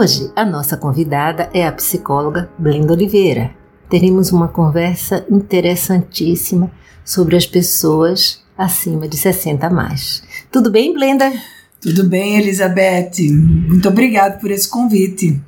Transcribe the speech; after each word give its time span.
Hoje, 0.00 0.30
a 0.36 0.44
nossa 0.44 0.76
convidada 0.76 1.50
é 1.52 1.66
a 1.66 1.72
psicóloga 1.72 2.48
Blenda 2.56 2.92
Oliveira. 2.92 3.50
Teremos 3.90 4.30
uma 4.30 4.46
conversa 4.46 5.26
interessantíssima 5.28 6.70
sobre 7.04 7.34
as 7.34 7.44
pessoas 7.44 8.40
acima 8.56 9.08
de 9.08 9.16
60 9.16 9.66
a 9.66 9.70
mais. 9.70 10.22
Tudo 10.52 10.70
bem, 10.70 10.94
Blenda? 10.94 11.32
Tudo 11.80 12.04
bem, 12.04 12.38
Elizabeth. 12.38 13.28
Muito 13.28 13.88
obrigada 13.88 14.38
por 14.38 14.52
esse 14.52 14.68
convite. 14.68 15.42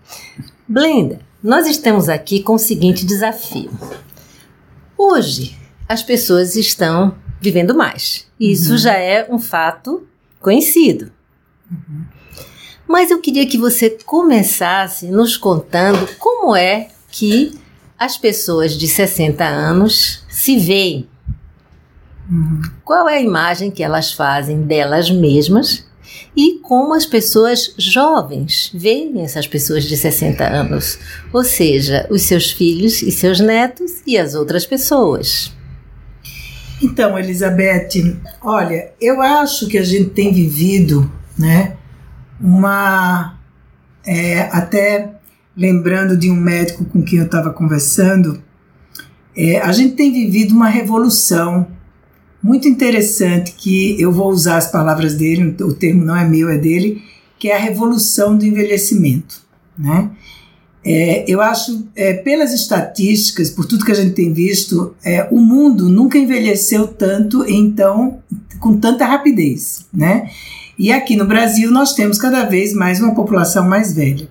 Blenda, 0.66 1.20
nós 1.40 1.68
estamos 1.68 2.08
aqui 2.08 2.42
com 2.42 2.54
o 2.54 2.58
seguinte 2.58 3.06
desafio. 3.06 3.70
Hoje, 4.98 5.56
as 5.88 6.02
pessoas 6.02 6.56
estão 6.56 7.14
vivendo 7.40 7.72
mais. 7.72 8.26
Isso 8.40 8.72
uhum. 8.72 8.78
já 8.78 8.94
é 8.94 9.28
um 9.30 9.38
fato 9.38 10.04
conhecido. 10.40 11.12
Uhum. 11.70 12.19
Mas 12.90 13.08
eu 13.08 13.20
queria 13.20 13.46
que 13.46 13.56
você 13.56 13.88
começasse 14.04 15.06
nos 15.06 15.36
contando 15.36 16.08
como 16.18 16.56
é 16.56 16.88
que 17.08 17.56
as 17.96 18.18
pessoas 18.18 18.76
de 18.76 18.88
60 18.88 19.44
anos 19.44 20.24
se 20.28 20.58
veem. 20.58 21.08
Uhum. 22.28 22.60
Qual 22.84 23.08
é 23.08 23.18
a 23.18 23.22
imagem 23.22 23.70
que 23.70 23.84
elas 23.84 24.12
fazem 24.12 24.62
delas 24.62 25.08
mesmas 25.08 25.86
e 26.36 26.58
como 26.64 26.92
as 26.92 27.06
pessoas 27.06 27.72
jovens 27.78 28.72
veem 28.74 29.22
essas 29.22 29.46
pessoas 29.46 29.84
de 29.84 29.96
60 29.96 30.44
anos, 30.44 30.98
ou 31.32 31.44
seja, 31.44 32.08
os 32.10 32.22
seus 32.22 32.50
filhos 32.50 33.02
e 33.02 33.12
seus 33.12 33.38
netos 33.38 34.02
e 34.04 34.18
as 34.18 34.34
outras 34.34 34.66
pessoas. 34.66 35.52
Então, 36.82 37.16
Elizabeth, 37.16 38.16
olha, 38.42 38.92
eu 39.00 39.22
acho 39.22 39.68
que 39.68 39.78
a 39.78 39.84
gente 39.84 40.10
tem 40.10 40.32
vivido, 40.32 41.08
né, 41.38 41.76
uma. 42.40 43.38
É, 44.04 44.42
até 44.52 45.12
lembrando 45.56 46.16
de 46.16 46.30
um 46.30 46.36
médico 46.36 46.84
com 46.86 47.02
quem 47.02 47.18
eu 47.18 47.26
estava 47.26 47.50
conversando, 47.50 48.42
é, 49.36 49.60
a 49.60 49.72
gente 49.72 49.94
tem 49.94 50.12
vivido 50.12 50.54
uma 50.54 50.68
revolução 50.68 51.66
muito 52.42 52.66
interessante 52.66 53.52
que 53.52 54.00
eu 54.00 54.10
vou 54.10 54.30
usar 54.30 54.56
as 54.56 54.70
palavras 54.70 55.14
dele, 55.14 55.54
o 55.60 55.74
termo 55.74 56.04
não 56.04 56.16
é 56.16 56.26
meu, 56.26 56.48
é 56.48 56.56
dele, 56.56 57.02
que 57.38 57.48
é 57.48 57.56
a 57.56 57.58
revolução 57.58 58.36
do 58.36 58.44
envelhecimento, 58.44 59.42
né? 59.78 60.10
É, 60.82 61.30
eu 61.30 61.42
acho, 61.42 61.86
é, 61.94 62.14
pelas 62.14 62.54
estatísticas, 62.54 63.50
por 63.50 63.66
tudo 63.66 63.84
que 63.84 63.92
a 63.92 63.94
gente 63.94 64.14
tem 64.14 64.32
visto, 64.32 64.94
é, 65.04 65.28
o 65.30 65.38
mundo 65.38 65.90
nunca 65.90 66.16
envelheceu 66.16 66.88
tanto, 66.88 67.44
então, 67.46 68.22
com 68.58 68.78
tanta 68.78 69.04
rapidez, 69.04 69.86
né? 69.92 70.30
E 70.80 70.90
aqui 70.90 71.14
no 71.14 71.26
Brasil 71.26 71.70
nós 71.70 71.92
temos 71.92 72.16
cada 72.16 72.44
vez 72.44 72.72
mais 72.72 73.00
uma 73.00 73.14
população 73.14 73.68
mais 73.68 73.92
velha. 73.92 74.30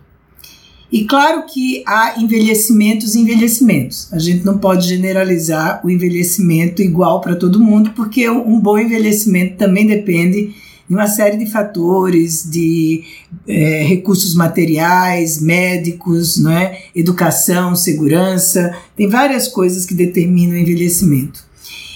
E 0.91 1.05
claro 1.05 1.45
que 1.45 1.83
há 1.85 2.19
envelhecimentos 2.19 3.13
e 3.13 3.19
envelhecimentos. 3.19 4.11
A 4.11 4.17
gente 4.17 4.43
não 4.43 4.57
pode 4.57 4.87
generalizar 4.87 5.79
o 5.85 5.91
envelhecimento 5.91 6.81
igual 6.81 7.21
para 7.21 7.35
todo 7.35 7.63
mundo, 7.63 7.91
porque 7.95 8.27
um 8.27 8.59
bom 8.59 8.79
envelhecimento 8.79 9.57
também 9.57 9.85
depende 9.85 10.55
de 10.89 10.95
uma 10.95 11.05
série 11.05 11.37
de 11.37 11.45
fatores, 11.45 12.49
de 12.49 13.03
é, 13.47 13.83
recursos 13.83 14.33
materiais, 14.33 15.39
médicos, 15.39 16.35
não 16.37 16.49
é? 16.49 16.81
educação, 16.95 17.75
segurança, 17.75 18.75
tem 18.97 19.07
várias 19.07 19.47
coisas 19.47 19.85
que 19.85 19.93
determinam 19.93 20.55
o 20.55 20.59
envelhecimento. 20.59 21.47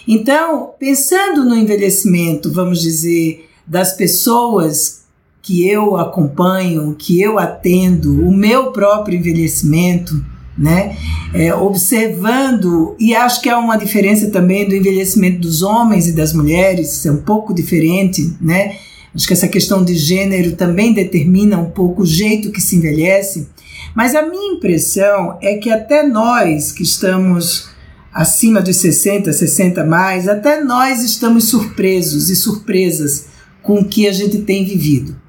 Então, 0.08 0.74
pensando 0.78 1.44
no 1.44 1.56
envelhecimento, 1.56 2.54
vamos 2.54 2.80
dizer, 2.80 3.50
das 3.66 3.94
pessoas 3.94 5.04
que 5.42 5.68
eu 5.68 5.98
acompanho, 5.98 6.96
que 6.98 7.22
eu 7.22 7.38
atendo, 7.38 8.26
o 8.26 8.32
meu 8.32 8.72
próprio 8.72 9.18
envelhecimento, 9.18 10.24
né? 10.58 10.96
É, 11.34 11.54
observando, 11.54 12.96
e 13.00 13.14
acho 13.16 13.42
que 13.42 13.50
há 13.50 13.58
uma 13.58 13.76
diferença 13.76 14.30
também 14.30 14.68
do 14.68 14.76
envelhecimento 14.76 15.40
dos 15.40 15.62
homens 15.62 16.08
e 16.08 16.14
das 16.14 16.32
mulheres, 16.32 17.06
é 17.06 17.12
um 17.12 17.22
pouco 17.22 17.54
diferente, 17.54 18.36
né? 18.40 18.78
Acho 19.14 19.28
que 19.28 19.34
essa 19.34 19.48
questão 19.48 19.84
de 19.84 19.96
gênero 19.96 20.56
também 20.56 20.94
determina 20.94 21.58
um 21.58 21.70
pouco 21.70 22.04
o 22.04 22.06
jeito 22.06 22.52
que 22.52 22.62
se 22.62 22.78
envelhece. 22.78 23.48
Mas 23.94 24.16
a 24.16 24.24
minha 24.24 24.54
impressão 24.54 25.38
é 25.42 25.58
que 25.58 25.70
até 25.70 26.04
nós 26.04 26.72
que 26.72 26.82
estamos 26.82 27.70
acima 28.12 28.62
dos 28.62 28.78
60, 28.78 29.32
60 29.32 29.84
mais, 29.84 30.28
até 30.28 30.64
nós 30.64 31.04
estamos 31.04 31.50
surpresos 31.50 32.30
e 32.30 32.36
surpresas 32.36 33.33
com 33.64 33.80
o 33.80 33.86
que 33.86 34.08
a 34.08 34.12
gente 34.12 34.40
tem 34.40 34.64
vivido. 34.64 35.20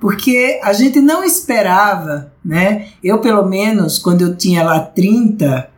Porque 0.00 0.58
a 0.62 0.72
gente 0.72 1.00
não 1.00 1.22
esperava, 1.22 2.32
né? 2.44 2.88
Eu, 3.02 3.20
pelo 3.20 3.46
menos, 3.46 3.98
quando 3.98 4.22
eu 4.22 4.36
tinha 4.36 4.62
lá 4.62 4.80
30, 4.80 5.70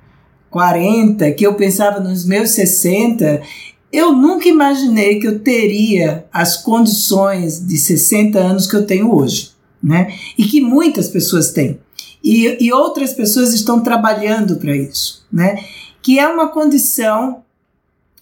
40, 0.51 1.31
que 1.33 1.47
eu 1.47 1.55
pensava 1.55 2.01
nos 2.01 2.25
meus 2.25 2.51
60, 2.51 3.43
eu 3.93 4.13
nunca 4.13 4.49
imaginei 4.49 5.21
que 5.21 5.27
eu 5.27 5.41
teria 5.41 6.27
as 6.33 6.57
condições 6.57 7.65
de 7.65 7.77
60 7.77 8.39
anos 8.39 8.67
que 8.67 8.75
eu 8.75 8.87
tenho 8.87 9.15
hoje, 9.15 9.53
né? 9.83 10.15
E 10.37 10.45
que 10.45 10.61
muitas 10.61 11.09
pessoas 11.09 11.53
têm. 11.53 11.79
E, 12.23 12.59
e 12.61 12.73
outras 12.73 13.13
pessoas 13.13 13.55
estão 13.55 13.81
trabalhando 13.81 14.57
para 14.57 14.75
isso, 14.75 15.25
né? 15.33 15.63
Que 16.03 16.19
é 16.19 16.27
uma 16.27 16.49
condição 16.49 17.45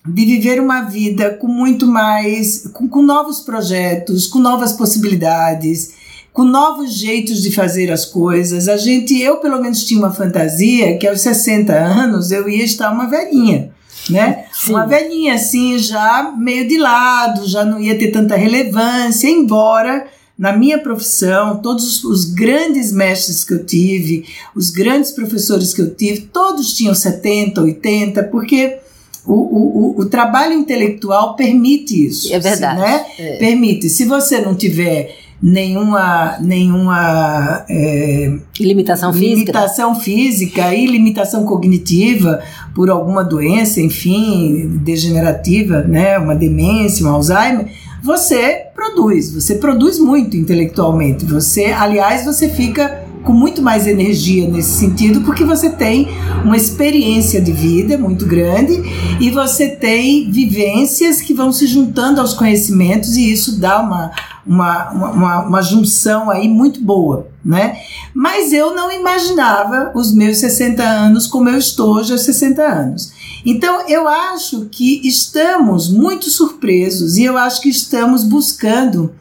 de 0.06 0.26
viver 0.26 0.60
uma 0.60 0.82
vida 0.82 1.30
com 1.30 1.48
muito 1.48 1.86
mais, 1.86 2.68
com, 2.72 2.86
com 2.86 3.00
novos 3.00 3.40
projetos, 3.40 4.26
com 4.26 4.38
novas 4.38 4.72
possibilidades, 4.72 5.94
com 6.30 6.44
novos 6.44 6.92
jeitos 6.92 7.42
de 7.42 7.50
fazer 7.50 7.90
as 7.90 8.04
coisas. 8.04 8.68
A 8.68 8.76
gente, 8.76 9.18
eu 9.18 9.38
pelo 9.38 9.62
menos 9.62 9.84
tinha 9.84 9.98
uma 9.98 10.12
fantasia 10.12 10.98
que 10.98 11.06
aos 11.06 11.22
60 11.22 11.72
anos 11.72 12.30
eu 12.30 12.48
ia 12.48 12.64
estar 12.64 12.90
uma 12.90 13.08
velhinha, 13.08 13.72
né? 14.10 14.44
Sim. 14.52 14.72
Uma 14.72 14.84
velhinha 14.84 15.34
assim, 15.34 15.78
já 15.78 16.34
meio 16.36 16.68
de 16.68 16.76
lado, 16.76 17.48
já 17.48 17.64
não 17.64 17.80
ia 17.80 17.98
ter 17.98 18.10
tanta 18.10 18.36
relevância, 18.36 19.28
embora 19.28 20.06
na 20.36 20.52
minha 20.52 20.78
profissão, 20.78 21.62
todos 21.62 21.84
os, 21.84 22.04
os, 22.04 22.24
grandes 22.24 22.92
mestres 22.92 23.44
que 23.44 23.54
eu 23.54 23.64
tive, 23.64 24.26
os 24.54 24.68
grandes 24.68 25.12
professores 25.12 25.72
que 25.72 25.80
eu 25.80 25.94
tive, 25.94 26.22
todos 26.22 26.74
tinham 26.74 26.92
70, 26.92 27.62
80, 27.62 28.24
porque 28.24 28.80
o, 29.26 29.32
o, 29.32 30.00
o, 30.00 30.04
trabalho 30.06 30.52
intelectual 30.52 31.34
permite 31.34 32.06
isso. 32.06 32.32
É 32.32 32.38
verdade. 32.38 32.80
Né? 32.80 33.06
É. 33.18 33.36
Permite. 33.38 33.88
Se 33.88 34.04
você 34.04 34.40
não 34.40 34.54
tiver 34.54 35.16
nenhuma 35.42 36.38
nenhuma 36.40 37.66
é, 37.68 38.34
limitação 38.58 39.12
física 39.12 39.34
limitação 39.34 39.94
física 39.94 40.74
e 40.74 40.86
limitação 40.86 41.44
cognitiva 41.44 42.42
por 42.74 42.88
alguma 42.88 43.22
doença 43.22 43.78
enfim 43.78 44.78
degenerativa 44.82 45.82
né 45.82 46.18
uma 46.18 46.34
demência 46.34 47.04
um 47.04 47.10
Alzheimer 47.10 47.66
você 48.02 48.68
produz 48.74 49.34
você 49.34 49.56
produz 49.56 49.98
muito 49.98 50.34
intelectualmente 50.34 51.26
você 51.26 51.66
aliás 51.66 52.24
você 52.24 52.48
fica 52.48 53.03
com 53.24 53.32
muito 53.32 53.62
mais 53.62 53.86
energia 53.86 54.46
nesse 54.46 54.78
sentido, 54.78 55.22
porque 55.22 55.44
você 55.44 55.70
tem 55.70 56.08
uma 56.44 56.56
experiência 56.56 57.40
de 57.40 57.52
vida 57.52 57.96
muito 57.96 58.26
grande 58.26 58.82
e 59.18 59.30
você 59.30 59.68
tem 59.68 60.30
vivências 60.30 61.20
que 61.20 61.32
vão 61.32 61.50
se 61.50 61.66
juntando 61.66 62.20
aos 62.20 62.34
conhecimentos 62.34 63.16
e 63.16 63.32
isso 63.32 63.58
dá 63.58 63.80
uma, 63.80 64.12
uma, 64.46 64.90
uma, 64.90 65.40
uma 65.46 65.62
junção 65.62 66.30
aí 66.30 66.48
muito 66.48 66.80
boa, 66.80 67.28
né? 67.44 67.78
Mas 68.12 68.52
eu 68.52 68.74
não 68.74 68.92
imaginava 68.92 69.92
os 69.94 70.12
meus 70.12 70.38
60 70.38 70.82
anos 70.82 71.26
como 71.26 71.48
eu 71.48 71.58
estou 71.58 71.94
hoje 71.94 72.12
aos 72.12 72.22
60 72.22 72.62
anos. 72.62 73.12
Então 73.44 73.88
eu 73.88 74.06
acho 74.06 74.68
que 74.70 75.06
estamos 75.06 75.90
muito 75.90 76.30
surpresos 76.30 77.16
e 77.16 77.24
eu 77.24 77.36
acho 77.36 77.60
que 77.60 77.68
estamos 77.68 78.22
buscando 78.22 79.14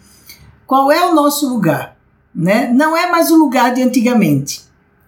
qual 0.65 0.91
é 0.91 1.05
o 1.05 1.13
nosso 1.13 1.47
lugar, 1.49 1.92
né? 2.33 2.71
Não 2.73 2.95
é 2.95 3.09
mais 3.09 3.31
o 3.31 3.35
lugar 3.35 3.73
de 3.73 3.81
antigamente, 3.81 4.61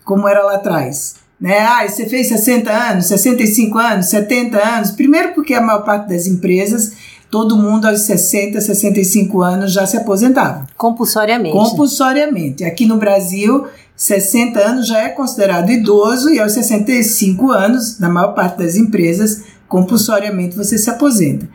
como 0.04 0.28
era 0.28 0.44
lá 0.44 0.56
atrás. 0.56 1.16
Né? 1.40 1.60
Ah, 1.60 1.88
você 1.88 2.06
fez 2.06 2.28
60 2.28 2.72
anos, 2.72 3.06
65 3.08 3.78
anos, 3.78 4.06
70 4.08 4.58
anos. 4.58 4.92
Primeiro, 4.92 5.34
porque 5.34 5.54
a 5.54 5.62
maior 5.62 5.84
parte 5.84 6.10
das 6.10 6.28
empresas 6.28 6.94
todo 7.30 7.58
mundo 7.58 7.86
aos 7.86 8.02
60, 8.02 8.62
65 8.62 9.42
anos 9.42 9.74
já 9.74 9.86
se 9.86 9.98
aposentava. 9.98 10.66
Compulsoriamente. 10.78 11.52
Compulsoriamente. 11.52 12.64
Aqui 12.64 12.86
no 12.86 12.98
Brasil, 12.98 13.68
60 13.96 14.58
anos 14.60 14.88
já 14.88 15.00
é 15.00 15.10
considerado 15.10 15.70
idoso 15.70 16.30
e 16.30 16.40
aos 16.40 16.54
65 16.54 17.52
anos, 17.52 18.00
na 18.00 18.08
maior 18.08 18.34
parte 18.34 18.60
das 18.60 18.78
empresas, 18.78 19.44
compulsoriamente 19.68 20.56
você 20.56 20.78
se 20.78 20.90
aposenta. 20.90 21.46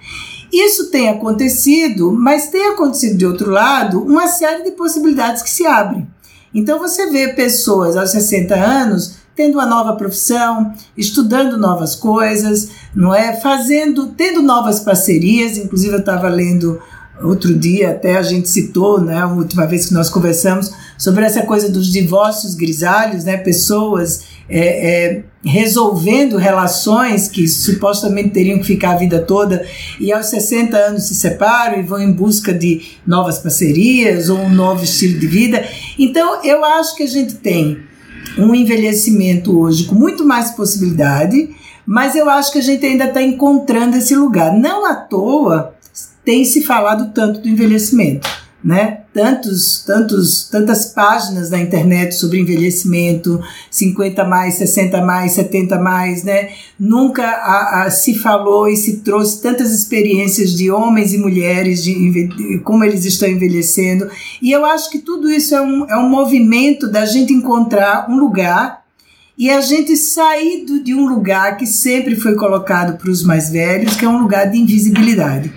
Isso 0.53 0.91
tem 0.91 1.09
acontecido, 1.09 2.13
mas 2.13 2.49
tem 2.49 2.67
acontecido 2.69 3.17
de 3.17 3.27
outro 3.27 3.51
lado 3.51 4.03
uma 4.03 4.27
série 4.27 4.65
de 4.65 4.73
possibilidades 4.73 5.43
que 5.43 5.51
se 5.51 5.67
abrem. 5.67 6.07
Então 6.53 6.79
você 6.79 7.09
vê 7.11 7.29
pessoas 7.29 7.97
aos 7.97 8.11
60 8.11 8.55
anos 8.55 9.21
tendo 9.37 9.55
uma 9.55 9.65
nova 9.65 9.97
profissão, 9.97 10.75
estudando 10.97 11.57
novas 11.57 11.95
coisas, 11.95 12.69
não 12.95 13.15
é? 13.15 13.41
Fazendo, 13.41 14.09
tendo 14.09 14.43
novas 14.43 14.81
parcerias. 14.81 15.57
Inclusive 15.57 15.95
eu 15.95 16.01
estava 16.01 16.29
lendo 16.29 16.79
outro 17.23 17.55
dia, 17.55 17.91
até 17.91 18.17
a 18.17 18.23
gente 18.23 18.49
citou, 18.49 19.01
né, 19.01 19.19
a 19.19 19.27
última 19.27 19.67
vez 19.67 19.87
que 19.87 19.95
nós 19.95 20.09
conversamos 20.09 20.73
sobre 20.97 21.25
essa 21.25 21.43
coisa 21.43 21.69
dos 21.69 21.87
divórcios 21.87 22.55
grisalhos, 22.55 23.25
né, 23.25 23.37
pessoas 23.37 24.25
é, 24.49 24.59
é, 24.59 25.25
resolvendo 25.43 26.37
relações 26.37 27.27
que 27.27 27.49
supostamente 27.49 28.31
teriam 28.31 28.59
que 28.59 28.67
ficar 28.67 28.93
a 28.93 28.97
vida 28.97 29.21
toda 29.21 29.67
e 29.99 30.13
aos 30.13 30.27
60 30.27 30.77
anos 30.77 31.05
se 31.05 31.15
separam 31.15 31.79
e 31.79 31.83
vão 31.83 32.01
em 32.01 32.13
busca 32.13 32.53
de 32.53 32.99
novas 33.07 33.39
parcerias 33.39 34.29
ou 34.29 34.39
um 34.39 34.51
novo 34.51 34.85
estilo 34.85 35.19
de 35.19 35.27
vida. 35.27 35.65
Então 35.99 36.45
eu 36.45 36.65
acho 36.65 36.95
que 36.95 37.05
a 37.05 37.09
gente 37.09 37.35
tem 37.37 37.79
um 38.37 38.55
envelhecimento 38.55 39.59
hoje 39.59 39.85
com 39.85 39.95
muito 39.95 40.27
mais 40.27 40.51
possibilidade, 40.51 41.51
mas 41.87 42.15
eu 42.15 42.29
acho 42.29 42.53
que 42.53 42.59
a 42.59 42.63
gente 42.63 42.85
ainda 42.85 43.07
está 43.07 43.23
encontrando 43.23 43.97
esse 43.97 44.15
lugar. 44.15 44.53
Não 44.53 44.85
à 44.85 44.95
toa 44.95 45.75
tem 46.23 46.45
se 46.45 46.63
falado 46.63 47.13
tanto 47.15 47.41
do 47.41 47.49
envelhecimento 47.49 48.29
né? 48.63 49.00
Tantos, 49.13 49.83
tantos, 49.85 50.49
tantas 50.49 50.87
páginas 50.87 51.51
na 51.51 51.61
internet 51.61 52.15
sobre 52.15 52.39
envelhecimento, 52.39 53.41
50 53.69 54.25
mais, 54.25 54.55
60 54.55 55.05
mais, 55.05 55.33
70 55.33 55.79
mais, 55.81 56.23
né? 56.23 56.51
Nunca 56.79 57.25
a, 57.25 57.83
a, 57.83 57.91
se 57.91 58.15
falou 58.15 58.69
e 58.69 58.77
se 58.77 58.99
trouxe 58.99 59.43
tantas 59.43 59.73
experiências 59.73 60.53
de 60.53 60.71
homens 60.71 61.13
e 61.13 61.19
mulheres, 61.19 61.83
de, 61.83 62.29
de, 62.29 62.59
como 62.61 62.85
eles 62.85 63.05
estão 63.05 63.29
envelhecendo. 63.29 64.09
E 64.41 64.53
eu 64.53 64.65
acho 64.65 64.89
que 64.91 65.01
tudo 65.01 65.29
isso 65.29 65.55
é 65.57 65.61
um, 65.61 65.91
é 65.91 65.97
um 65.97 66.09
movimento 66.09 66.89
da 66.89 67.05
gente 67.05 67.33
encontrar 67.33 68.09
um 68.09 68.17
lugar 68.17 68.81
e 69.41 69.49
a 69.49 69.63
gente 69.63 69.97
sair 69.97 70.67
de 70.85 70.95
um 70.95 71.09
lugar 71.09 71.57
que 71.57 71.67
sempre 71.67 72.15
foi 72.15 72.35
colocado 72.35 72.99
para 72.99 73.11
os 73.11 73.25
mais 73.25 73.49
velhos, 73.49 73.97
que 73.97 74.05
é 74.05 74.09
um 74.09 74.21
lugar 74.21 74.51
de 74.51 74.59
invisibilidade. 74.59 75.51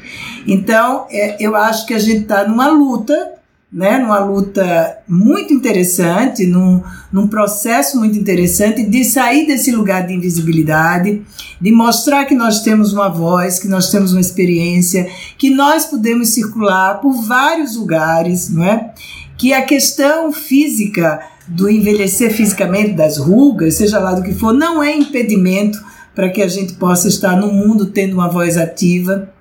Então, 0.47 1.05
é, 1.09 1.35
eu 1.37 1.53
acho 1.53 1.85
que 1.85 1.93
a 1.93 1.99
gente 1.99 2.21
está 2.21 2.47
numa 2.47 2.69
luta, 2.69 3.33
né, 3.73 3.97
numa 3.97 4.19
luta 4.19 4.99
muito 5.07 5.51
interessante, 5.51 6.45
num, 6.45 6.83
num 7.11 7.27
processo 7.27 7.97
muito 7.97 8.15
interessante 8.15 8.83
de 8.83 9.03
sair 9.03 9.47
desse 9.47 9.71
lugar 9.71 10.05
de 10.05 10.13
invisibilidade, 10.13 11.23
de 11.59 11.71
mostrar 11.71 12.25
que 12.25 12.35
nós 12.35 12.61
temos 12.61 12.93
uma 12.93 13.09
voz, 13.09 13.57
que 13.57 13.67
nós 13.67 13.89
temos 13.89 14.11
uma 14.11 14.21
experiência, 14.21 15.09
que 15.39 15.49
nós 15.49 15.85
podemos 15.85 16.29
circular 16.29 17.01
por 17.01 17.13
vários 17.23 17.75
lugares, 17.75 18.47
não 18.51 18.63
é? 18.63 18.93
Que 19.35 19.53
a 19.53 19.63
questão 19.63 20.31
física 20.31 21.19
do 21.47 21.67
envelhecer 21.67 22.31
fisicamente, 22.31 22.93
das 22.93 23.17
rugas, 23.17 23.73
seja 23.73 23.97
lá 23.97 24.13
do 24.13 24.21
que 24.21 24.35
for, 24.35 24.53
não 24.53 24.83
é 24.83 24.95
impedimento 24.95 25.83
para 26.13 26.29
que 26.29 26.43
a 26.43 26.47
gente 26.47 26.73
possa 26.73 27.07
estar 27.07 27.35
no 27.35 27.51
mundo 27.51 27.87
tendo 27.87 28.13
uma 28.13 28.29
voz 28.29 28.55
ativa, 28.55 29.32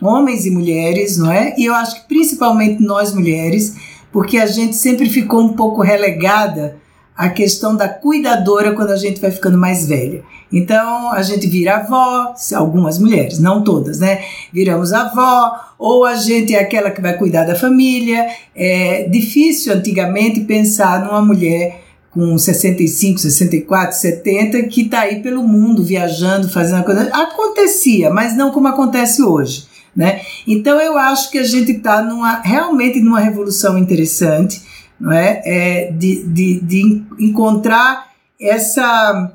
homens 0.00 0.46
e 0.46 0.50
mulheres, 0.50 1.16
não 1.18 1.30
é? 1.30 1.54
E 1.56 1.66
eu 1.66 1.74
acho 1.74 2.02
que 2.02 2.08
principalmente 2.08 2.82
nós 2.82 3.14
mulheres, 3.14 3.76
porque 4.12 4.38
a 4.38 4.46
gente 4.46 4.76
sempre 4.76 5.08
ficou 5.08 5.40
um 5.40 5.54
pouco 5.54 5.82
relegada 5.82 6.76
à 7.16 7.28
questão 7.28 7.76
da 7.76 7.88
cuidadora 7.88 8.74
quando 8.74 8.90
a 8.90 8.96
gente 8.96 9.20
vai 9.20 9.30
ficando 9.30 9.56
mais 9.56 9.86
velha. 9.86 10.22
Então 10.52 11.10
a 11.10 11.22
gente 11.22 11.46
vira 11.48 11.76
avó, 11.76 12.34
algumas 12.54 12.98
mulheres, 12.98 13.38
não 13.38 13.64
todas, 13.64 13.98
né? 13.98 14.22
Viramos 14.52 14.92
avó, 14.92 15.52
ou 15.78 16.04
a 16.04 16.14
gente 16.14 16.54
é 16.54 16.60
aquela 16.60 16.90
que 16.90 17.00
vai 17.00 17.16
cuidar 17.16 17.44
da 17.44 17.56
família. 17.56 18.26
É 18.54 19.08
difícil 19.08 19.72
antigamente 19.72 20.40
pensar 20.40 21.04
numa 21.04 21.22
mulher 21.22 21.82
com 22.10 22.38
65, 22.38 23.18
64, 23.18 23.96
70 23.96 24.62
que 24.64 24.82
está 24.82 25.00
aí 25.00 25.20
pelo 25.20 25.42
mundo 25.42 25.82
viajando, 25.82 26.48
fazendo 26.48 26.84
coisa. 26.84 27.10
Acontecia, 27.12 28.10
mas 28.10 28.36
não 28.36 28.52
como 28.52 28.68
acontece 28.68 29.20
hoje. 29.20 29.66
Né? 29.96 30.22
Então 30.46 30.80
eu 30.80 30.98
acho 30.98 31.30
que 31.30 31.38
a 31.38 31.44
gente 31.44 31.70
está 31.70 32.02
numa, 32.02 32.40
realmente 32.40 33.00
numa 33.00 33.20
revolução 33.20 33.78
interessante 33.78 34.60
não 34.98 35.12
é? 35.12 35.42
é 35.44 35.92
de, 35.92 36.24
de, 36.24 36.60
de 36.60 37.02
encontrar 37.18 38.08
essa 38.40 39.32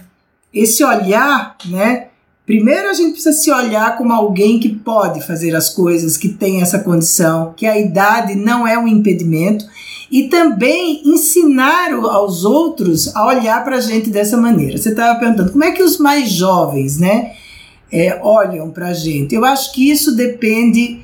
esse 0.53 0.83
olhar, 0.83 1.55
né? 1.65 2.07
Primeiro 2.45 2.89
a 2.89 2.93
gente 2.93 3.11
precisa 3.11 3.31
se 3.31 3.51
olhar 3.51 3.95
como 3.95 4.11
alguém 4.11 4.59
que 4.59 4.69
pode 4.69 5.21
fazer 5.21 5.55
as 5.55 5.69
coisas, 5.69 6.17
que 6.17 6.29
tem 6.29 6.61
essa 6.61 6.79
condição, 6.79 7.53
que 7.55 7.67
a 7.67 7.79
idade 7.79 8.33
não 8.33 8.67
é 8.67 8.75
um 8.75 8.87
impedimento, 8.87 9.65
e 10.11 10.23
também 10.29 11.03
ensinar 11.05 11.93
aos 11.93 12.43
outros 12.43 13.15
a 13.15 13.27
olhar 13.27 13.63
para 13.63 13.75
a 13.75 13.81
gente 13.81 14.09
dessa 14.09 14.35
maneira. 14.35 14.79
Você 14.79 14.89
estava 14.89 15.19
perguntando 15.19 15.51
como 15.51 15.63
é 15.63 15.71
que 15.71 15.83
os 15.83 15.99
mais 15.99 16.31
jovens, 16.31 16.97
né, 16.97 17.33
é, 17.91 18.19
olham 18.21 18.69
para 18.71 18.87
a 18.87 18.93
gente. 18.93 19.33
Eu 19.33 19.45
acho 19.45 19.73
que 19.73 19.89
isso 19.89 20.15
depende, 20.15 21.01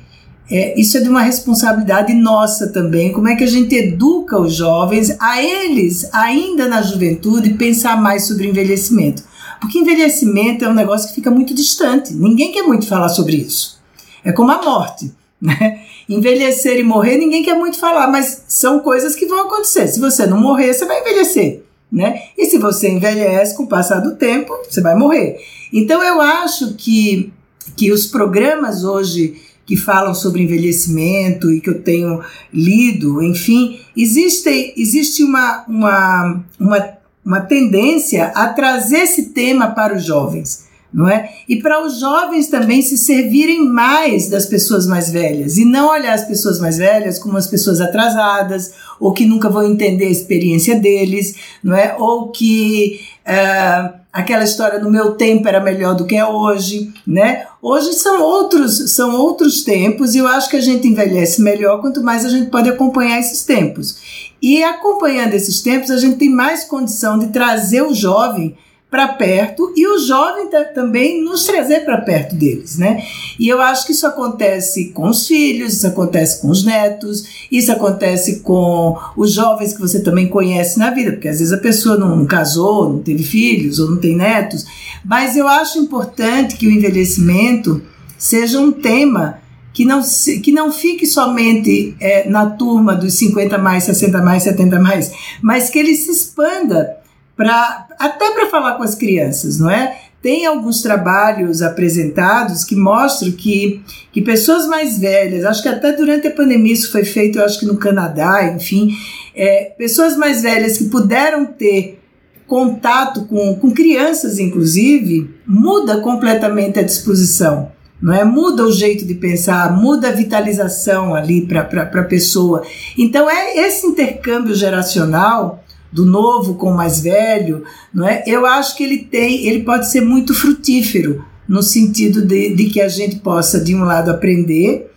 é, 0.50 0.78
isso 0.80 0.96
é 0.96 1.00
de 1.00 1.08
uma 1.08 1.22
responsabilidade 1.22 2.14
nossa 2.14 2.68
também. 2.68 3.12
Como 3.12 3.28
é 3.28 3.36
que 3.36 3.44
a 3.44 3.48
gente 3.48 3.74
educa 3.74 4.38
os 4.38 4.54
jovens 4.54 5.16
a 5.20 5.42
eles, 5.42 6.08
ainda 6.12 6.68
na 6.68 6.82
juventude, 6.82 7.54
pensar 7.54 8.00
mais 8.00 8.24
sobre 8.24 8.48
envelhecimento? 8.48 9.22
Porque 9.60 9.78
envelhecimento 9.78 10.64
é 10.64 10.68
um 10.68 10.74
negócio 10.74 11.08
que 11.08 11.14
fica 11.14 11.30
muito 11.30 11.54
distante. 11.54 12.12
Ninguém 12.12 12.52
quer 12.52 12.62
muito 12.62 12.86
falar 12.86 13.08
sobre 13.08 13.36
isso. 13.36 13.80
É 14.24 14.32
como 14.32 14.50
a 14.50 14.62
morte. 14.62 15.12
Né? 15.38 15.82
Envelhecer 16.08 16.78
e 16.78 16.82
morrer, 16.82 17.18
ninguém 17.18 17.42
quer 17.42 17.52
muito 17.52 17.78
falar, 17.78 18.06
mas 18.06 18.44
são 18.48 18.80
coisas 18.80 19.14
que 19.14 19.26
vão 19.26 19.42
acontecer. 19.42 19.86
Se 19.86 20.00
você 20.00 20.26
não 20.26 20.40
morrer, 20.40 20.72
você 20.72 20.86
vai 20.86 21.02
envelhecer. 21.02 21.65
Né? 21.96 22.24
E 22.36 22.44
se 22.44 22.58
você 22.58 22.90
envelhece 22.90 23.56
com 23.56 23.62
o 23.62 23.68
passar 23.68 24.00
do 24.00 24.16
tempo, 24.16 24.52
você 24.68 24.82
vai 24.82 24.94
morrer. 24.94 25.38
Então 25.72 26.02
eu 26.02 26.20
acho 26.20 26.74
que, 26.74 27.32
que 27.74 27.90
os 27.90 28.06
programas 28.06 28.84
hoje 28.84 29.40
que 29.64 29.78
falam 29.78 30.14
sobre 30.14 30.42
envelhecimento 30.42 31.50
e 31.50 31.58
que 31.58 31.70
eu 31.70 31.82
tenho 31.82 32.20
lido, 32.52 33.22
enfim, 33.22 33.80
existe, 33.96 34.74
existe 34.76 35.24
uma, 35.24 35.64
uma, 35.66 36.44
uma 36.60 36.96
uma 37.26 37.40
tendência 37.40 38.26
a 38.36 38.46
trazer 38.50 38.98
esse 38.98 39.30
tema 39.30 39.72
para 39.72 39.96
os 39.96 40.04
jovens, 40.04 40.65
não 40.96 41.06
é? 41.06 41.30
E 41.46 41.56
para 41.56 41.84
os 41.84 42.00
jovens 42.00 42.48
também 42.48 42.80
se 42.80 42.96
servirem 42.96 43.66
mais 43.66 44.30
das 44.30 44.46
pessoas 44.46 44.86
mais 44.86 45.10
velhas 45.10 45.58
e 45.58 45.64
não 45.66 45.90
olhar 45.90 46.14
as 46.14 46.24
pessoas 46.24 46.58
mais 46.58 46.78
velhas 46.78 47.18
como 47.18 47.36
as 47.36 47.46
pessoas 47.46 47.82
atrasadas 47.82 48.72
ou 48.98 49.12
que 49.12 49.26
nunca 49.26 49.50
vão 49.50 49.62
entender 49.62 50.06
a 50.06 50.10
experiência 50.10 50.80
deles, 50.80 51.34
não 51.62 51.76
é? 51.76 51.94
Ou 51.98 52.30
que 52.30 53.02
uh, 53.26 53.92
aquela 54.10 54.42
história 54.42 54.78
no 54.78 54.90
meu 54.90 55.16
tempo 55.16 55.46
era 55.46 55.60
melhor 55.60 55.94
do 55.94 56.06
que 56.06 56.16
é 56.16 56.24
hoje, 56.24 56.90
né? 57.06 57.44
Hoje 57.60 57.92
são 57.92 58.22
outros, 58.22 58.94
são 58.94 59.14
outros 59.16 59.64
tempos 59.64 60.14
e 60.14 60.18
eu 60.18 60.26
acho 60.26 60.48
que 60.48 60.56
a 60.56 60.62
gente 60.62 60.88
envelhece 60.88 61.42
melhor 61.42 61.82
quanto 61.82 62.02
mais 62.02 62.24
a 62.24 62.30
gente 62.30 62.50
pode 62.50 62.70
acompanhar 62.70 63.20
esses 63.20 63.42
tempos. 63.44 63.98
E 64.40 64.64
acompanhando 64.64 65.34
esses 65.34 65.60
tempos, 65.60 65.90
a 65.90 65.98
gente 65.98 66.16
tem 66.16 66.30
mais 66.30 66.64
condição 66.64 67.18
de 67.18 67.26
trazer 67.26 67.82
o 67.82 67.92
jovem 67.92 68.56
para 68.90 69.08
perto 69.08 69.72
e 69.76 69.86
o 69.86 69.98
jovem 69.98 70.48
também 70.72 71.22
nos 71.22 71.44
trazer 71.44 71.80
para 71.84 72.00
perto 72.00 72.36
deles, 72.36 72.78
né? 72.78 73.02
E 73.38 73.48
eu 73.48 73.60
acho 73.60 73.84
que 73.84 73.92
isso 73.92 74.06
acontece 74.06 74.90
com 74.90 75.08
os 75.08 75.26
filhos, 75.26 75.74
isso 75.74 75.86
acontece 75.86 76.40
com 76.40 76.48
os 76.48 76.64
netos, 76.64 77.46
isso 77.50 77.72
acontece 77.72 78.40
com 78.40 78.96
os 79.16 79.32
jovens 79.32 79.72
que 79.74 79.80
você 79.80 80.00
também 80.00 80.28
conhece 80.28 80.78
na 80.78 80.90
vida, 80.90 81.12
porque 81.12 81.28
às 81.28 81.40
vezes 81.40 81.52
a 81.52 81.58
pessoa 81.58 81.96
não, 81.96 82.24
casou, 82.26 82.92
não 82.92 83.00
teve 83.00 83.24
filhos 83.24 83.80
ou 83.80 83.90
não 83.90 83.96
tem 83.96 84.16
netos, 84.16 84.64
mas 85.04 85.36
eu 85.36 85.48
acho 85.48 85.78
importante 85.78 86.56
que 86.56 86.68
o 86.68 86.70
envelhecimento 86.70 87.82
seja 88.16 88.60
um 88.60 88.70
tema 88.70 89.40
que 89.72 89.84
não, 89.84 90.00
que 90.42 90.52
não 90.52 90.72
fique 90.72 91.04
somente 91.04 91.94
é, 92.00 92.26
na 92.30 92.46
turma 92.46 92.94
dos 92.94 93.14
50 93.14 93.58
mais, 93.58 93.84
60 93.84 94.22
mais, 94.22 94.44
70 94.44 94.78
mais, 94.78 95.12
mas 95.42 95.68
que 95.68 95.78
ele 95.78 95.94
se 95.96 96.10
expanda 96.12 97.04
para 97.36 97.86
até 97.98 98.30
para 98.32 98.48
falar 98.48 98.74
com 98.76 98.82
as 98.82 98.94
crianças, 98.94 99.58
não 99.58 99.70
é? 99.70 99.98
Tem 100.22 100.46
alguns 100.46 100.82
trabalhos 100.82 101.62
apresentados 101.62 102.64
que 102.64 102.74
mostram 102.74 103.30
que, 103.30 103.82
que 104.10 104.22
pessoas 104.22 104.66
mais 104.66 104.98
velhas, 104.98 105.44
acho 105.44 105.62
que 105.62 105.68
até 105.68 105.92
durante 105.92 106.26
a 106.26 106.32
pandemia 106.32 106.72
isso 106.72 106.90
foi 106.90 107.04
feito, 107.04 107.38
eu 107.38 107.44
acho 107.44 107.60
que 107.60 107.66
no 107.66 107.76
Canadá, 107.76 108.44
enfim, 108.52 108.92
é, 109.34 109.72
pessoas 109.78 110.16
mais 110.16 110.42
velhas 110.42 110.78
que 110.78 110.84
puderam 110.84 111.44
ter 111.46 112.00
contato 112.46 113.26
com, 113.26 113.54
com 113.56 113.70
crianças, 113.70 114.38
inclusive, 114.38 115.30
muda 115.46 116.00
completamente 116.00 116.78
a 116.78 116.82
disposição 116.82 117.70
não 118.00 118.12
é? 118.12 118.24
Muda 118.24 118.64
o 118.64 118.72
jeito 118.72 119.06
de 119.06 119.14
pensar, 119.14 119.74
muda 119.74 120.08
a 120.08 120.12
vitalização 120.12 121.14
ali 121.14 121.46
para 121.46 121.62
a 121.62 122.04
pessoa. 122.04 122.62
Então 122.96 123.28
é 123.28 123.56
esse 123.56 123.86
intercâmbio 123.86 124.54
geracional 124.54 125.64
do 125.96 126.04
novo 126.04 126.56
com 126.56 126.72
o 126.72 126.76
mais 126.76 127.00
velho, 127.00 127.64
não 127.92 128.06
é? 128.06 128.22
Eu 128.26 128.44
acho 128.44 128.76
que 128.76 128.84
ele 128.84 128.98
tem, 128.98 129.46
ele 129.46 129.64
pode 129.64 129.90
ser 129.90 130.02
muito 130.02 130.34
frutífero 130.34 131.24
no 131.48 131.62
sentido 131.62 132.20
de, 132.20 132.54
de 132.54 132.66
que 132.66 132.82
a 132.82 132.88
gente 132.88 133.16
possa 133.16 133.58
de 133.58 133.74
um 133.74 133.82
lado 133.82 134.10
aprender 134.10 134.92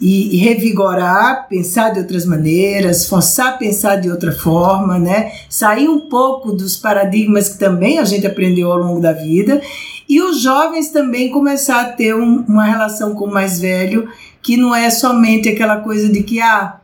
e, 0.00 0.34
e, 0.34 0.38
revigorar, 0.38 1.46
pensar 1.48 1.90
de 1.90 2.00
outras 2.00 2.24
maneiras, 2.24 3.06
forçar 3.06 3.50
a 3.50 3.58
pensar 3.58 3.96
de 3.96 4.10
outra 4.10 4.32
forma, 4.32 4.98
né? 4.98 5.30
Sair 5.48 5.88
um 5.88 6.00
pouco 6.00 6.50
dos 6.50 6.76
paradigmas 6.76 7.50
que 7.50 7.58
também 7.58 8.00
a 8.00 8.04
gente 8.04 8.26
aprendeu 8.26 8.72
ao 8.72 8.78
longo 8.78 9.00
da 9.00 9.12
vida 9.12 9.62
e 10.08 10.20
os 10.20 10.40
jovens 10.42 10.88
também 10.88 11.30
começar 11.30 11.82
a 11.82 11.92
ter 11.92 12.16
um, 12.16 12.44
uma 12.48 12.64
relação 12.64 13.14
com 13.14 13.26
o 13.26 13.32
mais 13.32 13.60
velho 13.60 14.08
que 14.42 14.56
não 14.56 14.74
é 14.74 14.90
somente 14.90 15.48
aquela 15.48 15.76
coisa 15.76 16.08
de 16.08 16.24
que 16.24 16.40
ah 16.40 16.80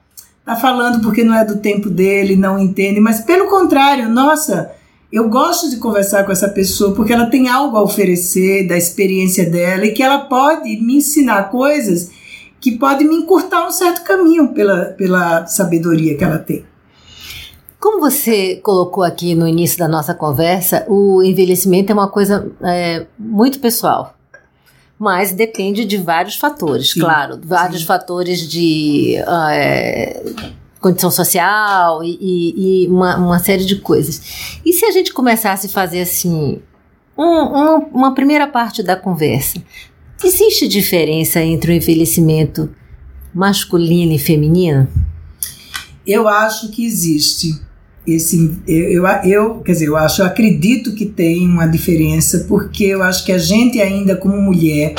tá 0.47 0.55
falando 0.55 1.03
porque 1.03 1.25
não 1.25 1.35
é 1.35 1.45
do 1.45 1.57
tempo 1.57 1.91
dele, 1.91 2.37
não 2.37 2.57
entende, 2.57 3.01
mas 3.01 3.21
pelo 3.21 3.49
contrário, 3.49 4.09
nossa, 4.09 4.71
eu 5.13 5.29
gosto 5.29 5.69
de 5.69 5.77
conversar 5.77 6.25
com 6.25 6.31
essa 6.31 6.49
pessoa 6.49 6.95
porque 6.95 7.13
ela 7.13 7.27
tem 7.27 7.49
algo 7.49 7.77
a 7.77 7.83
oferecer 7.83 8.69
da 8.69 8.77
experiência 8.77 9.51
dela 9.51 9.85
e 9.85 9.93
que 9.93 10.05
ela 10.05 10.21
pode 10.21 10.77
me 10.81 10.99
ensinar 10.99 11.51
coisas 11.51 12.11
que 12.61 12.79
podem 12.79 13.09
me 13.09 13.17
encurtar 13.17 13.67
um 13.67 13.73
certo 13.73 14.05
caminho 14.05 14.55
pela, 14.55 14.87
pela 14.87 15.47
sabedoria 15.47 16.17
que 16.17 16.23
ela 16.23 16.39
tem. 16.39 16.65
Como 17.81 18.01
você 18.01 18.57
colocou 18.63 19.05
aqui 19.05 19.35
no 19.35 19.47
início 19.47 19.79
da 19.79 19.89
nossa 19.89 20.15
conversa, 20.15 20.85
o 20.89 21.23
envelhecimento 21.23 21.91
é 21.91 21.95
uma 21.95 22.09
coisa 22.09 22.51
é, 22.63 23.07
muito 23.19 23.59
pessoal. 23.61 24.16
Mas 24.99 25.33
depende 25.33 25.85
de 25.85 25.99
vários 25.99 26.37
fatores, 26.37 26.93
sim, 26.93 27.01
claro. 27.01 27.39
Vários 27.43 27.81
sim. 27.81 27.87
fatores 27.87 28.49
de 28.49 29.17
é, 29.17 30.23
condição 30.81 31.11
social 31.11 32.03
e, 32.03 32.19
e, 32.21 32.85
e 32.85 32.89
uma, 32.89 33.17
uma, 33.17 33.39
série 33.39 33.65
de 33.65 33.77
coisas. 33.77 34.59
E 34.65 34.73
se 34.73 34.87
a 34.87 34.91
gente 34.91 35.13
começasse 35.13 35.67
a 35.67 35.71
fazer 35.71 36.01
assim, 36.01 36.61
um, 37.17 37.25
uma, 37.25 37.77
uma 37.93 38.15
primeira 38.15 38.47
parte 38.47 38.83
da 38.83 38.97
conversa? 38.97 39.63
Existe 40.25 40.67
diferença 40.67 41.41
entre 41.41 41.73
o 41.73 41.75
envelhecimento 41.75 42.75
masculino 43.35 44.13
e 44.13 44.19
feminino? 44.19 44.89
Eu 46.07 46.27
acho 46.27 46.71
que 46.71 46.87
existe 46.87 47.61
esse 48.07 48.57
eu, 48.67 49.05
eu, 49.05 49.07
eu, 49.25 49.55
quer 49.61 49.73
dizer, 49.73 49.89
eu 49.89 49.97
acho, 49.97 50.23
eu 50.23 50.27
acredito 50.27 50.95
que 50.95 51.07
tem 51.07 51.49
uma 51.49 51.67
diferença, 51.67 52.45
porque 52.49 52.85
eu 52.85 53.03
acho 53.03 53.25
que 53.25 53.33
a 53.33 53.39
gente 53.39 53.81
ainda 53.81 54.17
como 54.17 54.41
mulher 54.41 54.95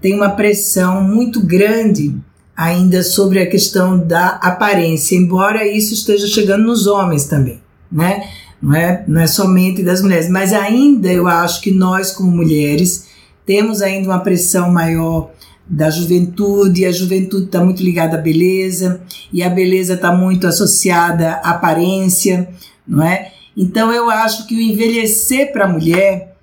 tem 0.00 0.14
uma 0.14 0.30
pressão 0.30 1.02
muito 1.02 1.40
grande 1.40 2.14
ainda 2.56 3.02
sobre 3.02 3.40
a 3.40 3.46
questão 3.46 3.98
da 3.98 4.30
aparência, 4.30 5.16
embora 5.16 5.66
isso 5.66 5.94
esteja 5.94 6.26
chegando 6.26 6.64
nos 6.64 6.86
homens 6.86 7.26
também, 7.26 7.60
né? 7.90 8.28
Não 8.60 8.74
é, 8.74 9.04
não 9.06 9.20
é 9.20 9.26
somente 9.28 9.84
das 9.84 10.02
mulheres, 10.02 10.28
mas 10.28 10.52
ainda 10.52 11.12
eu 11.12 11.28
acho 11.28 11.60
que 11.60 11.70
nós 11.70 12.10
como 12.10 12.30
mulheres 12.30 13.06
temos 13.46 13.80
ainda 13.80 14.08
uma 14.08 14.18
pressão 14.18 14.72
maior 14.72 15.30
da 15.68 15.90
juventude, 15.90 16.86
a 16.86 16.92
juventude 16.92 17.46
está 17.46 17.62
muito 17.62 17.82
ligada 17.82 18.16
à 18.16 18.20
beleza, 18.20 19.02
e 19.32 19.42
a 19.42 19.50
beleza 19.50 19.94
está 19.94 20.10
muito 20.10 20.46
associada 20.46 21.40
à 21.42 21.50
aparência, 21.50 22.48
não 22.86 23.02
é? 23.02 23.32
Então 23.56 23.92
eu 23.92 24.08
acho 24.08 24.46
que 24.46 24.54
o 24.54 24.60
envelhecer 24.60 25.52
para 25.52 25.66
a 25.66 25.68
mulher, 25.68 26.36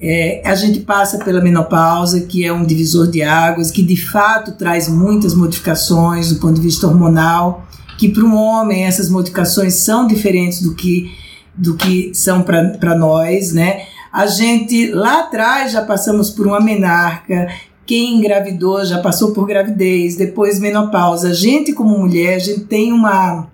é, 0.00 0.40
a 0.46 0.54
gente 0.54 0.80
passa 0.80 1.18
pela 1.18 1.42
menopausa, 1.42 2.20
que 2.22 2.44
é 2.44 2.52
um 2.52 2.64
divisor 2.64 3.10
de 3.10 3.22
águas, 3.22 3.70
que 3.70 3.82
de 3.82 3.96
fato 3.96 4.52
traz 4.52 4.88
muitas 4.88 5.34
modificações 5.34 6.32
do 6.32 6.40
ponto 6.40 6.54
de 6.54 6.62
vista 6.62 6.86
hormonal, 6.86 7.66
que 7.98 8.08
para 8.08 8.24
um 8.24 8.34
homem 8.34 8.84
essas 8.84 9.10
modificações 9.10 9.74
são 9.74 10.06
diferentes 10.06 10.62
do 10.62 10.74
que, 10.74 11.12
do 11.54 11.74
que 11.74 12.12
são 12.14 12.40
para 12.42 12.94
nós, 12.94 13.52
né? 13.52 13.82
A 14.10 14.26
gente 14.26 14.90
lá 14.90 15.20
atrás 15.20 15.72
já 15.72 15.82
passamos 15.82 16.30
por 16.30 16.46
uma 16.46 16.60
menarca 16.60 17.48
quem 17.90 18.18
engravidou 18.18 18.84
já 18.84 19.00
passou 19.00 19.32
por 19.32 19.44
gravidez, 19.48 20.14
depois 20.14 20.60
menopausa. 20.60 21.30
A 21.30 21.34
gente, 21.34 21.72
como 21.72 21.98
mulher, 21.98 22.36
a 22.36 22.38
gente 22.38 22.60
tem 22.60 22.92
uma, 22.92 23.48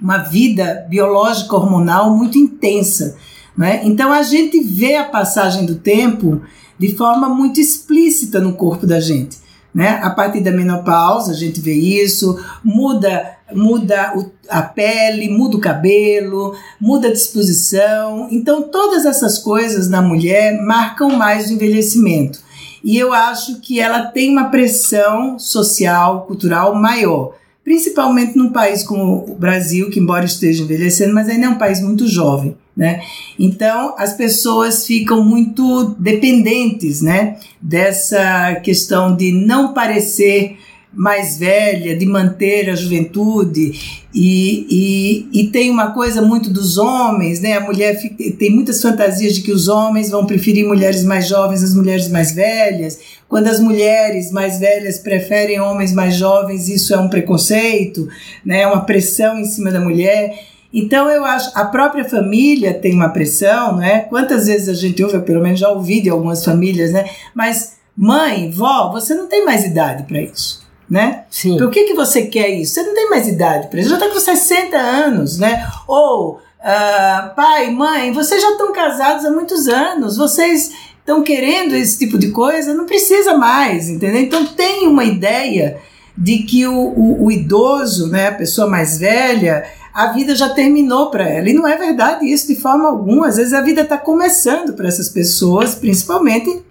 uma 0.00 0.16
vida 0.16 0.86
biológica 0.88 1.54
hormonal 1.54 2.16
muito 2.16 2.38
intensa. 2.38 3.18
Né? 3.54 3.82
Então 3.84 4.14
a 4.14 4.22
gente 4.22 4.62
vê 4.62 4.96
a 4.96 5.04
passagem 5.04 5.66
do 5.66 5.74
tempo 5.74 6.40
de 6.78 6.96
forma 6.96 7.28
muito 7.28 7.60
explícita 7.60 8.40
no 8.40 8.54
corpo 8.54 8.86
da 8.86 8.98
gente. 8.98 9.36
Né? 9.74 10.00
A 10.02 10.08
partir 10.08 10.40
da 10.40 10.52
menopausa 10.52 11.32
a 11.32 11.36
gente 11.36 11.60
vê 11.60 11.74
isso, 11.74 12.42
muda 12.64 13.36
muda 13.54 14.14
a 14.48 14.62
pele, 14.62 15.28
muda 15.28 15.56
o 15.58 15.60
cabelo, 15.60 16.56
muda 16.80 17.08
a 17.08 17.12
disposição. 17.12 18.26
Então 18.30 18.62
todas 18.62 19.04
essas 19.04 19.38
coisas 19.38 19.90
na 19.90 20.00
mulher 20.00 20.62
marcam 20.62 21.10
mais 21.10 21.50
o 21.50 21.52
envelhecimento 21.52 22.45
e 22.86 22.96
eu 22.96 23.12
acho 23.12 23.60
que 23.60 23.80
ela 23.80 24.02
tem 24.06 24.30
uma 24.30 24.44
pressão 24.44 25.40
social, 25.40 26.24
cultural 26.24 26.72
maior, 26.72 27.34
principalmente 27.64 28.38
num 28.38 28.50
país 28.52 28.84
como 28.84 29.28
o 29.28 29.34
Brasil, 29.34 29.90
que 29.90 29.98
embora 29.98 30.24
esteja 30.24 30.62
envelhecendo, 30.62 31.12
mas 31.12 31.28
ainda 31.28 31.46
é 31.46 31.48
um 31.48 31.58
país 31.58 31.80
muito 31.82 32.06
jovem, 32.06 32.56
né? 32.76 33.02
Então 33.36 33.96
as 33.98 34.12
pessoas 34.12 34.86
ficam 34.86 35.24
muito 35.24 35.96
dependentes, 35.98 37.02
né, 37.02 37.38
dessa 37.60 38.54
questão 38.62 39.16
de 39.16 39.32
não 39.32 39.74
parecer 39.74 40.56
mais 40.96 41.36
velha, 41.38 41.94
de 41.94 42.06
manter 42.06 42.70
a 42.70 42.74
juventude, 42.74 44.06
e, 44.14 44.66
e, 44.70 45.40
e, 45.40 45.48
tem 45.48 45.70
uma 45.70 45.90
coisa 45.90 46.22
muito 46.22 46.48
dos 46.48 46.78
homens, 46.78 47.38
né? 47.40 47.52
A 47.52 47.60
mulher 47.60 48.00
fica, 48.00 48.16
tem 48.38 48.50
muitas 48.50 48.80
fantasias 48.80 49.34
de 49.34 49.42
que 49.42 49.52
os 49.52 49.68
homens 49.68 50.10
vão 50.10 50.24
preferir 50.24 50.66
mulheres 50.66 51.04
mais 51.04 51.28
jovens 51.28 51.62
às 51.62 51.74
mulheres 51.74 52.08
mais 52.08 52.32
velhas. 52.32 52.98
Quando 53.28 53.48
as 53.48 53.60
mulheres 53.60 54.30
mais 54.32 54.58
velhas 54.58 54.98
preferem 54.98 55.60
homens 55.60 55.92
mais 55.92 56.14
jovens, 56.14 56.66
isso 56.70 56.94
é 56.94 56.98
um 56.98 57.10
preconceito, 57.10 58.08
né? 58.42 58.62
É 58.62 58.66
uma 58.66 58.86
pressão 58.86 59.38
em 59.38 59.44
cima 59.44 59.70
da 59.70 59.80
mulher. 59.80 60.34
Então 60.72 61.10
eu 61.10 61.22
acho 61.22 61.50
a 61.54 61.66
própria 61.66 62.06
família 62.06 62.72
tem 62.72 62.94
uma 62.94 63.10
pressão, 63.10 63.76
né? 63.76 64.00
Quantas 64.08 64.46
vezes 64.46 64.70
a 64.70 64.74
gente 64.74 65.02
ouve, 65.04 65.16
eu 65.16 65.22
pelo 65.22 65.42
menos 65.42 65.60
já 65.60 65.68
ouvi 65.68 66.00
de 66.00 66.08
algumas 66.08 66.42
famílias, 66.42 66.90
né? 66.90 67.04
Mas 67.34 67.74
mãe, 67.94 68.50
vó, 68.50 68.90
você 68.90 69.14
não 69.14 69.26
tem 69.26 69.44
mais 69.44 69.62
idade 69.62 70.04
para 70.04 70.22
isso 70.22 70.65
né? 70.88 71.24
Sim. 71.30 71.56
Por 71.56 71.70
que, 71.70 71.84
que 71.84 71.94
você 71.94 72.22
quer 72.26 72.48
isso? 72.48 72.74
Você 72.74 72.82
não 72.82 72.94
tem 72.94 73.10
mais 73.10 73.28
idade 73.28 73.68
para 73.68 73.80
isso, 73.80 73.90
já 73.90 73.96
está 73.96 74.08
com 74.08 74.20
60 74.20 74.76
anos, 74.76 75.38
né? 75.38 75.66
Ou, 75.86 76.34
uh, 76.34 77.34
pai, 77.34 77.70
mãe, 77.70 78.12
vocês 78.12 78.40
já 78.40 78.52
estão 78.52 78.72
casados 78.72 79.24
há 79.24 79.30
muitos 79.30 79.68
anos, 79.68 80.16
vocês 80.16 80.72
estão 80.98 81.22
querendo 81.22 81.74
esse 81.74 81.98
tipo 81.98 82.18
de 82.18 82.30
coisa, 82.30 82.74
não 82.74 82.86
precisa 82.86 83.36
mais, 83.36 83.88
entendeu? 83.88 84.20
Então 84.20 84.44
tem 84.46 84.86
uma 84.86 85.04
ideia 85.04 85.78
de 86.16 86.38
que 86.38 86.66
o, 86.66 86.74
o, 86.74 87.26
o 87.26 87.32
idoso, 87.32 88.08
né, 88.08 88.28
a 88.28 88.32
pessoa 88.32 88.68
mais 88.68 88.98
velha, 88.98 89.64
a 89.92 90.12
vida 90.12 90.34
já 90.34 90.48
terminou 90.48 91.10
para 91.10 91.28
ela. 91.28 91.48
E 91.48 91.54
não 91.54 91.66
é 91.66 91.76
verdade 91.76 92.26
isso 92.26 92.46
de 92.48 92.56
forma 92.56 92.88
alguma. 92.88 93.28
Às 93.28 93.36
vezes 93.36 93.52
a 93.52 93.60
vida 93.60 93.82
está 93.82 93.96
começando 93.96 94.74
para 94.74 94.88
essas 94.88 95.08
pessoas, 95.08 95.74
principalmente 95.74 96.62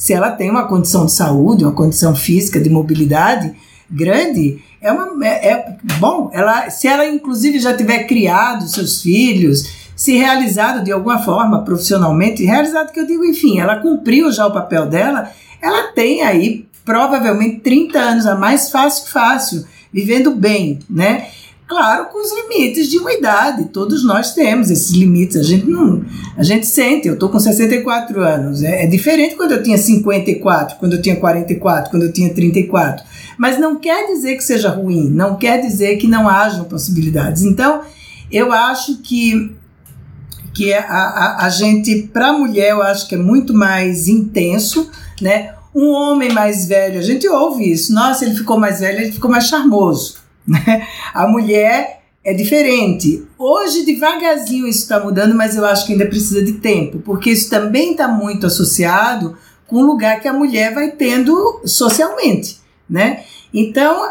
se 0.00 0.14
ela 0.14 0.30
tem 0.30 0.48
uma 0.48 0.66
condição 0.66 1.04
de 1.04 1.12
saúde, 1.12 1.62
uma 1.62 1.74
condição 1.74 2.16
física 2.16 2.58
de 2.58 2.70
mobilidade 2.70 3.54
grande, 3.90 4.64
é 4.80 4.90
uma 4.90 5.26
é, 5.26 5.50
é 5.50 5.76
bom, 5.98 6.30
ela 6.32 6.70
se 6.70 6.88
ela 6.88 7.06
inclusive 7.06 7.58
já 7.58 7.76
tiver 7.76 8.04
criado 8.04 8.66
seus 8.66 9.02
filhos, 9.02 9.90
se 9.94 10.16
realizado 10.16 10.82
de 10.82 10.90
alguma 10.90 11.18
forma 11.18 11.62
profissionalmente, 11.64 12.42
realizado 12.42 12.92
que 12.92 12.98
eu 12.98 13.06
digo, 13.06 13.22
enfim, 13.26 13.60
ela 13.60 13.76
cumpriu 13.76 14.32
já 14.32 14.46
o 14.46 14.52
papel 14.54 14.86
dela, 14.86 15.30
ela 15.60 15.88
tem 15.88 16.22
aí 16.22 16.66
provavelmente 16.82 17.60
30 17.60 17.98
anos 17.98 18.26
a 18.26 18.36
mais 18.36 18.70
fácil 18.70 19.06
fácil, 19.10 19.66
vivendo 19.92 20.34
bem, 20.34 20.78
né? 20.88 21.26
Claro, 21.70 22.06
com 22.06 22.20
os 22.20 22.32
limites 22.34 22.88
de 22.88 22.98
uma 22.98 23.12
idade. 23.12 23.66
Todos 23.66 24.02
nós 24.02 24.34
temos 24.34 24.72
esses 24.72 24.90
limites. 24.90 25.36
A 25.36 25.42
gente 25.44 25.66
não. 25.66 26.04
A 26.36 26.42
gente 26.42 26.66
sente. 26.66 27.06
Eu 27.06 27.14
estou 27.14 27.28
com 27.28 27.38
64 27.38 28.20
anos. 28.20 28.64
É, 28.64 28.82
é 28.82 28.86
diferente 28.88 29.36
quando 29.36 29.52
eu 29.52 29.62
tinha 29.62 29.78
54, 29.78 30.78
quando 30.80 30.94
eu 30.94 31.00
tinha 31.00 31.14
44, 31.14 31.92
quando 31.92 32.02
eu 32.02 32.12
tinha 32.12 32.34
34. 32.34 33.06
Mas 33.38 33.56
não 33.60 33.76
quer 33.76 34.08
dizer 34.08 34.34
que 34.34 34.42
seja 34.42 34.68
ruim. 34.68 35.10
Não 35.10 35.36
quer 35.36 35.60
dizer 35.60 35.96
que 35.98 36.08
não 36.08 36.28
hajam 36.28 36.64
possibilidades. 36.64 37.44
Então, 37.44 37.82
eu 38.32 38.52
acho 38.52 38.96
que 38.96 39.54
que 40.52 40.74
a, 40.74 40.82
a, 40.82 41.46
a 41.46 41.48
gente, 41.48 42.10
para 42.12 42.30
a 42.30 42.32
mulher, 42.32 42.72
eu 42.72 42.82
acho 42.82 43.08
que 43.08 43.14
é 43.14 43.18
muito 43.18 43.54
mais 43.54 44.08
intenso, 44.08 44.90
né? 45.22 45.54
Um 45.72 45.90
homem 45.90 46.32
mais 46.32 46.66
velho, 46.66 46.98
a 46.98 47.02
gente 47.02 47.28
ouve 47.28 47.70
isso. 47.70 47.94
Nossa, 47.94 48.24
ele 48.24 48.34
ficou 48.34 48.58
mais 48.58 48.80
velho, 48.80 49.02
ele 49.02 49.12
ficou 49.12 49.30
mais 49.30 49.46
charmoso. 49.46 50.19
Né? 50.50 50.86
A 51.14 51.28
mulher 51.28 52.00
é 52.24 52.34
diferente. 52.34 53.24
Hoje, 53.38 53.84
devagarzinho, 53.84 54.66
isso 54.66 54.80
está 54.80 54.98
mudando, 54.98 55.34
mas 55.34 55.56
eu 55.56 55.64
acho 55.64 55.86
que 55.86 55.92
ainda 55.92 56.06
precisa 56.06 56.44
de 56.44 56.54
tempo, 56.54 56.98
porque 56.98 57.30
isso 57.30 57.48
também 57.48 57.92
está 57.92 58.08
muito 58.08 58.46
associado 58.46 59.38
com 59.66 59.76
o 59.76 59.86
lugar 59.86 60.20
que 60.20 60.26
a 60.26 60.32
mulher 60.32 60.74
vai 60.74 60.90
tendo 60.90 61.60
socialmente, 61.64 62.58
né? 62.88 63.22
Então, 63.54 64.08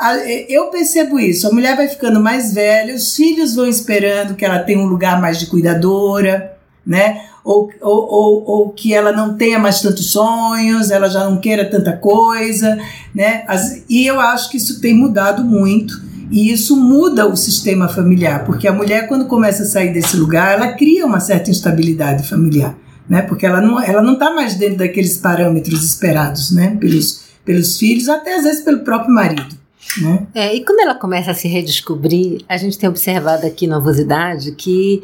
eu 0.49 0.67
percebo 0.67 1.19
isso. 1.19 1.47
A 1.47 1.51
mulher 1.51 1.75
vai 1.75 1.87
ficando 1.87 2.19
mais 2.19 2.53
velha, 2.53 2.95
os 2.95 3.15
filhos 3.15 3.55
vão 3.55 3.67
esperando 3.67 4.35
que 4.35 4.43
ela 4.43 4.59
tenha 4.59 4.79
um 4.79 4.87
lugar 4.87 5.19
mais 5.21 5.37
de 5.37 5.47
cuidadora, 5.47 6.57
né? 6.85 7.25
Ou, 7.43 7.69
ou, 7.81 8.07
ou, 8.11 8.43
ou, 8.45 8.69
que 8.69 8.93
ela 8.93 9.11
não 9.11 9.37
tenha 9.37 9.57
mais 9.57 9.81
tantos 9.81 10.11
sonhos, 10.11 10.91
ela 10.91 11.07
já 11.07 11.23
não 11.23 11.39
queira 11.39 11.69
tanta 11.69 11.95
coisa, 11.95 12.77
né? 13.15 13.43
As, 13.47 13.83
e 13.89 14.05
eu 14.05 14.19
acho 14.19 14.49
que 14.49 14.57
isso 14.57 14.81
tem 14.81 14.93
mudado 14.93 15.43
muito. 15.43 16.08
E 16.31 16.51
isso 16.51 16.75
muda 16.75 17.27
o 17.27 17.35
sistema 17.35 17.87
familiar, 17.87 18.45
porque 18.45 18.67
a 18.67 18.73
mulher, 18.73 19.07
quando 19.07 19.25
começa 19.25 19.63
a 19.63 19.65
sair 19.65 19.91
desse 19.91 20.15
lugar, 20.15 20.53
ela 20.53 20.73
cria 20.73 21.05
uma 21.05 21.19
certa 21.19 21.49
instabilidade 21.49 22.27
familiar, 22.27 22.77
né? 23.09 23.21
Porque 23.23 23.45
ela 23.45 23.61
não 23.61 23.81
ela 23.81 24.01
não 24.01 24.13
está 24.13 24.31
mais 24.33 24.55
dentro 24.55 24.77
daqueles 24.77 25.17
parâmetros 25.17 25.83
esperados, 25.83 26.51
né? 26.51 26.77
Pelos, 26.79 27.23
pelos 27.43 27.77
filhos, 27.77 28.07
até 28.07 28.35
às 28.35 28.43
vezes 28.43 28.63
pelo 28.63 28.79
próprio 28.79 29.13
marido. 29.13 29.57
Né? 30.01 30.27
É, 30.35 30.55
e 30.55 30.63
quando 30.63 30.81
ela 30.81 30.93
começa 30.93 31.31
a 31.31 31.33
se 31.33 31.47
redescobrir, 31.47 32.41
a 32.47 32.57
gente 32.57 32.77
tem 32.77 32.87
observado 32.87 33.47
aqui 33.47 33.65
na 33.65 33.79
Vosidade 33.79 34.51
que 34.51 35.01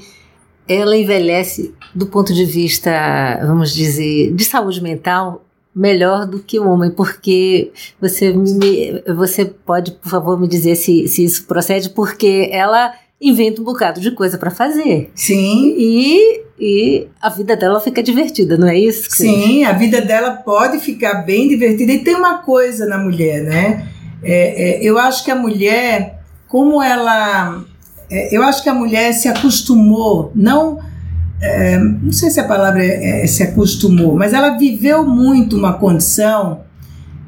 ela 0.68 0.96
envelhece 0.96 1.74
do 1.94 2.08
ponto 2.08 2.34
de 2.34 2.46
vista, 2.46 2.92
vamos 3.46 3.74
dizer, 3.74 4.34
de 4.34 4.44
saúde 4.44 4.82
mental 4.82 5.45
melhor 5.76 6.26
do 6.26 6.40
que 6.40 6.58
o 6.58 6.70
homem, 6.70 6.90
porque 6.90 7.72
você 8.00 8.32
me, 8.32 9.04
você 9.14 9.44
pode, 9.44 9.92
por 9.92 10.10
favor, 10.10 10.40
me 10.40 10.48
dizer 10.48 10.76
se, 10.76 11.08
se 11.10 11.26
isso 11.26 11.46
procede, 11.46 11.90
porque 11.90 12.50
ela 12.52 12.94
inventa 13.20 13.62
um 13.62 13.66
bocado 13.66 14.00
de 14.00 14.12
coisa 14.12 14.38
para 14.38 14.52
fazer. 14.52 15.12
Sim. 15.14 15.76
E, 15.78 16.42
e 16.58 17.08
a 17.22 17.30
vida 17.30 17.58
dela 17.58 17.82
fica 17.82 18.02
divertida, 18.02 18.58
não 18.58 18.70
é 18.70 18.78
isso? 18.78 19.10
Sim, 19.12 19.66
a 19.66 19.74
vida 19.74 20.00
dela 20.00 20.32
pode 20.32 20.80
ficar 20.80 21.26
bem 21.26 21.50
divertida. 21.50 21.92
E 21.92 22.00
tem 22.00 22.16
uma 22.16 22.38
coisa 22.38 22.86
na 22.86 22.98
mulher, 22.98 23.44
né? 23.44 23.88
É, 24.24 24.78
é, 24.78 24.84
eu 24.84 24.98
acho 24.98 25.26
que 25.26 25.32
a 25.32 25.36
mulher, 25.36 26.22
como 26.48 26.82
ela. 26.82 27.64
É, 28.10 28.36
eu 28.36 28.44
acho 28.44 28.64
que 28.64 28.70
a 28.70 28.74
mulher 28.74 29.14
se 29.14 29.28
acostumou, 29.28 30.32
não 30.34 30.80
é, 31.46 31.78
não 31.78 32.12
sei 32.12 32.30
se 32.30 32.40
a 32.40 32.44
palavra 32.44 32.84
é, 32.84 33.24
é, 33.24 33.28
se 33.28 33.44
acostumou, 33.44 34.16
mas 34.16 34.34
ela 34.34 34.58
viveu 34.58 35.06
muito 35.06 35.56
uma 35.56 35.74
condição 35.74 36.62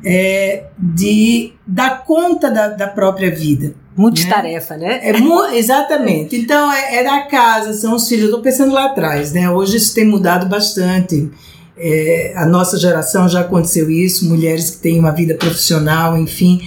é, 0.04 0.66
de 0.78 1.54
dar 1.66 2.04
conta 2.04 2.50
da, 2.50 2.70
da 2.70 2.88
própria 2.88 3.30
vida. 3.30 3.74
Multitarefa, 3.96 4.78
né? 4.78 4.88
né? 4.88 5.00
É, 5.04 5.58
exatamente. 5.58 6.36
Então, 6.38 6.72
é, 6.72 6.98
é 6.98 7.04
da 7.04 7.22
casa, 7.22 7.74
são 7.74 7.96
os 7.96 8.08
filhos. 8.08 8.24
Eu 8.24 8.30
estou 8.30 8.42
pensando 8.42 8.72
lá 8.72 8.86
atrás, 8.86 9.34
né? 9.34 9.50
Hoje 9.50 9.78
isso 9.78 9.94
tem 9.94 10.06
mudado 10.06 10.48
bastante. 10.48 11.30
É, 11.78 12.34
a 12.36 12.46
nossa 12.46 12.78
geração 12.78 13.28
já 13.28 13.42
aconteceu 13.42 13.90
isso, 13.90 14.28
mulheres 14.28 14.72
que 14.72 14.78
têm 14.78 15.00
uma 15.00 15.12
vida 15.12 15.36
profissional, 15.36 16.18
enfim 16.18 16.62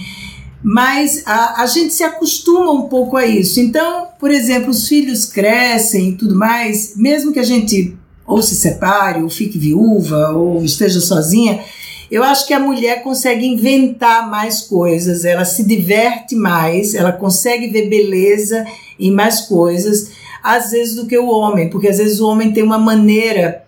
mas 0.63 1.23
a, 1.25 1.63
a 1.63 1.65
gente 1.65 1.93
se 1.93 2.03
acostuma 2.03 2.71
um 2.71 2.83
pouco 2.83 3.17
a 3.17 3.25
isso. 3.25 3.59
Então, 3.59 4.07
por 4.19 4.29
exemplo, 4.29 4.69
os 4.69 4.87
filhos 4.87 5.25
crescem 5.25 6.09
e 6.09 6.15
tudo 6.15 6.35
mais, 6.35 6.93
mesmo 6.95 7.31
que 7.31 7.39
a 7.39 7.43
gente 7.43 7.97
ou 8.25 8.41
se 8.41 8.55
separe, 8.55 9.21
ou 9.21 9.29
fique 9.29 9.57
viúva, 9.57 10.29
ou 10.29 10.63
esteja 10.63 11.01
sozinha, 11.01 11.63
eu 12.09 12.23
acho 12.23 12.45
que 12.45 12.53
a 12.53 12.59
mulher 12.59 13.03
consegue 13.03 13.45
inventar 13.45 14.29
mais 14.29 14.61
coisas, 14.61 15.25
ela 15.25 15.45
se 15.45 15.63
diverte 15.63 16.35
mais, 16.35 16.93
ela 16.93 17.11
consegue 17.11 17.67
ver 17.67 17.89
beleza 17.89 18.65
em 18.99 19.11
mais 19.11 19.41
coisas, 19.41 20.11
às 20.43 20.71
vezes 20.71 20.95
do 20.95 21.07
que 21.07 21.17
o 21.17 21.27
homem, 21.27 21.69
porque 21.69 21.87
às 21.87 21.97
vezes 21.97 22.19
o 22.19 22.27
homem 22.27 22.51
tem 22.51 22.63
uma 22.63 22.77
maneira 22.77 23.63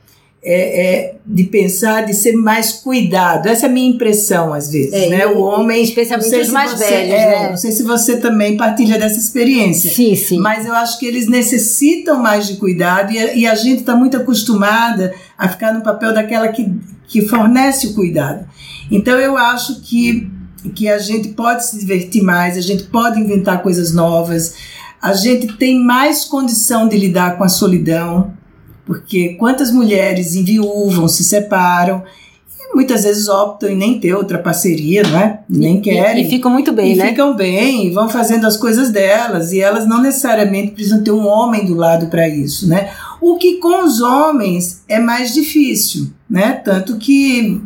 é, 0.46 0.86
é, 0.86 1.16
de 1.26 1.46
pensar, 1.46 2.06
de 2.06 2.14
ser 2.14 2.34
mais 2.34 2.74
cuidado. 2.74 3.48
Essa 3.48 3.68
é 3.68 3.70
a 3.70 3.72
minha 3.72 3.90
impressão, 3.90 4.54
às 4.54 4.70
vezes. 4.70 4.92
É, 4.92 5.10
né? 5.10 5.26
O 5.28 5.40
homem. 5.40 5.82
Especialmente 5.82 6.36
os 6.36 6.50
mais 6.50 6.72
você, 6.72 6.86
velhos, 6.86 7.14
é, 7.14 7.30
né? 7.30 7.50
Não 7.52 7.58
sei 7.58 7.72
se 7.72 7.84
você 7.84 8.18
também 8.18 8.58
partilha 8.58 9.00
dessa 9.00 9.18
experiência. 9.18 9.90
Sim, 9.90 10.16
sim. 10.16 10.40
Mas 10.40 10.66
eu 10.66 10.74
acho 10.74 11.00
que 11.00 11.06
eles 11.06 11.28
necessitam 11.28 12.22
mais 12.22 12.46
de 12.46 12.58
cuidado 12.58 13.14
e 13.14 13.20
a, 13.20 13.34
e 13.34 13.48
a 13.48 13.56
gente 13.56 13.80
está 13.80 13.96
muito 13.96 14.18
acostumada 14.18 15.14
a 15.38 15.48
ficar 15.48 15.74
no 15.74 15.82
papel 15.82 16.14
daquela 16.14 16.50
que, 16.50 16.70
que 17.08 17.22
fornece 17.22 17.88
o 17.88 17.94
cuidado. 17.94 18.46
Então 18.92 19.18
eu 19.18 19.38
acho 19.38 19.80
que, 19.80 20.30
que 20.76 20.90
a 20.90 21.00
gente 21.00 21.30
pode 21.30 21.66
se 21.66 21.80
divertir 21.80 22.22
mais, 22.22 22.58
a 22.58 22.62
gente 22.62 22.84
pode 22.84 23.18
inventar 23.18 23.64
coisas 23.64 23.94
novas, 23.94 24.56
a 25.02 25.14
gente 25.14 25.54
tem 25.58 25.82
mais 25.82 26.26
condição 26.26 26.88
de 26.88 26.98
lidar 26.98 27.38
com 27.38 27.46
a 27.46 27.50
solidão 27.50 28.34
porque 28.86 29.36
quantas 29.36 29.72
mulheres 29.72 30.36
enviúvam, 30.36 31.08
se 31.08 31.24
separam 31.24 32.04
e 32.60 32.76
muitas 32.76 33.04
vezes 33.04 33.28
optam 33.28 33.70
em 33.70 33.76
nem 33.76 34.00
ter 34.00 34.14
outra 34.14 34.38
parceria, 34.38 35.04
não 35.04 35.20
é? 35.20 35.40
Nem 35.50 35.80
querem. 35.80 36.24
E, 36.24 36.28
e 36.28 36.30
ficam 36.30 36.52
muito 36.52 36.72
bem, 36.72 36.94
e 36.94 36.96
né? 36.96 37.10
ficam 37.10 37.36
bem, 37.36 37.88
e 37.88 37.90
vão 37.92 38.10
fazendo 38.10 38.46
as 38.46 38.58
coisas 38.58 38.90
delas, 38.90 39.52
e 39.52 39.62
elas 39.62 39.88
não 39.88 40.02
necessariamente 40.02 40.72
precisam 40.72 41.04
ter 41.04 41.12
um 41.12 41.28
homem 41.28 41.66
do 41.66 41.76
lado 41.76 42.08
para 42.08 42.28
isso, 42.28 42.68
né? 42.68 42.90
O 43.22 43.38
que 43.38 43.60
com 43.60 43.86
os 43.86 44.02
homens 44.02 44.84
é 44.88 45.00
mais 45.00 45.34
difícil, 45.34 46.12
né? 46.30 46.54
Tanto 46.54 46.98
que 46.98 47.62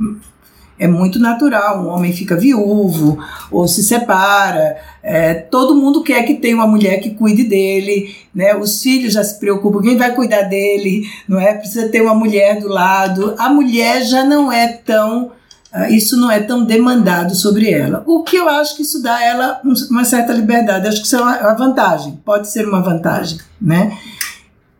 é 0.80 0.88
muito 0.88 1.20
natural. 1.20 1.84
Um 1.84 1.88
homem 1.88 2.13
fica 2.13 2.36
viúvo 2.36 3.18
ou 3.52 3.68
se 3.68 3.84
separa. 3.84 4.78
É, 5.02 5.34
todo 5.34 5.76
mundo 5.76 6.04
quer 6.04 6.24
que 6.24 6.36
tenha 6.36 6.56
uma 6.56 6.68
mulher 6.68 7.00
que 7.00 7.12
cuide 7.12 7.44
dele, 7.44 8.16
né? 8.34 8.56
Os 8.56 8.82
filhos 8.82 9.13
já 9.13 9.24
se 9.24 9.40
preocupam, 9.40 9.82
quem 9.82 9.98
vai 9.98 10.13
cuidar 10.13 10.44
dele, 10.44 11.10
não 11.28 11.40
é? 11.40 11.54
Precisa 11.54 11.90
ter 11.90 12.02
uma 12.02 12.13
mulher 12.13 12.60
do 12.60 12.68
lado. 12.68 13.36
A 13.38 13.50
mulher 13.50 14.04
já 14.04 14.24
não 14.24 14.52
é 14.52 14.68
tão 14.68 15.32
ah, 15.72 15.90
isso 15.90 16.16
não 16.18 16.32
é 16.32 16.40
tão 16.40 16.63
demandado 16.63 17.36
sobre 17.36 17.70
ela. 17.70 18.04
O 18.08 18.24
que 18.24 18.38
eu 18.38 18.48
acho 18.48 18.76
que 18.76 18.84
isso 18.84 19.02
dá 19.02 19.16
a 19.16 19.24
ela 19.24 19.62
uma 19.92 20.06
certa 20.06 20.34
liberdade. 20.34 20.88
Acho 20.88 21.02
que 21.02 21.08
isso 21.08 21.18
é 21.18 21.22
uma 21.22 21.54
vantagem, 21.54 22.20
pode 22.24 22.50
ser 22.50 22.68
uma 22.68 22.82
vantagem, 22.82 23.38
né? 23.62 23.98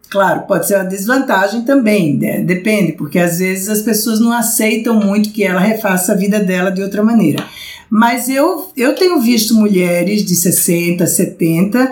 Claro, 0.10 0.42
pode 0.48 0.68
ser 0.68 0.76
uma 0.76 0.86
desvantagem 0.86 1.64
também, 1.64 2.18
né? 2.18 2.42
depende, 2.42 2.94
porque 2.94 3.20
às 3.20 3.40
vezes 3.40 3.68
as 3.68 3.82
pessoas 3.82 4.20
não 4.20 4.32
aceitam 4.32 4.96
muito 4.96 5.32
que 5.32 5.44
ela 5.44 5.60
refaça 5.60 6.14
a 6.14 6.16
vida 6.16 6.40
dela 6.40 6.70
de 6.72 6.82
outra 6.82 7.04
maneira. 7.04 7.46
Mas 7.90 8.30
eu, 8.30 8.72
eu 8.76 8.96
tenho 8.96 9.20
visto 9.20 9.54
mulheres 9.54 10.24
de 10.24 10.36
60, 10.36 11.06
70 11.06 11.92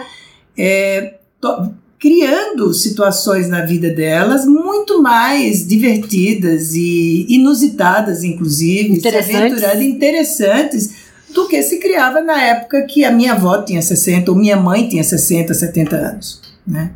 é, 0.58 1.16
to, 1.42 1.74
criando 2.00 2.74
situações 2.74 3.50
na 3.50 3.62
vida 3.66 3.90
delas 3.90 4.46
muito 4.46 5.02
mais 5.02 5.68
divertidas 5.68 6.74
e 6.74 7.26
inusitadas, 7.30 8.24
inclusive, 8.24 8.94
interessantes. 8.94 9.60
Se 9.60 9.84
interessantes 9.84 10.90
do 11.34 11.48
que 11.48 11.62
se 11.64 11.80
criava 11.80 12.22
na 12.22 12.42
época 12.42 12.84
que 12.84 13.04
a 13.04 13.12
minha 13.12 13.34
avó 13.34 13.62
tinha 13.62 13.82
60 13.82 14.32
ou 14.32 14.38
minha 14.38 14.56
mãe 14.56 14.88
tinha 14.88 15.04
60, 15.04 15.54
70 15.54 15.96
anos, 15.96 16.42
né? 16.66 16.92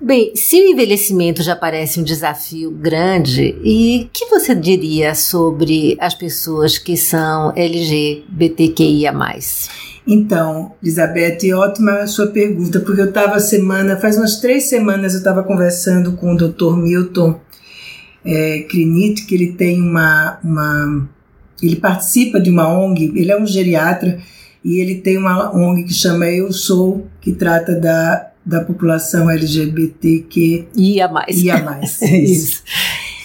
Bem, 0.00 0.30
se 0.36 0.56
o 0.56 0.70
envelhecimento 0.70 1.42
já 1.42 1.56
parece 1.56 1.98
um 1.98 2.04
desafio 2.04 2.70
grande, 2.70 3.56
e 3.64 4.08
que 4.12 4.26
você 4.26 4.54
diria 4.54 5.12
sobre 5.12 5.96
as 5.98 6.14
pessoas 6.14 6.78
que 6.78 6.96
são 6.96 7.52
LGBTQIA+. 7.56 9.12
Então, 10.06 10.72
Elizabeth, 10.80 11.52
ótima 11.52 12.06
sua 12.06 12.28
pergunta, 12.28 12.78
porque 12.78 13.00
eu 13.00 13.08
estava 13.08 13.40
semana, 13.40 13.96
faz 13.96 14.16
umas 14.16 14.36
três 14.36 14.68
semanas 14.68 15.14
eu 15.14 15.18
estava 15.18 15.42
conversando 15.42 16.12
com 16.12 16.32
o 16.32 16.36
Dr. 16.36 16.76
Milton 16.76 17.40
é, 18.24 18.60
Crinit, 18.70 19.26
que 19.26 19.34
ele 19.34 19.52
tem 19.54 19.82
uma, 19.82 20.38
uma, 20.44 21.08
ele 21.60 21.76
participa 21.76 22.40
de 22.40 22.50
uma 22.50 22.68
ONG, 22.68 23.12
ele 23.16 23.32
é 23.32 23.36
um 23.36 23.46
geriatra, 23.46 24.20
e 24.64 24.78
ele 24.78 24.94
tem 24.94 25.18
uma 25.18 25.52
ONG 25.54 25.82
que 25.82 25.92
chama 25.92 26.26
Eu 26.26 26.52
Sou, 26.52 27.08
que 27.20 27.32
trata 27.32 27.74
da 27.74 28.27
da 28.48 28.60
população 28.64 29.28
LGBTQ 29.30 30.66
ia 30.74 31.06
mais. 31.08 31.36
Ia 31.42 31.62
mais. 31.62 32.00
É 32.02 32.16
isso. 32.18 32.62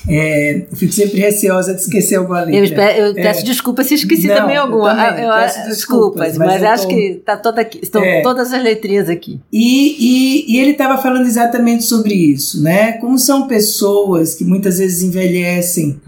É, 0.05 0.65
fico 0.75 0.91
sempre 0.91 1.17
receosa 1.17 1.73
de 1.73 1.79
esquecer 1.79 2.15
alguma 2.17 2.41
letra. 2.41 2.57
Eu, 2.57 2.63
espero, 2.65 2.99
eu 3.05 3.13
peço 3.13 3.39
é. 3.39 3.43
desculpas 3.43 3.87
se 3.87 3.93
esqueci 3.93 4.27
Não, 4.27 4.35
também 4.35 4.57
alguma. 4.57 4.91
eu 4.91 4.97
também 4.97 5.23
Eu- 5.23 5.29
eu- 5.31 5.37
peço 5.37 5.65
desculpas, 5.69 6.27
desculpas, 6.27 6.37
mas, 6.37 6.61
mas 6.61 6.63
acho 6.63 6.83
tô- 6.83 6.89
que 6.89 7.21
tá 7.25 7.37
toda 7.37 7.61
aqui, 7.61 7.79
estão 7.81 8.03
É. 8.03 8.21
todas 8.21 8.51
as 8.51 8.61
letrinhas 8.61 9.07
aqui. 9.07 9.39
E, 9.49 9.95
e, 9.97 10.53
e 10.53 10.59
ele 10.59 10.71
estava 10.71 11.01
falando 11.01 11.25
exatamente 11.25 11.85
sobre 11.85 12.13
isso, 12.13 12.61
né? 12.61 12.93
Como 12.93 13.17
são 13.17 13.47
pessoas 13.47 14.35
que 14.35 14.43
muitas 14.43 14.77
vezes 14.77 15.01
envelhecem 15.03 16.01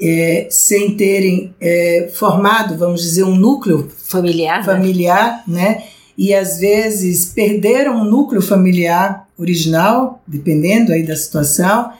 é, 0.00 0.46
sem 0.48 0.94
terem 0.96 1.54
é, 1.60 2.08
formado, 2.14 2.78
vamos 2.78 3.02
dizer, 3.02 3.24
um 3.24 3.34
núcleo 3.36 3.90
Familiar. 4.04 4.58
né? 4.60 4.64
familiar, 4.64 5.42
né? 5.46 5.82
E 6.18 6.34
às 6.34 6.58
vezes 6.58 7.26
perderam 7.26 8.02
o 8.02 8.04
núcleo 8.04 8.42
familiar 8.42 9.28
original, 9.38 10.20
dependendo 10.26 10.92
aí 10.92 11.06
da 11.06 11.14
situação, 11.14 11.92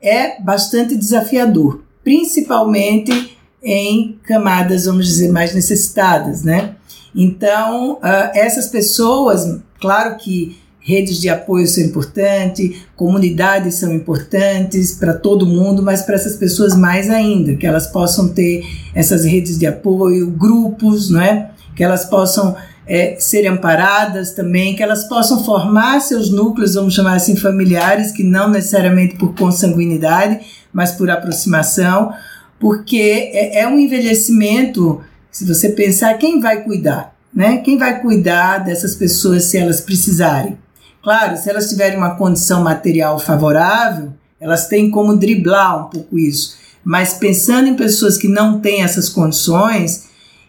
é 0.00 0.40
bastante 0.40 0.94
desafiador, 0.94 1.82
principalmente 2.04 3.36
em 3.60 4.16
camadas, 4.22 4.84
vamos 4.84 5.08
dizer, 5.08 5.32
mais 5.32 5.52
necessitadas, 5.52 6.44
né? 6.44 6.76
Então, 7.12 7.98
ah, 8.00 8.30
essas 8.32 8.68
pessoas, 8.68 9.58
claro 9.80 10.16
que 10.18 10.56
redes 10.78 11.18
de 11.18 11.28
apoio 11.28 11.66
são 11.66 11.82
importantes, 11.82 12.76
comunidades 12.94 13.74
são 13.74 13.92
importantes 13.92 14.92
para 14.92 15.14
todo 15.14 15.46
mundo, 15.46 15.82
mas 15.82 16.02
para 16.02 16.14
essas 16.14 16.36
pessoas 16.36 16.76
mais 16.76 17.10
ainda, 17.10 17.56
que 17.56 17.66
elas 17.66 17.88
possam 17.88 18.28
ter 18.28 18.62
essas 18.94 19.24
redes 19.24 19.58
de 19.58 19.66
apoio, 19.66 20.30
grupos, 20.30 21.10
não 21.10 21.20
é? 21.20 21.50
que 21.74 21.82
elas 21.82 22.04
possam 22.04 22.56
é, 22.86 23.16
ser 23.18 23.46
amparadas 23.46 24.32
também, 24.32 24.76
que 24.76 24.82
elas 24.82 25.04
possam 25.04 25.42
formar 25.42 26.00
seus 26.00 26.30
núcleos, 26.30 26.74
vamos 26.74 26.94
chamar 26.94 27.14
assim, 27.14 27.36
familiares, 27.36 28.12
que 28.12 28.22
não 28.22 28.48
necessariamente 28.48 29.16
por 29.16 29.34
consanguinidade, 29.34 30.40
mas 30.72 30.92
por 30.92 31.10
aproximação, 31.10 32.12
porque 32.58 33.30
é, 33.32 33.60
é 33.60 33.68
um 33.68 33.78
envelhecimento, 33.78 35.02
se 35.30 35.44
você 35.44 35.70
pensar, 35.70 36.14
quem 36.14 36.40
vai 36.40 36.62
cuidar? 36.62 37.14
Né? 37.32 37.58
Quem 37.58 37.76
vai 37.78 38.00
cuidar 38.00 38.58
dessas 38.58 38.94
pessoas 38.94 39.44
se 39.44 39.58
elas 39.58 39.80
precisarem? 39.80 40.58
Claro, 41.02 41.36
se 41.36 41.50
elas 41.50 41.68
tiverem 41.68 41.98
uma 41.98 42.14
condição 42.14 42.62
material 42.62 43.18
favorável, 43.18 44.12
elas 44.40 44.68
têm 44.68 44.90
como 44.90 45.16
driblar 45.16 45.86
um 45.86 45.90
pouco 45.90 46.18
isso. 46.18 46.56
Mas 46.84 47.14
pensando 47.14 47.68
em 47.68 47.74
pessoas 47.74 48.16
que 48.16 48.28
não 48.28 48.60
têm 48.60 48.82
essas 48.82 49.08
condições 49.08 50.04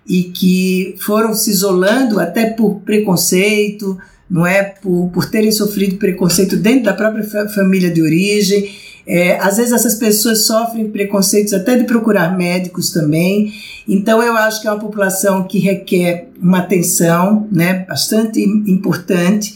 e 0.08 0.24
que 0.24 0.96
foram 1.00 1.34
se 1.34 1.50
isolando 1.50 2.20
até 2.20 2.46
por 2.46 2.82
preconceito, 2.82 3.98
não 4.30 4.46
é? 4.46 4.63
Por, 4.63 5.10
por 5.10 5.30
terem 5.30 5.52
sofrido 5.52 5.98
preconceito 5.98 6.56
dentro 6.56 6.86
da 6.86 6.94
própria 6.94 7.24
fa 7.24 7.48
família 7.50 7.89
de 7.89 8.02
origem. 8.02 8.70
É, 9.08 9.38
às 9.39 9.58
vezes 9.58 9.72
essas 9.72 9.96
pessoas 9.96 10.46
sofrem 10.46 10.89
preconceitos 10.89 11.54
até 11.54 11.78
de 11.78 11.84
procurar 11.84 12.36
médicos 12.36 12.91
também. 12.91 13.54
Então 13.88 14.22
eu 14.22 14.36
acho 14.36 14.62
que 14.62 14.68
é 14.68 14.72
uma 14.72 14.80
população 14.80 15.44
que 15.44 15.60
requer 15.60 16.30
uma 16.41 16.60
atenção 16.60 17.48
né, 17.52 17.86
bastante 17.88 18.41
importante 18.41 19.56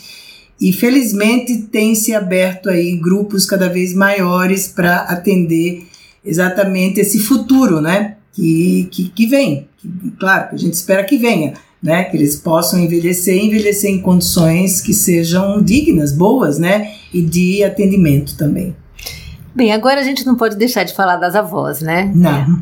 e 0.60 0.74
felizmente 0.74 1.64
tem 1.64 1.96
se 1.96 2.14
aberto 2.14 2.70
aí 2.70 2.96
grupos 2.98 3.46
cada 3.46 3.70
vez 3.70 3.94
maiores 3.94 4.68
para 4.68 4.98
atender 5.02 5.88
exatamente 6.24 7.00
esse 7.00 7.18
futuro, 7.18 7.80
né? 7.80 8.18
Que, 8.34 8.88
que, 8.92 9.10
que 9.10 9.26
vem. 9.26 9.69
Que, 9.80 10.12
claro, 10.20 10.50
que 10.50 10.56
a 10.56 10.58
gente 10.58 10.74
espera 10.74 11.04
que 11.04 11.18
venha, 11.18 11.54
né? 11.82 12.04
Que 12.06 12.18
eles 12.18 12.36
possam 12.36 12.80
envelhecer 12.80 13.36
e 13.36 13.48
envelhecer 13.48 13.90
em 13.90 14.02
condições 14.02 14.82
que 14.82 14.94
sejam 14.94 15.62
dignas, 15.62 16.12
boas, 16.12 16.60
né? 16.60 16.94
E 17.14 17.22
de 17.22 17.64
atendimento 17.64 18.38
também. 18.38 18.76
Bem, 19.56 19.74
agora 19.74 20.00
a 20.00 20.04
gente 20.04 20.26
não 20.26 20.36
pode 20.36 20.56
deixar 20.56 20.84
de 20.84 20.94
falar 20.94 21.18
das 21.18 21.36
avós, 21.36 21.82
né? 21.82 22.12
Não. 22.14 22.62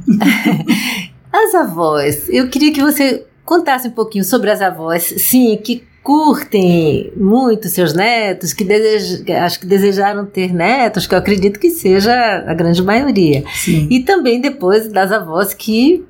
As 1.32 1.54
avós, 1.54 2.28
eu 2.30 2.48
queria 2.50 2.74
que 2.74 2.82
você 2.82 3.26
contasse 3.46 3.88
um 3.88 3.92
pouquinho 3.92 4.24
sobre 4.24 4.50
as 4.50 4.62
avós, 4.62 5.04
sim, 5.04 5.56
que 5.58 5.84
curtem 6.08 7.12
muito 7.18 7.68
seus 7.68 7.94
netos, 7.94 8.54
que 8.54 8.64
desej, 8.64 9.30
acho 9.34 9.60
que 9.60 9.66
desejaram 9.66 10.26
ter 10.26 10.54
netos, 10.54 11.06
que 11.06 11.14
eu 11.14 11.20
acredito 11.20 11.60
que 11.60 11.70
seja 11.70 12.14
a 12.48 12.54
grande 12.54 12.82
maioria. 12.82 13.44
Sim. 13.54 13.88
E 13.92 14.00
também 14.00 14.40
depois 14.40 14.90
das 14.90 15.12
avós 15.12 15.54
que 15.54 16.06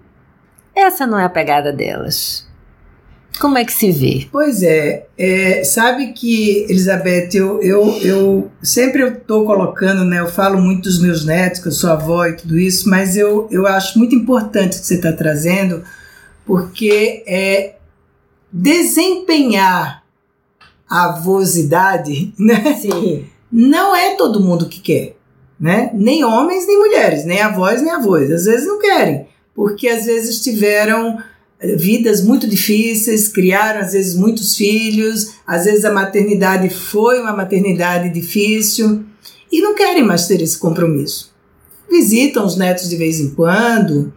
essa 0.80 1.08
não 1.08 1.20
é 1.20 1.26
a 1.26 1.30
pegada 1.30 1.72
delas. 1.72 2.48
Como 3.40 3.58
é 3.58 3.64
que 3.64 3.72
se 3.72 3.92
vê? 3.92 4.28
Pois 4.32 4.64
é, 4.64 5.06
é, 5.18 5.64
sabe 5.64 6.12
que, 6.14 6.66
Elizabeth, 6.70 7.30
eu, 7.34 7.62
eu, 7.62 8.00
eu 8.02 8.52
sempre 8.64 9.04
eu 9.04 9.10
estou 9.10 9.46
colocando, 9.46 10.04
né, 10.04 10.20
eu 10.20 10.28
falo 10.28 10.60
muito 10.60 10.84
dos 10.84 11.00
meus 11.00 11.24
netos, 11.24 11.62
que 11.62 11.68
eu 11.68 11.72
sou 11.72 11.92
avó 11.92 12.26
e 12.26 12.36
tudo 12.36 12.58
isso, 12.58 12.90
mas 12.90 13.16
eu, 13.16 13.48
eu 13.52 13.68
acho 13.68 14.00
muito 14.00 14.16
importante 14.16 14.78
o 14.78 14.82
que 14.82 14.88
você 14.88 14.96
está 14.96 15.14
trazendo, 15.14 15.84
porque 16.46 17.24
é 17.28 17.76
desempenhar 18.52 20.04
a 20.90 21.06
avosidade, 21.06 22.34
né, 22.40 22.74
Sim. 22.82 23.26
não 23.52 23.96
é 23.96 24.16
todo 24.16 24.44
mundo 24.44 24.68
que 24.68 24.80
quer, 24.80 25.16
né? 25.60 25.92
Nem 25.94 26.24
homens, 26.24 26.66
nem 26.66 26.78
mulheres, 26.78 27.26
nem 27.26 27.42
avós, 27.42 27.82
nem 27.82 27.92
avós. 27.92 28.32
Às 28.32 28.46
vezes 28.46 28.66
não 28.66 28.80
querem, 28.80 29.28
porque 29.58 29.88
às 29.88 30.06
vezes 30.06 30.40
tiveram 30.40 31.18
eh, 31.60 31.76
vidas 31.76 32.24
muito 32.24 32.48
difíceis, 32.48 33.28
criaram 33.28 33.82
às 33.82 33.94
vezes 33.94 34.14
muitos 34.14 34.56
filhos, 34.56 35.32
às 35.48 35.66
vezes 35.66 35.84
a 35.84 35.92
maternidade 35.92 36.70
foi 36.70 37.20
uma 37.20 37.36
maternidade 37.36 38.14
difícil 38.14 39.04
e 39.52 39.60
não 39.60 39.74
querem 39.74 40.04
mais 40.04 40.28
ter 40.28 40.44
esse 40.44 40.60
compromisso. 40.60 41.34
Visitam 41.90 42.46
os 42.46 42.56
netos 42.56 42.88
de 42.88 42.96
vez 42.96 43.20
em 43.20 43.32
quando, 43.32 44.14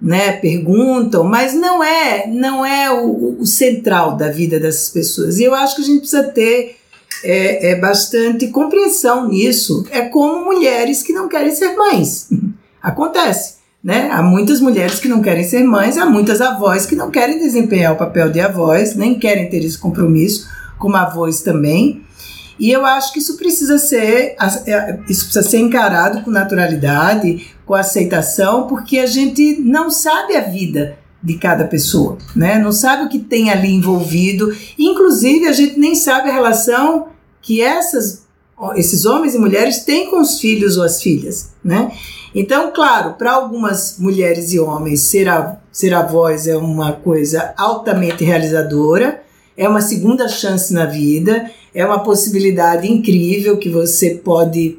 né, 0.00 0.30
perguntam, 0.34 1.24
mas 1.24 1.54
não 1.54 1.82
é, 1.82 2.28
não 2.28 2.64
é 2.64 2.92
o, 2.92 3.40
o 3.40 3.46
central 3.46 4.16
da 4.16 4.30
vida 4.30 4.60
dessas 4.60 4.90
pessoas. 4.90 5.40
E 5.40 5.42
eu 5.42 5.56
acho 5.56 5.74
que 5.74 5.82
a 5.82 5.86
gente 5.86 6.00
precisa 6.00 6.22
ter 6.22 6.76
é, 7.24 7.72
é 7.72 7.74
bastante 7.80 8.46
compreensão 8.46 9.26
nisso. 9.26 9.84
É 9.90 10.02
como 10.02 10.44
mulheres 10.44 11.02
que 11.02 11.12
não 11.12 11.28
querem 11.28 11.52
ser 11.52 11.74
mães. 11.74 12.28
Acontece. 12.80 13.63
Né? 13.84 14.08
Há 14.10 14.22
muitas 14.22 14.62
mulheres 14.62 14.98
que 14.98 15.08
não 15.08 15.20
querem 15.20 15.44
ser 15.44 15.62
mães, 15.62 15.98
há 15.98 16.06
muitas 16.06 16.40
avós 16.40 16.86
que 16.86 16.96
não 16.96 17.10
querem 17.10 17.38
desempenhar 17.38 17.92
o 17.92 17.98
papel 17.98 18.30
de 18.30 18.40
avós, 18.40 18.96
nem 18.96 19.18
querem 19.18 19.50
ter 19.50 19.62
esse 19.62 19.76
compromisso, 19.76 20.48
como 20.78 20.96
avós 20.96 21.42
também. 21.42 22.02
E 22.58 22.70
eu 22.70 22.86
acho 22.86 23.12
que 23.12 23.18
isso 23.18 23.36
precisa 23.36 23.76
ser, 23.76 24.36
isso 25.06 25.24
precisa 25.24 25.42
ser 25.42 25.58
encarado 25.58 26.22
com 26.22 26.30
naturalidade, 26.30 27.48
com 27.66 27.74
aceitação, 27.74 28.66
porque 28.66 28.98
a 28.98 29.06
gente 29.06 29.60
não 29.60 29.90
sabe 29.90 30.34
a 30.34 30.40
vida 30.40 30.96
de 31.22 31.34
cada 31.34 31.64
pessoa, 31.64 32.16
né? 32.34 32.58
Não 32.58 32.72
sabe 32.72 33.04
o 33.04 33.08
que 33.08 33.18
tem 33.18 33.50
ali 33.50 33.68
envolvido. 33.68 34.54
Inclusive, 34.78 35.46
a 35.46 35.52
gente 35.52 35.78
nem 35.78 35.94
sabe 35.94 36.30
a 36.30 36.32
relação 36.32 37.08
que 37.42 37.60
essas, 37.60 38.23
esses 38.76 39.04
homens 39.04 39.34
e 39.34 39.38
mulheres 39.38 39.84
têm 39.84 40.10
com 40.10 40.20
os 40.20 40.38
filhos 40.40 40.76
ou 40.76 40.84
as 40.84 41.02
filhas, 41.02 41.52
né? 41.64 41.92
Então, 42.34 42.72
claro, 42.72 43.14
para 43.14 43.32
algumas 43.32 43.96
mulheres 43.98 44.52
e 44.52 44.58
homens, 44.58 45.00
ser, 45.00 45.28
a, 45.28 45.58
ser 45.70 45.94
avós 45.94 46.48
é 46.48 46.56
uma 46.56 46.92
coisa 46.92 47.54
altamente 47.56 48.24
realizadora, 48.24 49.22
é 49.56 49.68
uma 49.68 49.80
segunda 49.80 50.28
chance 50.28 50.72
na 50.72 50.84
vida, 50.84 51.48
é 51.72 51.86
uma 51.86 52.00
possibilidade 52.00 52.90
incrível 52.90 53.56
que 53.56 53.68
você 53.68 54.16
pode 54.16 54.78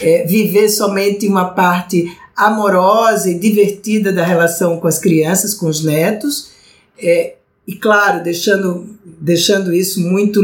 é, 0.00 0.24
viver 0.26 0.68
somente 0.68 1.26
uma 1.26 1.46
parte 1.46 2.16
amorosa 2.36 3.30
e 3.30 3.38
divertida 3.38 4.12
da 4.12 4.24
relação 4.24 4.78
com 4.78 4.86
as 4.86 4.98
crianças, 4.98 5.54
com 5.54 5.66
os 5.66 5.84
netos, 5.84 6.50
é, 6.98 7.34
e 7.66 7.74
claro, 7.74 8.22
deixando, 8.22 8.86
deixando 9.04 9.72
isso 9.72 10.00
muito, 10.00 10.42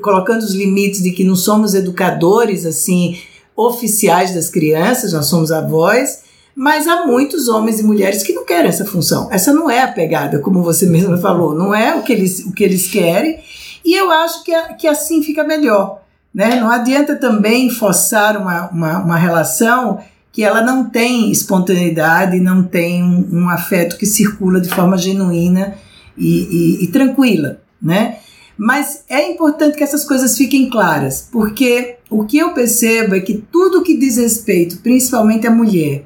colocando 0.00 0.42
os 0.42 0.54
limites 0.54 1.02
de 1.02 1.10
que 1.10 1.24
não 1.24 1.36
somos 1.36 1.74
educadores 1.74 2.64
assim 2.64 3.18
oficiais 3.54 4.34
das 4.34 4.48
crianças, 4.48 5.12
nós 5.12 5.26
somos 5.26 5.52
avós, 5.52 6.20
mas 6.54 6.86
há 6.86 7.06
muitos 7.06 7.48
homens 7.48 7.80
e 7.80 7.82
mulheres 7.82 8.22
que 8.22 8.32
não 8.32 8.46
querem 8.46 8.68
essa 8.68 8.84
função. 8.84 9.28
Essa 9.30 9.52
não 9.52 9.70
é 9.70 9.82
a 9.82 9.88
pegada, 9.88 10.38
como 10.38 10.62
você 10.62 10.86
mesma 10.86 11.18
falou, 11.18 11.54
não 11.54 11.74
é 11.74 11.94
o 11.96 12.02
que 12.02 12.12
eles, 12.12 12.40
o 12.40 12.52
que 12.52 12.64
eles 12.64 12.86
querem, 12.86 13.40
e 13.84 13.94
eu 13.94 14.10
acho 14.10 14.42
que, 14.42 14.52
que 14.74 14.86
assim 14.86 15.22
fica 15.22 15.44
melhor. 15.44 16.02
Né? 16.32 16.56
Não 16.60 16.70
adianta 16.70 17.16
também 17.16 17.68
forçar 17.68 18.36
uma, 18.36 18.68
uma, 18.68 18.98
uma 19.00 19.16
relação 19.16 20.00
que 20.32 20.44
ela 20.44 20.62
não 20.62 20.88
tem 20.88 21.30
espontaneidade, 21.30 22.40
não 22.40 22.62
tem 22.62 23.02
um, 23.02 23.28
um 23.32 23.50
afeto 23.50 23.98
que 23.98 24.06
circula 24.06 24.60
de 24.60 24.68
forma 24.68 24.96
genuína 24.96 25.76
e, 26.18 26.80
e, 26.80 26.84
e 26.84 26.86
tranquila, 26.88 27.60
né? 27.80 28.18
Mas 28.56 29.04
é 29.08 29.30
importante 29.30 29.76
que 29.76 29.84
essas 29.84 30.04
coisas 30.04 30.36
fiquem 30.36 30.68
claras, 30.68 31.28
porque 31.30 31.96
o 32.10 32.24
que 32.24 32.38
eu 32.38 32.52
percebo 32.52 33.14
é 33.14 33.20
que 33.20 33.34
tudo 33.52 33.82
que 33.84 33.96
diz 33.96 34.16
respeito, 34.16 34.78
principalmente 34.78 35.46
a 35.46 35.50
mulher, 35.50 36.04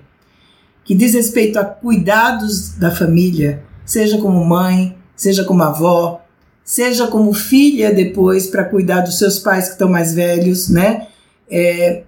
que 0.84 0.94
diz 0.94 1.14
respeito 1.14 1.58
a 1.58 1.64
cuidados 1.64 2.74
da 2.74 2.90
família, 2.90 3.62
seja 3.86 4.18
como 4.18 4.44
mãe, 4.44 4.94
seja 5.16 5.44
como 5.44 5.62
avó, 5.62 6.20
seja 6.62 7.06
como 7.06 7.32
filha 7.32 7.92
depois 7.92 8.46
para 8.46 8.64
cuidar 8.64 9.00
dos 9.00 9.18
seus 9.18 9.38
pais 9.38 9.66
que 9.66 9.72
estão 9.72 9.88
mais 9.88 10.12
velhos, 10.14 10.68
né? 10.68 11.08
É, 11.50 12.02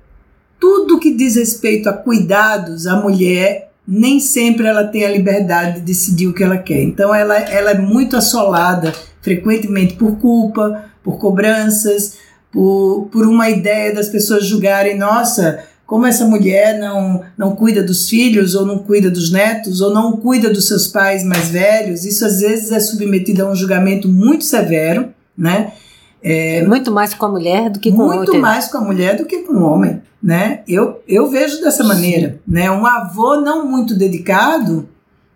tudo 0.60 0.98
que 0.98 1.14
diz 1.14 1.36
respeito 1.36 1.88
a 1.88 1.92
cuidados, 1.92 2.86
a 2.86 2.96
mulher 2.96 3.72
nem 3.86 4.18
sempre 4.18 4.66
ela 4.66 4.84
tem 4.84 5.04
a 5.04 5.10
liberdade 5.10 5.80
de 5.80 5.86
decidir 5.86 6.26
o 6.26 6.32
que 6.32 6.42
ela 6.42 6.58
quer. 6.58 6.82
Então 6.82 7.14
ela, 7.14 7.36
ela 7.36 7.72
é 7.72 7.78
muito 7.78 8.16
assolada 8.16 8.92
frequentemente 9.20 9.94
por 9.94 10.18
culpa, 10.18 10.86
por 11.02 11.18
cobranças, 11.18 12.16
por, 12.50 13.08
por 13.12 13.26
uma 13.26 13.50
ideia 13.50 13.94
das 13.94 14.08
pessoas 14.08 14.46
julgarem, 14.46 14.96
nossa, 14.96 15.64
como 15.86 16.06
essa 16.06 16.24
mulher 16.24 16.78
não, 16.78 17.22
não 17.36 17.54
cuida 17.54 17.82
dos 17.82 18.08
filhos, 18.08 18.54
ou 18.54 18.64
não 18.64 18.78
cuida 18.78 19.10
dos 19.10 19.30
netos, 19.30 19.80
ou 19.80 19.92
não 19.92 20.16
cuida 20.16 20.48
dos 20.48 20.66
seus 20.66 20.86
pais 20.86 21.22
mais 21.22 21.48
velhos, 21.48 22.04
isso 22.04 22.24
às 22.24 22.40
vezes 22.40 22.72
é 22.72 22.80
submetido 22.80 23.44
a 23.44 23.50
um 23.50 23.54
julgamento 23.54 24.08
muito 24.08 24.44
severo, 24.44 25.10
né? 25.36 25.72
É, 26.24 26.64
muito 26.64 26.90
mais 26.90 27.12
com 27.12 27.26
a 27.26 27.28
mulher 27.28 27.68
do 27.68 27.78
que 27.78 27.92
com 27.92 27.98
o 27.98 28.06
homem. 28.06 28.16
Muito 28.16 28.34
mais 28.38 28.66
com 28.68 28.78
a 28.78 28.80
mulher 28.80 29.16
do 29.16 29.26
que 29.26 29.40
com 29.40 29.52
o 29.52 29.62
homem, 29.62 30.00
né? 30.22 30.62
Eu, 30.66 31.02
eu 31.06 31.28
vejo 31.30 31.60
dessa 31.60 31.84
maneira, 31.84 32.40
né? 32.48 32.70
Um 32.70 32.86
avô 32.86 33.36
não 33.36 33.66
muito 33.66 33.94
dedicado 33.94 34.88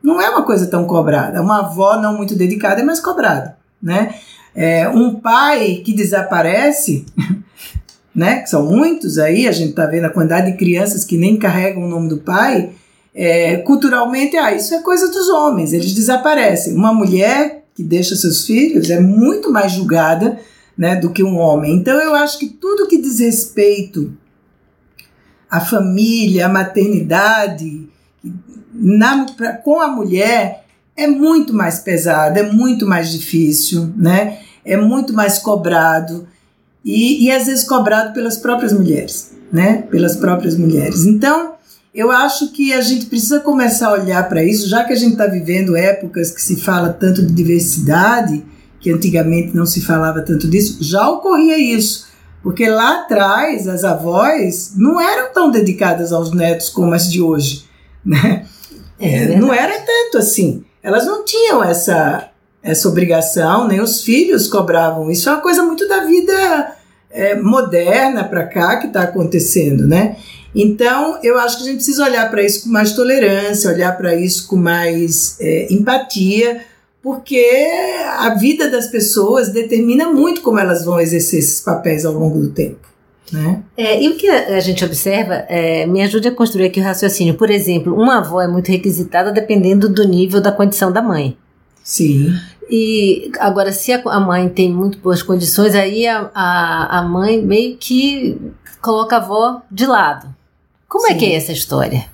não 0.02 0.20
é 0.20 0.30
uma 0.30 0.42
coisa 0.42 0.66
tão 0.66 0.86
cobrada. 0.86 1.42
Uma 1.42 1.58
avó 1.58 2.00
não 2.00 2.16
muito 2.16 2.34
dedicada 2.34 2.80
é 2.80 2.84
mais 2.84 3.00
cobrada, 3.00 3.58
né? 3.82 4.14
É, 4.54 4.88
um 4.88 5.16
pai 5.16 5.82
que 5.84 5.92
desaparece, 5.92 7.04
né? 8.14 8.40
Que 8.40 8.48
são 8.48 8.64
muitos 8.64 9.18
aí, 9.18 9.46
a 9.46 9.52
gente 9.52 9.70
está 9.70 9.84
vendo 9.84 10.06
a 10.06 10.10
quantidade 10.10 10.50
de 10.50 10.56
crianças 10.56 11.04
que 11.04 11.18
nem 11.18 11.36
carregam 11.36 11.84
o 11.84 11.88
nome 11.88 12.08
do 12.08 12.18
pai. 12.18 12.70
É, 13.14 13.58
culturalmente, 13.58 14.36
ah, 14.38 14.54
isso 14.54 14.74
é 14.74 14.80
coisa 14.80 15.08
dos 15.08 15.28
homens, 15.28 15.74
eles 15.74 15.92
desaparecem. 15.92 16.74
Uma 16.74 16.94
mulher 16.94 17.64
que 17.74 17.82
deixa 17.82 18.16
seus 18.16 18.46
filhos 18.46 18.88
é 18.90 19.00
muito 19.00 19.52
mais 19.52 19.72
julgada 19.72 20.38
né, 20.78 20.94
do 20.94 21.10
que 21.10 21.24
um 21.24 21.36
homem. 21.36 21.74
Então 21.74 22.00
eu 22.00 22.14
acho 22.14 22.38
que 22.38 22.46
tudo 22.46 22.86
que 22.86 23.02
diz 23.02 23.18
respeito 23.18 24.16
à 25.50 25.60
família, 25.60 26.46
à 26.46 26.48
maternidade, 26.48 27.88
na, 28.72 29.26
pra, 29.36 29.54
com 29.54 29.80
a 29.80 29.88
mulher 29.88 30.64
é 30.96 31.08
muito 31.08 31.52
mais 31.52 31.80
pesado, 31.80 32.38
é 32.38 32.44
muito 32.44 32.86
mais 32.86 33.10
difícil, 33.10 33.92
né? 33.96 34.38
É 34.64 34.76
muito 34.76 35.12
mais 35.12 35.38
cobrado 35.38 36.28
e, 36.84 37.24
e 37.24 37.30
às 37.30 37.46
vezes 37.46 37.64
cobrado 37.64 38.12
pelas 38.12 38.36
próprias 38.36 38.72
mulheres, 38.72 39.32
né? 39.52 39.82
Pelas 39.90 40.14
próprias 40.14 40.56
mulheres. 40.56 41.06
Então 41.06 41.54
eu 41.92 42.12
acho 42.12 42.52
que 42.52 42.72
a 42.72 42.80
gente 42.80 43.06
precisa 43.06 43.40
começar 43.40 43.88
a 43.88 43.92
olhar 43.94 44.28
para 44.28 44.44
isso, 44.44 44.68
já 44.68 44.84
que 44.84 44.92
a 44.92 44.96
gente 44.96 45.12
está 45.12 45.26
vivendo 45.26 45.76
épocas 45.76 46.30
que 46.30 46.42
se 46.42 46.56
fala 46.56 46.92
tanto 46.92 47.24
de 47.24 47.32
diversidade 47.32 48.44
que 48.88 48.92
antigamente 48.92 49.54
não 49.54 49.66
se 49.66 49.82
falava 49.82 50.22
tanto 50.22 50.48
disso, 50.48 50.78
já 50.80 51.06
ocorria 51.10 51.58
isso. 51.58 52.08
Porque 52.42 52.66
lá 52.66 53.02
atrás 53.02 53.68
as 53.68 53.84
avós 53.84 54.72
não 54.76 54.98
eram 54.98 55.30
tão 55.30 55.50
dedicadas 55.50 56.10
aos 56.10 56.32
netos 56.32 56.70
como 56.70 56.94
as 56.94 57.10
de 57.10 57.20
hoje. 57.20 57.64
Né? 58.04 58.46
É, 58.98 59.36
não 59.36 59.52
era 59.52 59.78
tanto 59.80 60.16
assim. 60.16 60.64
Elas 60.82 61.04
não 61.04 61.22
tinham 61.22 61.62
essa, 61.62 62.30
essa 62.62 62.88
obrigação, 62.88 63.68
nem 63.68 63.80
os 63.80 64.02
filhos 64.02 64.48
cobravam. 64.48 65.10
Isso 65.10 65.28
é 65.28 65.32
uma 65.32 65.42
coisa 65.42 65.62
muito 65.62 65.86
da 65.86 66.04
vida 66.04 66.72
é, 67.10 67.34
moderna 67.34 68.24
para 68.24 68.46
cá 68.46 68.76
que 68.78 68.86
está 68.86 69.02
acontecendo, 69.02 69.86
né? 69.86 70.16
Então, 70.54 71.18
eu 71.22 71.38
acho 71.38 71.58
que 71.58 71.64
a 71.64 71.66
gente 71.66 71.76
precisa 71.76 72.04
olhar 72.04 72.30
para 72.30 72.42
isso 72.42 72.64
com 72.64 72.70
mais 72.70 72.92
tolerância, 72.92 73.70
olhar 73.70 73.96
para 73.98 74.14
isso 74.14 74.46
com 74.48 74.56
mais 74.56 75.36
é, 75.38 75.70
empatia, 75.70 76.62
porque 77.02 77.44
a 78.18 78.34
vida 78.34 78.70
das 78.70 78.88
pessoas 78.88 79.52
determina 79.52 80.12
muito 80.12 80.40
como 80.42 80.58
elas 80.58 80.84
vão 80.84 81.00
exercer 81.00 81.38
esses 81.38 81.60
papéis 81.60 82.04
ao 82.04 82.12
longo 82.12 82.38
do 82.38 82.50
tempo. 82.50 82.88
Né? 83.32 83.62
É, 83.76 84.02
e 84.02 84.08
o 84.08 84.16
que 84.16 84.28
a 84.28 84.60
gente 84.60 84.84
observa, 84.84 85.34
é, 85.48 85.86
me 85.86 86.02
ajude 86.02 86.28
a 86.28 86.34
construir 86.34 86.66
aqui 86.66 86.80
o 86.80 86.82
raciocínio. 86.82 87.34
Por 87.34 87.50
exemplo, 87.50 87.94
uma 87.94 88.18
avó 88.18 88.40
é 88.40 88.48
muito 88.48 88.70
requisitada 88.70 89.30
dependendo 89.30 89.88
do 89.88 90.06
nível 90.06 90.40
da 90.40 90.50
condição 90.50 90.90
da 90.90 91.02
mãe. 91.02 91.36
Sim. 91.84 92.34
E 92.70 93.30
agora, 93.38 93.72
se 93.72 93.92
a 93.92 94.20
mãe 94.20 94.48
tem 94.48 94.72
muito 94.72 94.98
boas 94.98 95.22
condições, 95.22 95.74
aí 95.74 96.06
a, 96.06 96.30
a, 96.34 96.98
a 96.98 97.02
mãe 97.02 97.40
meio 97.40 97.76
que 97.76 98.38
coloca 98.80 99.16
a 99.16 99.20
avó 99.20 99.62
de 99.70 99.86
lado. 99.86 100.34
Como 100.86 101.06
Sim. 101.06 101.12
é 101.12 101.16
que 101.16 101.24
é 101.26 101.34
essa 101.34 101.52
história? 101.52 102.06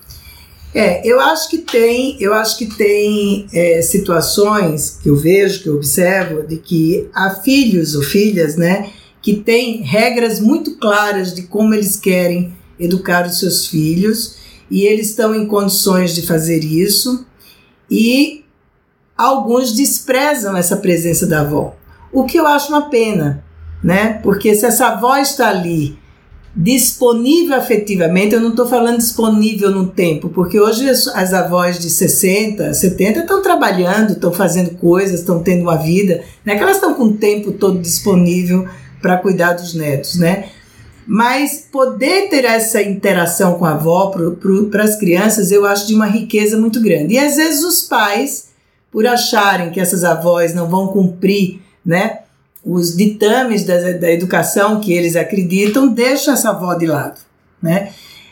É, 0.77 1.07
eu 1.07 1.21
acho 1.21 1.49
que 1.49 1.59
tem, 1.59 2.17
eu 2.19 2.33
acho 2.33 2.57
que 2.57 2.65
tem 2.65 3.47
é, 3.53 3.81
situações 3.81 4.99
que 5.01 5.07
eu 5.07 5.15
vejo, 5.15 5.63
que 5.63 5.69
eu 5.69 5.75
observo, 5.77 6.45
de 6.45 6.57
que 6.57 7.07
há 7.13 7.29
filhos 7.29 7.95
ou 7.95 8.03
filhas, 8.03 8.57
né, 8.57 8.91
que 9.21 9.35
têm 9.35 9.83
regras 9.83 10.41
muito 10.41 10.75
claras 10.75 11.33
de 11.33 11.43
como 11.43 11.73
eles 11.73 11.95
querem 11.95 12.53
educar 12.77 13.25
os 13.25 13.39
seus 13.39 13.67
filhos 13.67 14.35
e 14.69 14.83
eles 14.83 15.11
estão 15.11 15.33
em 15.33 15.47
condições 15.47 16.13
de 16.13 16.27
fazer 16.27 16.61
isso 16.65 17.25
e 17.89 18.43
alguns 19.17 19.71
desprezam 19.71 20.57
essa 20.57 20.75
presença 20.75 21.25
da 21.25 21.39
avó, 21.39 21.73
o 22.11 22.25
que 22.25 22.37
eu 22.37 22.45
acho 22.45 22.67
uma 22.67 22.89
pena, 22.89 23.45
né? 23.81 24.19
Porque 24.21 24.53
se 24.53 24.65
essa 24.65 24.87
avó 24.87 25.15
está 25.15 25.47
ali 25.47 25.97
disponível 26.55 27.57
afetivamente, 27.57 28.33
eu 28.33 28.39
não 28.39 28.51
estou 28.51 28.65
falando 28.65 28.97
disponível 28.97 29.69
no 29.71 29.87
tempo, 29.87 30.29
porque 30.29 30.57
hoje 30.57 30.89
as, 30.89 31.07
as 31.09 31.33
avós 31.33 31.77
de 31.77 31.89
60, 31.89 32.73
70 32.73 33.19
estão 33.19 33.41
trabalhando, 33.41 34.13
estão 34.13 34.31
fazendo 34.31 34.71
coisas, 34.77 35.19
estão 35.19 35.43
tendo 35.43 35.63
uma 35.63 35.75
vida, 35.75 36.23
não 36.45 36.53
é 36.53 36.57
que 36.57 36.63
elas 36.63 36.77
estão 36.77 36.93
com 36.93 37.05
o 37.05 37.13
tempo 37.13 37.51
todo 37.51 37.79
disponível 37.79 38.65
para 39.01 39.17
cuidar 39.17 39.53
dos 39.53 39.73
netos, 39.73 40.15
né? 40.15 40.45
Mas 41.05 41.67
poder 41.71 42.29
ter 42.29 42.45
essa 42.45 42.81
interação 42.81 43.59
com 43.59 43.65
a 43.65 43.73
avó 43.73 44.11
para 44.71 44.83
as 44.83 44.95
crianças, 44.95 45.51
eu 45.51 45.65
acho 45.65 45.85
de 45.85 45.93
uma 45.93 46.07
riqueza 46.07 46.57
muito 46.57 46.81
grande. 46.81 47.13
E 47.13 47.19
às 47.19 47.35
vezes 47.35 47.63
os 47.63 47.83
pais, 47.83 48.47
por 48.91 49.05
acharem 49.05 49.69
que 49.69 49.79
essas 49.79 50.03
avós 50.03 50.55
não 50.55 50.67
vão 50.67 50.87
cumprir, 50.87 51.61
né? 51.85 52.19
Os 52.65 52.97
ditames 52.97 53.63
da, 53.63 53.91
da 53.91 54.11
educação 54.11 54.81
que 54.81 54.91
eles 54.91 55.15
acreditam 55.15 55.87
deixam 55.87 56.33
essa 56.33 56.49
avó 56.49 56.73
de 56.73 56.87
lado, 56.87 57.21
né? 57.61 57.91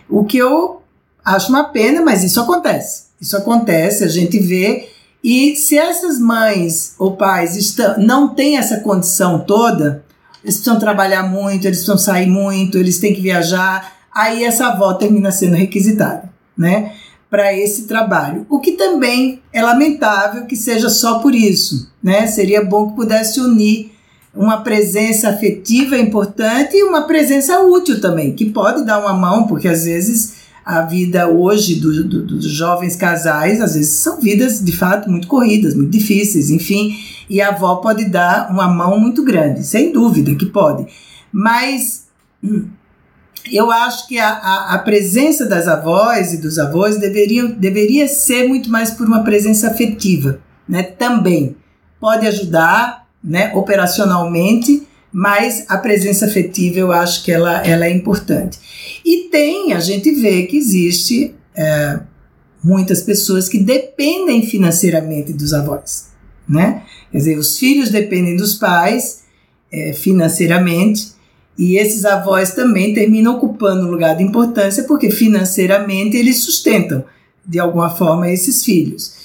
O 0.10 0.26
que 0.26 0.38
eu 0.38 0.82
acho 1.24 1.50
uma 1.50 1.66
pena, 1.66 2.02
mas 2.02 2.24
isso 2.24 2.42
acontece. 2.42 3.04
Isso 3.22 3.38
acontece, 3.38 4.04
a 4.04 4.08
gente 4.08 4.40
vê. 4.40 4.90
E 5.24 5.56
se 5.56 5.78
essas 5.78 6.20
mães 6.20 6.96
ou 6.98 7.16
pais 7.16 7.56
estão, 7.56 7.98
não 8.00 8.34
têm 8.34 8.58
essa 8.58 8.80
condição 8.80 9.40
toda, 9.40 10.04
eles 10.44 10.56
precisam 10.56 10.80
trabalhar 10.80 11.24
muito, 11.24 11.66
eles 11.66 11.78
precisam 11.78 11.98
sair 11.98 12.28
muito, 12.28 12.78
eles 12.78 13.00
têm 13.00 13.14
que 13.14 13.22
viajar, 13.22 13.94
aí 14.14 14.44
essa 14.44 14.68
avó 14.68 14.94
termina 14.94 15.32
sendo 15.32 15.56
requisitada, 15.56 16.30
né? 16.58 16.92
Para 17.30 17.54
esse 17.54 17.84
trabalho. 17.84 18.46
O 18.50 18.60
que 18.60 18.74
também 18.74 19.42
é 19.54 19.62
lamentável 19.62 20.46
que 20.46 20.56
seja 20.56 20.90
só 20.90 21.20
por 21.20 21.34
isso, 21.34 21.90
né? 22.04 22.28
Seria 22.28 22.66
bom 22.66 22.90
que 22.90 22.96
pudesse 22.96 23.40
unir 23.40 23.93
uma 24.36 24.62
presença 24.62 25.30
afetiva 25.30 25.98
importante 25.98 26.76
e 26.76 26.84
uma 26.84 27.04
presença 27.04 27.60
útil 27.62 28.02
também, 28.02 28.34
que 28.34 28.50
pode 28.50 28.84
dar 28.84 29.00
uma 29.00 29.14
mão, 29.14 29.46
porque 29.46 29.68
às 29.68 29.86
vezes 29.86 30.44
a 30.66 30.82
vida 30.82 31.28
hoje 31.28 31.76
do, 31.76 32.04
do, 32.04 32.26
dos 32.26 32.46
jovens 32.46 32.96
casais, 32.96 33.62
às 33.62 33.76
vezes 33.76 33.92
são 33.96 34.20
vidas 34.20 34.64
de 34.64 34.72
fato 34.72 35.10
muito 35.10 35.28
corridas, 35.28 35.76
muito 35.76 35.92
difíceis, 35.92 36.50
enfim, 36.50 36.98
e 37.30 37.42
a 37.42 37.50
avó 37.50 37.76
pode 37.76 38.06
dar 38.06 38.50
uma 38.50 38.68
mão 38.68 39.00
muito 39.00 39.24
grande, 39.24 39.64
sem 39.64 39.92
dúvida 39.92 40.34
que 40.36 40.46
pode. 40.46 40.88
Mas 41.32 42.06
hum, 42.44 42.66
eu 43.52 43.70
acho 43.70 44.08
que 44.08 44.18
a, 44.18 44.30
a, 44.30 44.76
a 44.76 44.80
presença 44.80 45.46
das 45.46 45.68
avós 45.68 46.34
e 46.34 46.38
dos 46.38 46.58
avós 46.58 46.98
deveria, 46.98 47.48
deveria 47.48 48.08
ser 48.08 48.48
muito 48.48 48.70
mais 48.70 48.92
por 48.92 49.06
uma 49.06 49.24
presença 49.24 49.68
afetiva, 49.68 50.40
né? 50.68 50.82
Também 50.84 51.56
pode 52.00 52.26
ajudar 52.26 53.03
né, 53.24 53.52
operacionalmente, 53.56 54.84
mas 55.12 55.66
a 55.70 55.78
presença 55.78 56.26
afetiva 56.26 56.80
eu 56.80 56.92
acho 56.92 57.24
que 57.24 57.32
ela, 57.32 57.66
ela 57.66 57.86
é 57.86 57.92
importante. 57.92 58.60
E 59.06 59.30
tem, 59.30 59.74
a 59.74 59.80
gente 59.80 60.12
vê 60.12 60.44
que 60.44 60.58
existe 60.58 61.36
é, 61.56 62.00
muitas 62.64 63.02
pessoas 63.02 63.48
que 63.48 63.60
dependem 63.60 64.46
financeiramente 64.46 65.32
dos 65.32 65.54
avós, 65.54 66.10
né? 66.50 66.84
Quer 67.12 67.18
dizer, 67.20 67.38
os 67.38 67.60
filhos 67.60 67.90
dependem 67.90 68.36
dos 68.36 68.56
pais 68.56 69.24
é, 69.72 69.94
financeiramente 69.94 71.14
e 71.58 71.78
esses 71.78 72.06
avós 72.06 72.56
também 72.56 72.94
terminam 72.94 73.36
ocupando 73.36 73.86
um 73.86 73.92
lugar 73.92 74.16
de 74.16 74.24
importância 74.24 74.84
porque 74.86 75.12
financeiramente 75.12 76.18
eles 76.18 76.40
sustentam 76.40 77.06
de 77.46 77.60
alguma 77.60 77.90
forma 77.90 78.32
esses 78.32 78.64
filhos. 78.64 79.23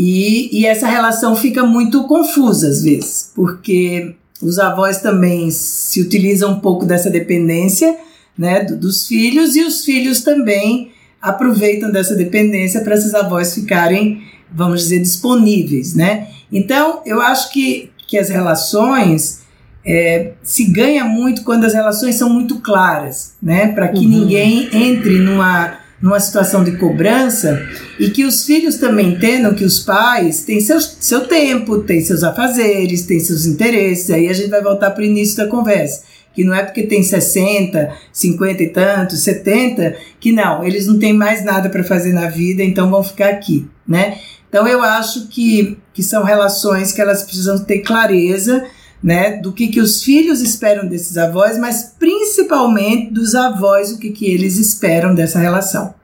E, 0.00 0.60
e 0.60 0.64
essa 0.64 0.86
relação 0.86 1.34
fica 1.34 1.64
muito 1.64 2.04
confusa 2.04 2.68
às 2.68 2.84
vezes, 2.84 3.32
porque 3.34 4.14
os 4.40 4.60
avós 4.60 5.00
também 5.00 5.50
se 5.50 6.00
utilizam 6.00 6.52
um 6.52 6.60
pouco 6.60 6.86
dessa 6.86 7.10
dependência 7.10 7.98
né, 8.38 8.62
do, 8.62 8.76
dos 8.76 9.08
filhos 9.08 9.56
e 9.56 9.64
os 9.64 9.84
filhos 9.84 10.20
também 10.20 10.92
aproveitam 11.20 11.90
dessa 11.90 12.14
dependência 12.14 12.80
para 12.82 12.94
esses 12.94 13.12
avós 13.12 13.52
ficarem, 13.52 14.22
vamos 14.52 14.82
dizer, 14.82 15.00
disponíveis, 15.00 15.96
né? 15.96 16.28
Então, 16.52 17.02
eu 17.04 17.20
acho 17.20 17.50
que, 17.50 17.90
que 18.06 18.16
as 18.16 18.28
relações 18.28 19.40
é, 19.84 20.34
se 20.44 20.66
ganha 20.70 21.04
muito 21.04 21.42
quando 21.42 21.64
as 21.64 21.74
relações 21.74 22.14
são 22.14 22.30
muito 22.30 22.60
claras, 22.60 23.34
né? 23.42 23.72
Para 23.72 23.88
que 23.88 24.04
uhum. 24.04 24.10
ninguém 24.10 24.68
entre 24.72 25.18
numa, 25.18 25.76
numa 26.00 26.20
situação 26.20 26.62
de 26.62 26.76
cobrança 26.76 27.60
e 27.98 28.10
que 28.10 28.24
os 28.24 28.44
filhos 28.44 28.76
também 28.76 29.14
entendam 29.14 29.54
que 29.54 29.64
os 29.64 29.80
pais 29.80 30.42
têm 30.42 30.60
seu, 30.60 30.80
seu 30.80 31.26
tempo, 31.26 31.78
têm 31.78 32.00
seus 32.00 32.22
afazeres, 32.22 33.02
têm 33.02 33.18
seus 33.18 33.46
interesses. 33.46 34.10
Aí 34.10 34.28
a 34.28 34.32
gente 34.32 34.50
vai 34.50 34.62
voltar 34.62 34.90
para 34.90 35.02
o 35.02 35.06
início 35.06 35.36
da 35.36 35.48
conversa. 35.48 36.02
Que 36.32 36.44
não 36.44 36.54
é 36.54 36.62
porque 36.62 36.84
tem 36.84 37.02
60, 37.02 37.92
50 38.12 38.62
e 38.62 38.68
tantos, 38.68 39.20
70, 39.20 39.96
que 40.20 40.30
não, 40.30 40.62
eles 40.64 40.86
não 40.86 40.98
têm 40.98 41.12
mais 41.12 41.44
nada 41.44 41.68
para 41.68 41.82
fazer 41.82 42.12
na 42.12 42.28
vida, 42.28 42.62
então 42.62 42.88
vão 42.88 43.02
ficar 43.02 43.30
aqui, 43.30 43.66
né? 43.86 44.18
Então 44.48 44.66
eu 44.68 44.80
acho 44.80 45.26
que, 45.26 45.76
que 45.92 46.02
são 46.02 46.22
relações 46.22 46.92
que 46.92 47.00
elas 47.00 47.24
precisam 47.24 47.58
ter 47.58 47.80
clareza 47.80 48.64
né, 49.02 49.36
do 49.36 49.52
que, 49.52 49.68
que 49.68 49.80
os 49.80 50.02
filhos 50.02 50.40
esperam 50.40 50.88
desses 50.88 51.16
avós, 51.16 51.58
mas 51.58 51.94
principalmente 51.98 53.12
dos 53.12 53.34
avós, 53.34 53.92
o 53.92 53.98
que, 53.98 54.10
que 54.10 54.26
eles 54.26 54.58
esperam 54.58 55.14
dessa 55.14 55.38
relação. 55.38 55.94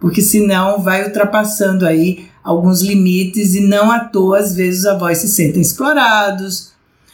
Porque 0.00 0.22
senão 0.22 0.80
vai 0.80 1.04
ultrapassando 1.04 1.86
aí 1.86 2.26
alguns 2.42 2.82
limites 2.82 3.54
e 3.54 3.60
não 3.60 3.90
à 3.90 4.00
toa, 4.00 4.38
às 4.38 4.54
vezes, 4.54 4.80
os 4.80 4.86
avós 4.86 5.18
se 5.18 5.28
sentem 5.28 5.60
explorados, 5.60 6.72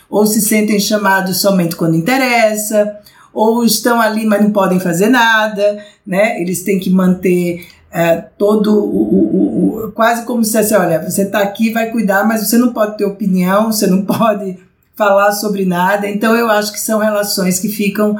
ou 0.09 0.27
se 0.27 0.41
sentem 0.41 0.79
chamados 0.79 1.41
somente 1.41 1.75
quando 1.75 1.97
interessa, 1.97 2.99
ou 3.33 3.65
estão 3.65 4.01
ali, 4.01 4.25
mas 4.25 4.43
não 4.43 4.53
podem 4.53 4.79
fazer 4.79 5.09
nada, 5.09 5.85
né? 6.07 6.41
Eles 6.41 6.63
têm 6.63 6.79
que 6.79 6.89
manter 6.89 7.67
é, 7.91 8.17
todo 8.39 8.79
o, 8.79 9.03
o, 9.03 9.87
o, 9.87 9.93
quase 9.93 10.25
como 10.25 10.45
se 10.45 10.57
fosse, 10.57 10.75
olha, 10.75 11.03
você 11.03 11.23
está 11.23 11.41
aqui, 11.41 11.73
vai 11.73 11.91
cuidar, 11.91 12.25
mas 12.25 12.47
você 12.47 12.57
não 12.57 12.73
pode 12.73 12.97
ter 12.97 13.05
opinião, 13.05 13.73
você 13.73 13.89
não 13.89 14.03
pode 14.07 14.57
falar 14.97 15.33
sobre 15.33 15.65
nada. 15.65 16.09
Então, 16.09 16.35
eu 16.35 16.51
acho 16.51 16.73
que 16.73 16.81
são 16.81 16.99
relações 16.99 17.59
que 17.59 17.69
ficam 17.69 18.17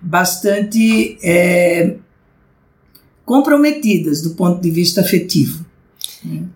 bastante 0.00 1.18
é, 1.22 1.96
comprometidas 3.24 4.22
do 4.22 4.30
ponto 4.30 4.60
de 4.60 4.70
vista 4.70 5.00
afetivo. 5.00 5.64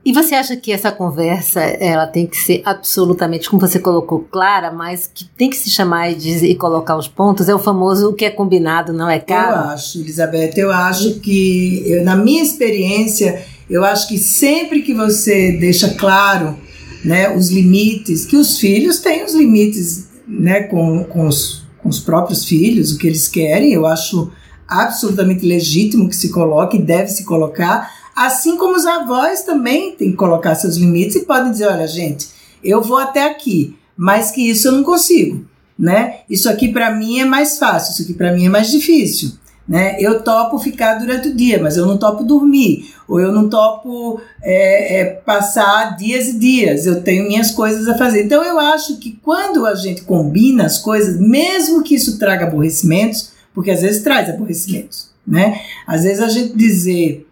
E 0.04 0.12
você 0.12 0.34
acha 0.34 0.56
que 0.56 0.72
essa 0.72 0.90
conversa 0.90 1.60
ela 1.60 2.06
tem 2.06 2.26
que 2.26 2.36
ser 2.36 2.62
absolutamente, 2.64 3.48
como 3.48 3.60
você 3.60 3.78
colocou, 3.78 4.20
clara, 4.20 4.72
mas 4.72 5.08
que 5.12 5.24
tem 5.24 5.48
que 5.48 5.56
se 5.56 5.70
chamar 5.70 6.10
e, 6.10 6.14
dizer, 6.14 6.48
e 6.48 6.54
colocar 6.56 6.96
os 6.96 7.06
pontos? 7.06 7.48
É 7.48 7.54
o 7.54 7.58
famoso 7.58 8.10
o 8.10 8.12
que 8.12 8.24
é 8.24 8.30
combinado 8.30 8.92
não 8.92 9.08
é 9.08 9.20
caro? 9.20 9.68
Eu 9.68 9.72
acho, 9.72 9.98
Elizabeth, 10.00 10.54
eu 10.56 10.72
acho 10.72 11.20
que, 11.20 11.84
eu, 11.86 12.04
na 12.04 12.16
minha 12.16 12.42
experiência, 12.42 13.44
eu 13.68 13.84
acho 13.84 14.08
que 14.08 14.18
sempre 14.18 14.82
que 14.82 14.92
você 14.92 15.52
deixa 15.52 15.94
claro 15.94 16.58
né, 17.04 17.34
os 17.34 17.50
limites, 17.50 18.24
que 18.24 18.36
os 18.36 18.58
filhos 18.58 18.98
têm 18.98 19.24
os 19.24 19.34
limites 19.34 20.08
né, 20.26 20.62
com, 20.64 21.04
com, 21.04 21.26
os, 21.26 21.62
com 21.78 21.88
os 21.88 21.98
próprios 21.98 22.44
filhos, 22.44 22.92
o 22.92 22.98
que 22.98 23.06
eles 23.06 23.28
querem, 23.28 23.72
eu 23.72 23.86
acho 23.86 24.30
absolutamente 24.68 25.44
legítimo 25.44 26.08
que 26.08 26.14
se 26.16 26.30
coloque, 26.30 26.78
deve 26.78 27.08
se 27.10 27.24
colocar, 27.24 27.90
assim 28.14 28.56
como 28.56 28.76
os 28.76 28.86
avós 28.86 29.42
também 29.42 29.92
têm 29.96 30.10
que 30.12 30.16
colocar 30.16 30.54
seus 30.54 30.76
limites 30.76 31.16
e 31.16 31.24
podem 31.24 31.50
dizer, 31.50 31.66
olha 31.66 31.88
gente, 31.88 32.28
eu 32.62 32.80
vou 32.80 32.98
até 32.98 33.26
aqui, 33.26 33.76
mas 33.96 34.30
que 34.30 34.48
isso 34.48 34.68
eu 34.68 34.72
não 34.72 34.84
consigo, 34.84 35.44
né? 35.78 36.20
Isso 36.28 36.48
aqui 36.48 36.68
para 36.68 36.94
mim 36.94 37.20
é 37.20 37.24
mais 37.24 37.58
fácil, 37.58 37.92
isso 37.92 38.02
aqui 38.02 38.14
para 38.14 38.32
mim 38.32 38.46
é 38.46 38.48
mais 38.48 38.70
difícil. 38.70 39.32
Né? 39.70 39.96
Eu 40.00 40.20
topo 40.24 40.58
ficar 40.58 40.94
durante 40.94 41.28
o 41.28 41.36
dia, 41.36 41.62
mas 41.62 41.76
eu 41.76 41.86
não 41.86 41.96
topo 41.96 42.24
dormir, 42.24 42.92
ou 43.06 43.20
eu 43.20 43.30
não 43.30 43.48
topo 43.48 44.20
é, 44.42 44.98
é, 44.98 45.04
passar 45.04 45.96
dias 45.96 46.26
e 46.26 46.38
dias, 46.40 46.86
eu 46.86 47.04
tenho 47.04 47.28
minhas 47.28 47.52
coisas 47.52 47.86
a 47.86 47.96
fazer. 47.96 48.24
Então 48.24 48.42
eu 48.42 48.58
acho 48.58 48.98
que 48.98 49.12
quando 49.22 49.64
a 49.64 49.76
gente 49.76 50.02
combina 50.02 50.64
as 50.66 50.76
coisas, 50.76 51.20
mesmo 51.20 51.84
que 51.84 51.94
isso 51.94 52.18
traga 52.18 52.46
aborrecimentos, 52.46 53.30
porque 53.54 53.70
às 53.70 53.82
vezes 53.82 54.02
traz 54.02 54.28
aborrecimentos, 54.28 55.10
né? 55.24 55.60
Às 55.86 56.02
vezes 56.02 56.20
a 56.20 56.28
gente 56.28 56.56
dizer 56.56 57.29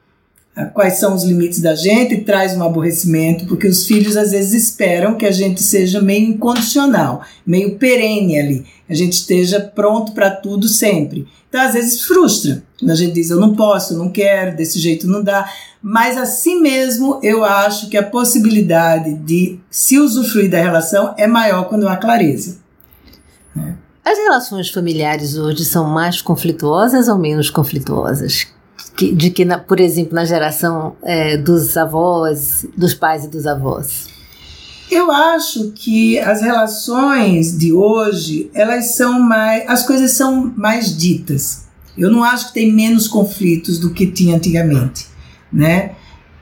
quais 0.66 0.94
são 0.94 1.14
os 1.14 1.24
limites 1.24 1.60
da 1.60 1.74
gente 1.74 2.22
traz 2.22 2.56
um 2.56 2.62
aborrecimento, 2.62 3.46
porque 3.46 3.66
os 3.66 3.86
filhos 3.86 4.16
às 4.16 4.32
vezes 4.32 4.62
esperam 4.62 5.16
que 5.16 5.26
a 5.26 5.30
gente 5.30 5.62
seja 5.62 6.00
meio 6.00 6.30
incondicional, 6.30 7.22
meio 7.46 7.76
perene 7.76 8.38
ali, 8.38 8.66
a 8.88 8.94
gente 8.94 9.12
esteja 9.12 9.60
pronto 9.60 10.12
para 10.12 10.30
tudo 10.30 10.66
sempre. 10.66 11.26
Então, 11.48 11.62
às 11.62 11.72
vezes, 11.72 12.02
frustra. 12.02 12.62
A 12.86 12.94
gente 12.94 13.14
diz, 13.14 13.30
eu 13.30 13.40
não 13.40 13.54
posso, 13.54 13.94
eu 13.94 13.98
não 13.98 14.10
quero, 14.10 14.56
desse 14.56 14.78
jeito 14.78 15.06
não 15.06 15.22
dá. 15.22 15.50
Mas, 15.82 16.16
assim 16.16 16.60
mesmo, 16.60 17.18
eu 17.22 17.42
acho 17.42 17.88
que 17.88 17.96
a 17.96 18.02
possibilidade 18.02 19.14
de 19.14 19.58
se 19.70 19.98
usufruir 19.98 20.50
da 20.50 20.60
relação 20.60 21.14
é 21.16 21.26
maior 21.26 21.68
quando 21.68 21.88
há 21.88 21.96
clareza. 21.96 22.58
As 24.04 24.18
relações 24.18 24.70
familiares 24.70 25.36
hoje 25.36 25.64
são 25.64 25.88
mais 25.88 26.20
conflituosas 26.20 27.08
ou 27.08 27.18
menos 27.18 27.50
conflituosas? 27.50 28.46
Que, 28.98 29.14
de 29.14 29.30
que, 29.30 29.44
na, 29.44 29.58
por 29.60 29.78
exemplo, 29.78 30.12
na 30.12 30.24
geração 30.24 30.96
é, 31.04 31.36
dos 31.36 31.76
avós, 31.76 32.66
dos 32.76 32.94
pais 32.94 33.24
e 33.24 33.28
dos 33.28 33.46
avós? 33.46 34.08
Eu 34.90 35.12
acho 35.12 35.70
que 35.70 36.18
as 36.18 36.42
relações 36.42 37.56
de 37.56 37.72
hoje, 37.72 38.50
elas 38.52 38.96
são 38.96 39.20
mais. 39.20 39.62
As 39.68 39.86
coisas 39.86 40.10
são 40.10 40.52
mais 40.56 40.96
ditas. 40.96 41.68
Eu 41.96 42.10
não 42.10 42.24
acho 42.24 42.48
que 42.48 42.54
tem 42.54 42.72
menos 42.72 43.06
conflitos 43.06 43.78
do 43.78 43.90
que 43.90 44.04
tinha 44.04 44.34
antigamente, 44.34 45.06
né? 45.52 45.92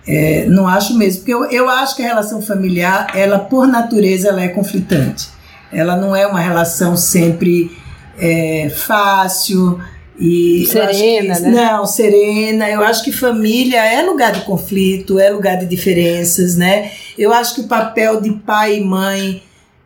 É, 0.06 0.46
não 0.46 0.66
acho 0.66 0.96
mesmo, 0.96 1.20
porque 1.20 1.34
eu, 1.34 1.44
eu 1.50 1.68
acho 1.68 1.94
que 1.94 2.02
a 2.02 2.06
relação 2.06 2.40
familiar, 2.40 3.08
ela 3.14 3.38
por 3.38 3.66
natureza, 3.66 4.28
ela 4.28 4.40
é 4.40 4.48
conflitante. 4.48 5.28
Ela 5.70 5.94
não 5.94 6.16
é 6.16 6.26
uma 6.26 6.40
relação 6.40 6.96
sempre 6.96 7.76
é, 8.18 8.70
fácil, 8.70 9.78
e 10.18 10.66
serena, 10.66 11.35
que, 11.37 11.42
né? 11.42 11.50
Não, 11.50 11.87
serena. 11.87 12.68
Eu 12.70 12.83
acho 12.83 13.05
que 13.05 13.12
família 13.12 13.85
é 13.85 14.02
lugar 14.02 14.33
de 14.33 14.42
conflito, 14.42 15.18
é 15.18 15.31
lugar 15.31 15.59
de 15.59 15.66
diferenças, 15.66 16.57
né? 16.57 16.90
Eu 17.18 17.33
acho 17.33 17.55
que 17.55 17.61
o 17.62 17.68
papel 17.68 18.20
de 18.20 18.33
pai 18.33 18.79
e 18.79 18.85
mãe, 18.85 19.42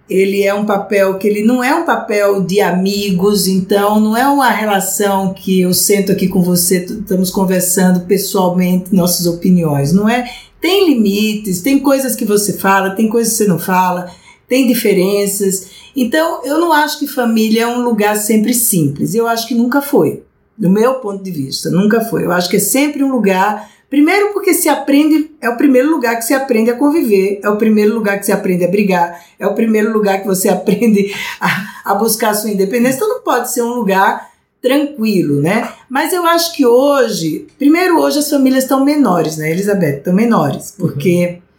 ele 0.09 0.43
é 0.43 0.53
um 0.55 0.65
papel 0.65 1.19
que 1.19 1.27
ele 1.27 1.43
não 1.43 1.63
é 1.63 1.75
um 1.75 1.85
papel 1.85 2.43
de 2.43 2.61
amigos, 2.61 3.47
então 3.47 4.01
não 4.01 4.17
é 4.17 4.27
uma 4.27 4.51
relação 4.51 5.33
que 5.35 5.61
eu 5.61 5.73
sento 5.73 6.13
aqui 6.13 6.29
com 6.29 6.43
você, 6.43 6.85
estamos 6.85 7.31
conversando 7.31 8.01
pessoalmente 8.07 8.95
nossas 8.95 9.27
opiniões, 9.27 9.93
não 9.93 10.09
é? 10.09 10.29
Tem 10.61 10.93
limites, 10.93 11.63
tem 11.63 11.79
coisas 11.79 12.15
que 12.15 12.25
você 12.25 12.53
fala, 12.53 12.91
tem 12.91 13.09
coisas 13.09 13.33
que 13.33 13.45
você 13.45 13.49
não 13.49 13.59
fala, 13.59 14.11
tem 14.51 14.67
diferenças. 14.67 15.71
Então, 15.95 16.45
eu 16.45 16.59
não 16.59 16.73
acho 16.73 16.99
que 16.99 17.07
família 17.07 17.63
é 17.63 17.67
um 17.69 17.83
lugar 17.83 18.17
sempre 18.17 18.53
simples. 18.53 19.15
Eu 19.15 19.29
acho 19.29 19.47
que 19.47 19.55
nunca 19.55 19.81
foi, 19.81 20.25
do 20.59 20.69
meu 20.69 20.95
ponto 20.97 21.23
de 21.23 21.31
vista, 21.31 21.71
nunca 21.71 22.01
foi. 22.01 22.25
Eu 22.25 22.33
acho 22.33 22.51
que 22.51 22.57
é 22.57 22.61
sempre 22.61 23.05
um 23.05 23.13
lugar. 23.13 23.71
Primeiro, 23.89 24.33
porque 24.33 24.53
se 24.53 24.69
aprende, 24.69 25.31
é 25.41 25.49
o 25.49 25.57
primeiro 25.57 25.89
lugar 25.89 26.17
que 26.17 26.25
se 26.25 26.35
aprende 26.35 26.69
a 26.69 26.77
conviver, 26.77 27.41
é 27.43 27.49
o 27.49 27.57
primeiro 27.57 27.95
lugar 27.95 28.19
que 28.19 28.27
se 28.27 28.33
aprende 28.33 28.65
a 28.65 28.69
brigar, 28.69 29.25
é 29.39 29.47
o 29.47 29.55
primeiro 29.55 29.93
lugar 29.93 30.21
que 30.21 30.27
você 30.27 30.49
aprende 30.51 31.15
a, 31.41 31.93
a 31.93 31.95
buscar 31.95 32.31
a 32.31 32.35
sua 32.35 32.51
independência. 32.51 32.97
Então, 32.97 33.09
não 33.09 33.21
pode 33.23 33.53
ser 33.53 33.63
um 33.63 33.75
lugar 33.75 34.31
tranquilo, 34.61 35.41
né? 35.41 35.73
Mas 35.89 36.13
eu 36.13 36.27
acho 36.27 36.55
que 36.55 36.67
hoje, 36.67 37.47
primeiro, 37.57 38.01
hoje 38.01 38.19
as 38.19 38.29
famílias 38.29 38.65
estão 38.65 38.85
menores, 38.85 39.37
né, 39.37 39.53
Elizabeth? 39.53 39.99
Estão 39.99 40.13
menores, 40.13 40.75
porque. 40.77 41.37
Uhum 41.37 41.50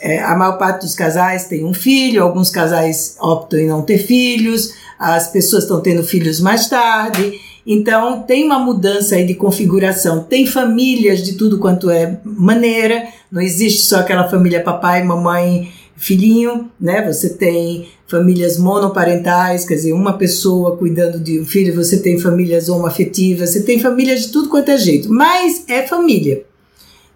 é, 0.00 0.20
a 0.20 0.36
maior 0.36 0.58
parte 0.58 0.82
dos 0.82 0.94
casais 0.94 1.46
tem 1.46 1.64
um 1.64 1.74
filho, 1.74 2.22
alguns 2.22 2.50
casais 2.50 3.16
optam 3.20 3.58
em 3.58 3.66
não 3.66 3.82
ter 3.82 3.98
filhos, 3.98 4.72
as 4.98 5.28
pessoas 5.28 5.64
estão 5.64 5.80
tendo 5.80 6.02
filhos 6.02 6.40
mais 6.40 6.68
tarde. 6.68 7.40
Então 7.66 8.22
tem 8.22 8.44
uma 8.44 8.58
mudança 8.58 9.16
aí 9.16 9.26
de 9.26 9.34
configuração. 9.34 10.24
Tem 10.24 10.46
famílias 10.46 11.22
de 11.22 11.34
tudo 11.34 11.58
quanto 11.58 11.90
é 11.90 12.18
maneira, 12.24 13.08
não 13.30 13.42
existe 13.42 13.82
só 13.82 13.98
aquela 13.98 14.28
família 14.28 14.62
papai, 14.62 15.02
mamãe, 15.02 15.70
filhinho, 15.96 16.70
né? 16.80 17.06
Você 17.12 17.30
tem 17.30 17.88
famílias 18.06 18.56
monoparentais, 18.56 19.66
quer 19.66 19.74
dizer, 19.74 19.92
uma 19.92 20.14
pessoa 20.14 20.78
cuidando 20.78 21.20
de 21.20 21.38
um 21.38 21.44
filho, 21.44 21.74
você 21.74 21.98
tem 21.98 22.18
famílias 22.18 22.70
homoafetivas, 22.70 23.50
você 23.50 23.62
tem 23.62 23.78
famílias 23.78 24.22
de 24.22 24.28
tudo 24.28 24.48
quanto 24.48 24.70
é 24.70 24.78
jeito, 24.78 25.12
mas 25.12 25.64
é 25.68 25.86
família. 25.86 26.47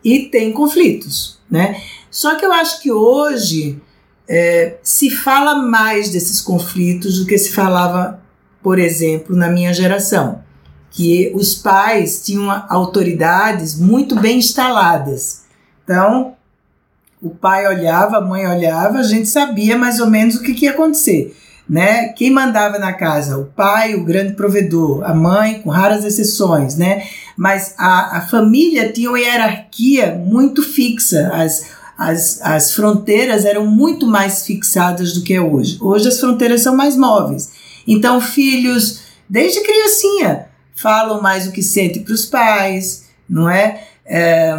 E 0.04 0.26
tem 0.26 0.52
conflitos, 0.52 1.38
né? 1.50 1.80
Só 2.10 2.34
que 2.36 2.44
eu 2.44 2.52
acho 2.52 2.80
que 2.82 2.90
hoje 2.90 3.80
é, 4.28 4.76
se 4.82 5.10
fala 5.10 5.54
mais 5.56 6.10
desses 6.10 6.40
conflitos 6.40 7.18
do 7.18 7.26
que 7.26 7.38
se 7.38 7.52
falava, 7.52 8.20
por 8.62 8.78
exemplo, 8.78 9.36
na 9.36 9.48
minha 9.48 9.72
geração. 9.72 10.42
Que 10.90 11.32
os 11.34 11.54
pais 11.54 12.22
tinham 12.22 12.50
autoridades 12.68 13.78
muito 13.78 14.14
bem 14.18 14.38
instaladas. 14.38 15.44
Então, 15.84 16.36
o 17.20 17.30
pai 17.30 17.66
olhava, 17.66 18.18
a 18.18 18.20
mãe 18.20 18.46
olhava, 18.46 18.98
a 18.98 19.02
gente 19.02 19.28
sabia 19.28 19.78
mais 19.78 20.00
ou 20.00 20.08
menos 20.08 20.34
o 20.34 20.42
que, 20.42 20.54
que 20.54 20.66
ia 20.66 20.72
acontecer. 20.72 21.36
Né? 21.68 22.08
Quem 22.08 22.30
mandava 22.30 22.78
na 22.78 22.92
casa? 22.92 23.38
O 23.38 23.46
pai, 23.46 23.94
o 23.94 24.04
grande 24.04 24.34
provedor, 24.34 25.04
a 25.04 25.14
mãe, 25.14 25.60
com 25.60 25.70
raras 25.70 26.04
exceções, 26.04 26.76
né? 26.76 27.06
Mas 27.36 27.74
a, 27.78 28.18
a 28.18 28.20
família 28.22 28.92
tinha 28.92 29.08
uma 29.08 29.18
hierarquia 29.18 30.12
muito 30.12 30.62
fixa. 30.62 31.30
As, 31.32 31.64
as, 31.96 32.40
as 32.42 32.74
fronteiras 32.74 33.44
eram 33.44 33.64
muito 33.64 34.06
mais 34.06 34.44
fixadas 34.44 35.12
do 35.12 35.22
que 35.22 35.34
é 35.34 35.40
hoje. 35.40 35.78
Hoje 35.80 36.08
as 36.08 36.20
fronteiras 36.20 36.62
são 36.62 36.76
mais 36.76 36.96
móveis. 36.96 37.52
Então, 37.86 38.20
filhos, 38.20 39.00
desde 39.28 39.62
criancinha, 39.62 40.46
falam 40.74 41.22
mais 41.22 41.46
o 41.46 41.52
que 41.52 41.62
sentem 41.62 42.02
para 42.02 42.14
os 42.14 42.26
pais, 42.26 43.04
não 43.28 43.48
é? 43.48 43.84
é? 44.04 44.54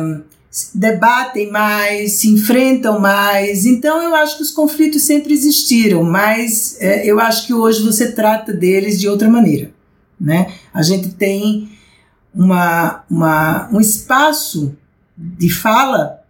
Debatem 0.74 1.50
mais, 1.50 2.14
se 2.14 2.30
enfrentam 2.30 3.00
mais. 3.00 3.66
Então, 3.66 4.02
eu 4.02 4.14
acho 4.16 4.38
que 4.38 4.44
os 4.44 4.52
conflitos 4.52 5.02
sempre 5.02 5.34
existiram, 5.34 6.04
mas 6.04 6.78
é, 6.80 7.06
eu 7.06 7.20
acho 7.20 7.48
que 7.48 7.54
hoje 7.54 7.84
você 7.84 8.12
trata 8.12 8.54
deles 8.54 9.00
de 9.00 9.08
outra 9.08 9.28
maneira. 9.28 9.72
Né? 10.20 10.54
A 10.72 10.84
gente 10.84 11.10
tem 11.10 11.70
uma, 12.34 13.04
uma, 13.10 13.70
um 13.74 13.82
espaço 13.82 14.76
de 15.18 15.50
fala 15.50 16.22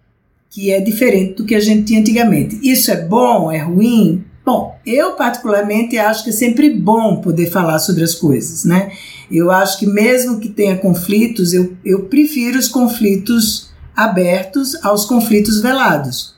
que 0.50 0.72
é 0.72 0.80
diferente 0.80 1.34
do 1.34 1.46
que 1.46 1.56
a 1.56 1.60
gente 1.60 1.84
tinha 1.84 2.00
antigamente. 2.00 2.60
Isso 2.62 2.92
é 2.92 3.02
bom? 3.02 3.52
É 3.52 3.58
ruim? 3.58 4.24
Bom, 4.46 4.78
eu 4.86 5.14
particularmente 5.14 5.98
acho 5.98 6.24
que 6.24 6.30
é 6.30 6.34
sempre 6.34 6.70
bom 6.70 7.22
poder 7.22 7.50
falar 7.50 7.80
sobre 7.80 8.04
as 8.04 8.14
coisas, 8.14 8.66
né? 8.66 8.92
Eu 9.32 9.50
acho 9.50 9.80
que 9.80 9.88
mesmo 9.88 10.40
que 10.40 10.50
tenha 10.50 10.78
conflitos, 10.78 11.54
eu, 11.54 11.76
eu 11.84 12.06
prefiro 12.06 12.60
os 12.60 12.68
conflitos 12.68 13.73
abertos 13.96 14.76
aos 14.84 15.06
conflitos 15.06 15.62
velados, 15.62 16.36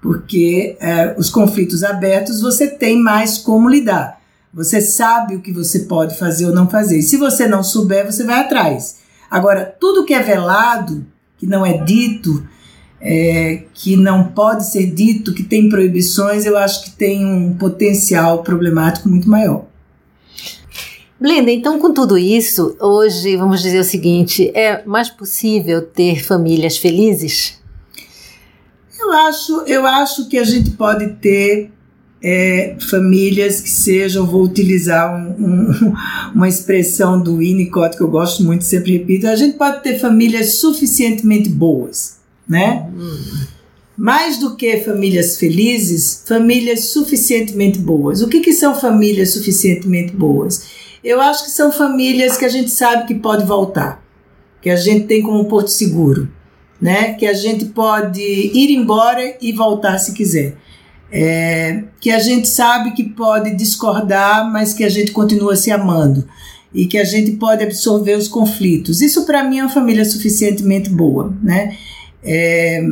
porque 0.00 0.76
é, 0.80 1.14
os 1.18 1.30
conflitos 1.30 1.82
abertos 1.82 2.40
você 2.40 2.68
tem 2.68 2.98
mais 3.00 3.38
como 3.38 3.68
lidar. 3.68 4.18
Você 4.52 4.80
sabe 4.80 5.36
o 5.36 5.40
que 5.40 5.52
você 5.52 5.80
pode 5.80 6.18
fazer 6.18 6.46
ou 6.46 6.54
não 6.54 6.68
fazer. 6.68 6.98
E 6.98 7.02
se 7.02 7.16
você 7.16 7.46
não 7.46 7.62
souber, 7.62 8.06
você 8.06 8.24
vai 8.24 8.40
atrás. 8.40 8.98
Agora, 9.30 9.64
tudo 9.78 10.04
que 10.04 10.14
é 10.14 10.22
velado, 10.22 11.06
que 11.36 11.46
não 11.46 11.64
é 11.64 11.78
dito, 11.84 12.42
é, 13.00 13.64
que 13.74 13.96
não 13.96 14.24
pode 14.24 14.70
ser 14.70 14.86
dito, 14.86 15.34
que 15.34 15.42
tem 15.42 15.68
proibições, 15.68 16.44
eu 16.44 16.56
acho 16.56 16.84
que 16.84 16.90
tem 16.90 17.24
um 17.24 17.54
potencial 17.54 18.42
problemático 18.42 19.08
muito 19.08 19.28
maior. 19.28 19.67
Blenda, 21.20 21.50
então 21.50 21.80
com 21.80 21.92
tudo 21.92 22.16
isso, 22.16 22.76
hoje 22.80 23.36
vamos 23.36 23.60
dizer 23.60 23.80
o 23.80 23.84
seguinte: 23.84 24.52
é 24.54 24.84
mais 24.84 25.10
possível 25.10 25.82
ter 25.82 26.22
famílias 26.22 26.76
felizes? 26.76 27.58
Eu 29.00 29.10
acho, 29.12 29.52
eu 29.66 29.84
acho 29.84 30.28
que 30.28 30.38
a 30.38 30.44
gente 30.44 30.70
pode 30.70 31.14
ter 31.14 31.72
é, 32.22 32.76
famílias 32.88 33.60
que 33.60 33.68
sejam, 33.68 34.26
vou 34.26 34.44
utilizar 34.44 35.12
um, 35.12 35.44
um, 35.44 35.94
uma 36.36 36.48
expressão 36.48 37.20
do 37.20 37.38
Winnicott 37.38 37.96
que 37.96 38.02
eu 38.02 38.08
gosto 38.08 38.44
muito, 38.44 38.62
sempre 38.62 38.98
repito, 38.98 39.26
a 39.26 39.34
gente 39.34 39.56
pode 39.56 39.82
ter 39.82 39.98
famílias 39.98 40.54
suficientemente 40.54 41.48
boas, 41.48 42.18
né? 42.48 42.88
Mais 43.96 44.38
do 44.38 44.54
que 44.54 44.76
famílias 44.78 45.36
felizes, 45.36 46.22
famílias 46.24 46.90
suficientemente 46.90 47.80
boas. 47.80 48.22
O 48.22 48.28
que, 48.28 48.38
que 48.38 48.52
são 48.52 48.72
famílias 48.78 49.32
suficientemente 49.32 50.12
boas? 50.12 50.87
Eu 51.02 51.20
acho 51.20 51.44
que 51.44 51.50
são 51.50 51.70
famílias 51.70 52.36
que 52.36 52.44
a 52.44 52.48
gente 52.48 52.70
sabe 52.70 53.06
que 53.06 53.14
pode 53.14 53.44
voltar, 53.44 54.02
que 54.60 54.70
a 54.70 54.76
gente 54.76 55.06
tem 55.06 55.22
como 55.22 55.40
um 55.40 55.44
porto 55.44 55.68
seguro, 55.68 56.28
né? 56.80 57.14
Que 57.14 57.26
a 57.26 57.34
gente 57.34 57.66
pode 57.66 58.20
ir 58.20 58.70
embora 58.74 59.36
e 59.40 59.52
voltar 59.52 59.98
se 59.98 60.12
quiser 60.12 60.56
é, 61.10 61.84
que 62.00 62.10
a 62.10 62.18
gente 62.18 62.46
sabe 62.46 62.92
que 62.92 63.04
pode 63.04 63.54
discordar, 63.54 64.50
mas 64.50 64.74
que 64.74 64.84
a 64.84 64.88
gente 64.88 65.12
continua 65.12 65.56
se 65.56 65.70
amando 65.70 66.26
e 66.72 66.86
que 66.86 66.98
a 66.98 67.04
gente 67.04 67.32
pode 67.32 67.64
absorver 67.64 68.16
os 68.16 68.28
conflitos. 68.28 69.00
Isso 69.00 69.24
para 69.24 69.42
mim 69.42 69.58
é 69.58 69.62
uma 69.62 69.72
família 69.72 70.04
suficientemente 70.04 70.90
boa, 70.90 71.34
né? 71.42 71.76
É, 72.22 72.82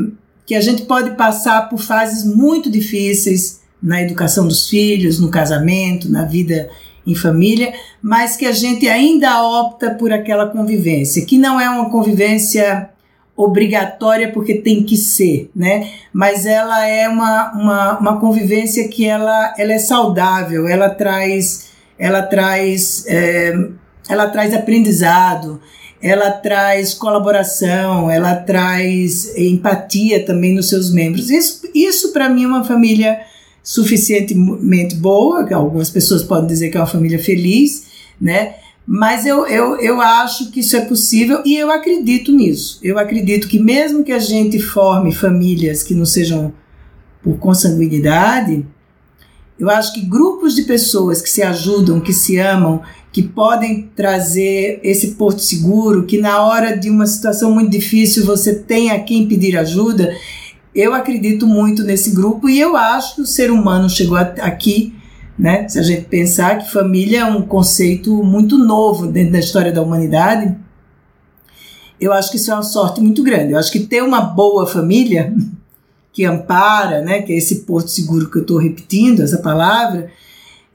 que 0.46 0.54
a 0.54 0.60
gente 0.60 0.82
pode 0.82 1.10
passar 1.16 1.68
por 1.68 1.78
fases 1.78 2.24
muito 2.24 2.70
difíceis 2.70 3.60
na 3.82 4.00
educação 4.00 4.48
dos 4.48 4.68
filhos, 4.68 5.20
no 5.20 5.28
casamento, 5.28 6.10
na 6.10 6.24
vida 6.24 6.70
em 7.06 7.14
família, 7.14 7.72
mas 8.02 8.36
que 8.36 8.44
a 8.44 8.52
gente 8.52 8.88
ainda 8.88 9.42
opta 9.42 9.90
por 9.90 10.12
aquela 10.12 10.48
convivência, 10.48 11.24
que 11.24 11.38
não 11.38 11.60
é 11.60 11.70
uma 11.70 11.88
convivência 11.88 12.90
obrigatória 13.36 14.32
porque 14.32 14.54
tem 14.54 14.82
que 14.82 14.96
ser, 14.96 15.50
né? 15.54 15.90
Mas 16.12 16.46
ela 16.46 16.86
é 16.86 17.08
uma, 17.08 17.52
uma, 17.52 17.98
uma 17.98 18.20
convivência 18.20 18.88
que 18.88 19.06
ela, 19.06 19.54
ela 19.58 19.74
é 19.74 19.78
saudável, 19.78 20.66
ela 20.66 20.88
traz, 20.88 21.68
ela 21.98 22.22
traz, 22.22 23.04
é, 23.06 23.54
ela 24.08 24.28
traz 24.28 24.54
aprendizado, 24.54 25.60
ela 26.00 26.30
traz 26.30 26.94
colaboração, 26.94 28.10
ela 28.10 28.36
traz 28.36 29.36
empatia 29.36 30.24
também 30.24 30.54
nos 30.54 30.68
seus 30.68 30.90
membros. 30.90 31.30
Isso, 31.30 31.68
isso 31.74 32.12
para 32.12 32.28
mim 32.28 32.44
é 32.44 32.46
uma 32.46 32.64
família 32.64 33.20
suficientemente 33.66 34.94
boa, 34.94 35.52
algumas 35.52 35.90
pessoas 35.90 36.22
podem 36.22 36.46
dizer 36.46 36.70
que 36.70 36.76
é 36.76 36.80
uma 36.80 36.86
família 36.86 37.18
feliz, 37.18 37.86
né? 38.20 38.54
Mas 38.86 39.26
eu, 39.26 39.44
eu, 39.48 39.76
eu 39.80 40.00
acho 40.00 40.52
que 40.52 40.60
isso 40.60 40.76
é 40.76 40.82
possível 40.82 41.42
e 41.44 41.56
eu 41.56 41.68
acredito 41.72 42.30
nisso. 42.30 42.78
Eu 42.80 42.96
acredito 42.96 43.48
que, 43.48 43.58
mesmo 43.58 44.04
que 44.04 44.12
a 44.12 44.20
gente 44.20 44.60
forme 44.60 45.12
famílias 45.12 45.82
que 45.82 45.96
não 45.96 46.06
sejam 46.06 46.54
por 47.20 47.38
consanguinidade, 47.38 48.64
eu 49.58 49.68
acho 49.68 49.92
que 49.94 50.02
grupos 50.02 50.54
de 50.54 50.62
pessoas 50.62 51.20
que 51.20 51.28
se 51.28 51.42
ajudam, 51.42 51.98
que 51.98 52.12
se 52.12 52.38
amam, 52.38 52.82
que 53.10 53.20
podem 53.20 53.90
trazer 53.96 54.78
esse 54.84 55.16
porto 55.16 55.40
seguro, 55.40 56.04
que 56.04 56.18
na 56.18 56.40
hora 56.44 56.76
de 56.76 56.88
uma 56.88 57.06
situação 57.06 57.50
muito 57.50 57.70
difícil 57.70 58.24
você 58.24 58.54
tem 58.54 58.92
a 58.92 59.00
quem 59.00 59.26
pedir 59.26 59.56
ajuda, 59.56 60.14
eu 60.76 60.94
acredito 60.94 61.46
muito 61.46 61.82
nesse 61.82 62.10
grupo 62.10 62.48
e 62.48 62.60
eu 62.60 62.76
acho 62.76 63.16
que 63.16 63.22
o 63.22 63.26
ser 63.26 63.50
humano 63.50 63.88
chegou 63.90 64.16
aqui 64.16 64.94
né? 65.38 65.68
Se 65.68 65.78
a 65.78 65.82
gente 65.82 66.02
pensar 66.02 66.58
que 66.58 66.70
família 66.70 67.20
é 67.20 67.24
um 67.24 67.42
conceito 67.42 68.22
muito 68.22 68.56
novo 68.56 69.06
dentro 69.06 69.32
da 69.32 69.38
história 69.38 69.72
da 69.72 69.82
humanidade, 69.82 70.56
eu 72.00 72.12
acho 72.12 72.30
que 72.30 72.36
isso 72.36 72.50
é 72.50 72.54
uma 72.54 72.62
sorte 72.62 73.00
muito 73.00 73.22
grande. 73.22 73.52
Eu 73.52 73.58
acho 73.58 73.70
que 73.70 73.80
ter 73.80 74.02
uma 74.02 74.20
boa 74.20 74.66
família 74.66 75.34
que 76.12 76.24
ampara, 76.24 77.02
né, 77.02 77.20
que 77.20 77.32
é 77.32 77.36
esse 77.36 77.56
porto 77.60 77.88
seguro 77.88 78.30
que 78.30 78.38
eu 78.38 78.42
estou 78.42 78.56
repetindo, 78.56 79.20
essa 79.20 79.38
palavra, 79.38 80.10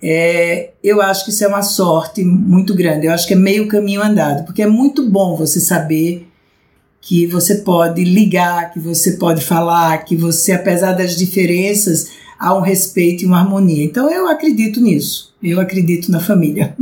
é, 0.03 0.73
eu 0.83 1.01
acho 1.01 1.25
que 1.25 1.31
isso 1.31 1.43
é 1.43 1.47
uma 1.47 1.63
sorte 1.63 2.23
muito 2.23 2.75
grande. 2.75 3.07
Eu 3.07 3.13
acho 3.13 3.27
que 3.27 3.33
é 3.33 3.37
meio 3.37 3.67
caminho 3.67 4.03
andado, 4.03 4.45
porque 4.45 4.61
é 4.61 4.67
muito 4.67 5.09
bom 5.09 5.35
você 5.35 5.59
saber 5.59 6.27
que 7.01 7.25
você 7.25 7.55
pode 7.55 8.03
ligar, 8.03 8.71
que 8.71 8.79
você 8.79 9.13
pode 9.13 9.43
falar, 9.43 10.05
que 10.05 10.15
você, 10.15 10.51
apesar 10.51 10.93
das 10.93 11.15
diferenças, 11.15 12.11
há 12.39 12.55
um 12.55 12.61
respeito 12.61 13.23
e 13.23 13.25
uma 13.25 13.39
harmonia. 13.39 13.83
Então 13.83 14.09
eu 14.09 14.27
acredito 14.27 14.79
nisso, 14.79 15.33
eu 15.41 15.59
acredito 15.59 16.11
na 16.11 16.19
família. 16.19 16.75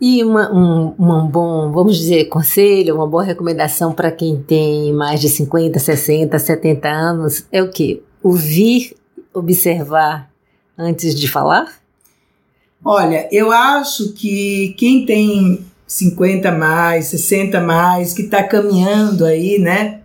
E 0.00 0.22
uma, 0.24 0.52
um, 0.52 0.94
um 0.98 1.26
bom, 1.26 1.70
vamos 1.70 1.96
dizer, 1.96 2.24
conselho, 2.24 2.94
uma 2.94 3.06
boa 3.06 3.22
recomendação 3.22 3.92
para 3.92 4.10
quem 4.10 4.42
tem 4.42 4.92
mais 4.92 5.20
de 5.20 5.28
50, 5.28 5.78
60, 5.78 6.38
70 6.38 6.88
anos 6.88 7.46
é 7.52 7.62
o 7.62 7.70
quê? 7.70 8.02
Ouvir, 8.22 8.96
observar 9.34 10.30
antes 10.78 11.14
de 11.14 11.28
falar? 11.28 11.72
Olha, 12.84 13.28
eu 13.30 13.52
acho 13.52 14.12
que 14.12 14.74
quem 14.76 15.06
tem 15.06 15.64
50 15.92 16.50
mais, 16.52 17.06
60 17.06 17.60
mais, 17.60 18.12
que 18.12 18.22
está 18.22 18.42
caminhando 18.42 19.24
aí, 19.24 19.58
né? 19.58 20.00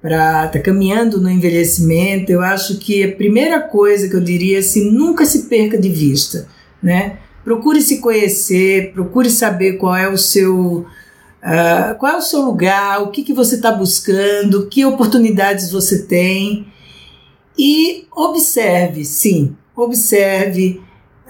para 0.00 0.46
tá 0.48 0.60
caminhando 0.60 1.20
no 1.20 1.28
envelhecimento, 1.28 2.30
eu 2.30 2.40
acho 2.40 2.78
que 2.78 3.02
a 3.02 3.16
primeira 3.16 3.60
coisa 3.60 4.08
que 4.08 4.14
eu 4.14 4.20
diria 4.20 4.56
é 4.56 4.60
assim, 4.60 4.90
nunca 4.90 5.24
se 5.24 5.46
perca 5.46 5.76
de 5.76 5.88
vista, 5.88 6.46
né? 6.82 7.18
Procure 7.42 7.82
se 7.82 7.98
conhecer, 7.98 8.92
procure 8.92 9.28
saber 9.28 9.72
qual 9.74 9.96
é 9.96 10.08
o 10.08 10.16
seu 10.16 10.86
uh, 11.42 11.98
qual 11.98 12.12
é 12.12 12.16
o 12.16 12.22
seu 12.22 12.42
lugar, 12.42 13.02
o 13.02 13.10
que, 13.10 13.24
que 13.24 13.32
você 13.32 13.56
está 13.56 13.72
buscando, 13.72 14.66
que 14.66 14.84
oportunidades 14.84 15.72
você 15.72 16.02
tem 16.02 16.68
e 17.58 18.06
observe, 18.14 19.04
sim, 19.04 19.56
observe. 19.74 20.80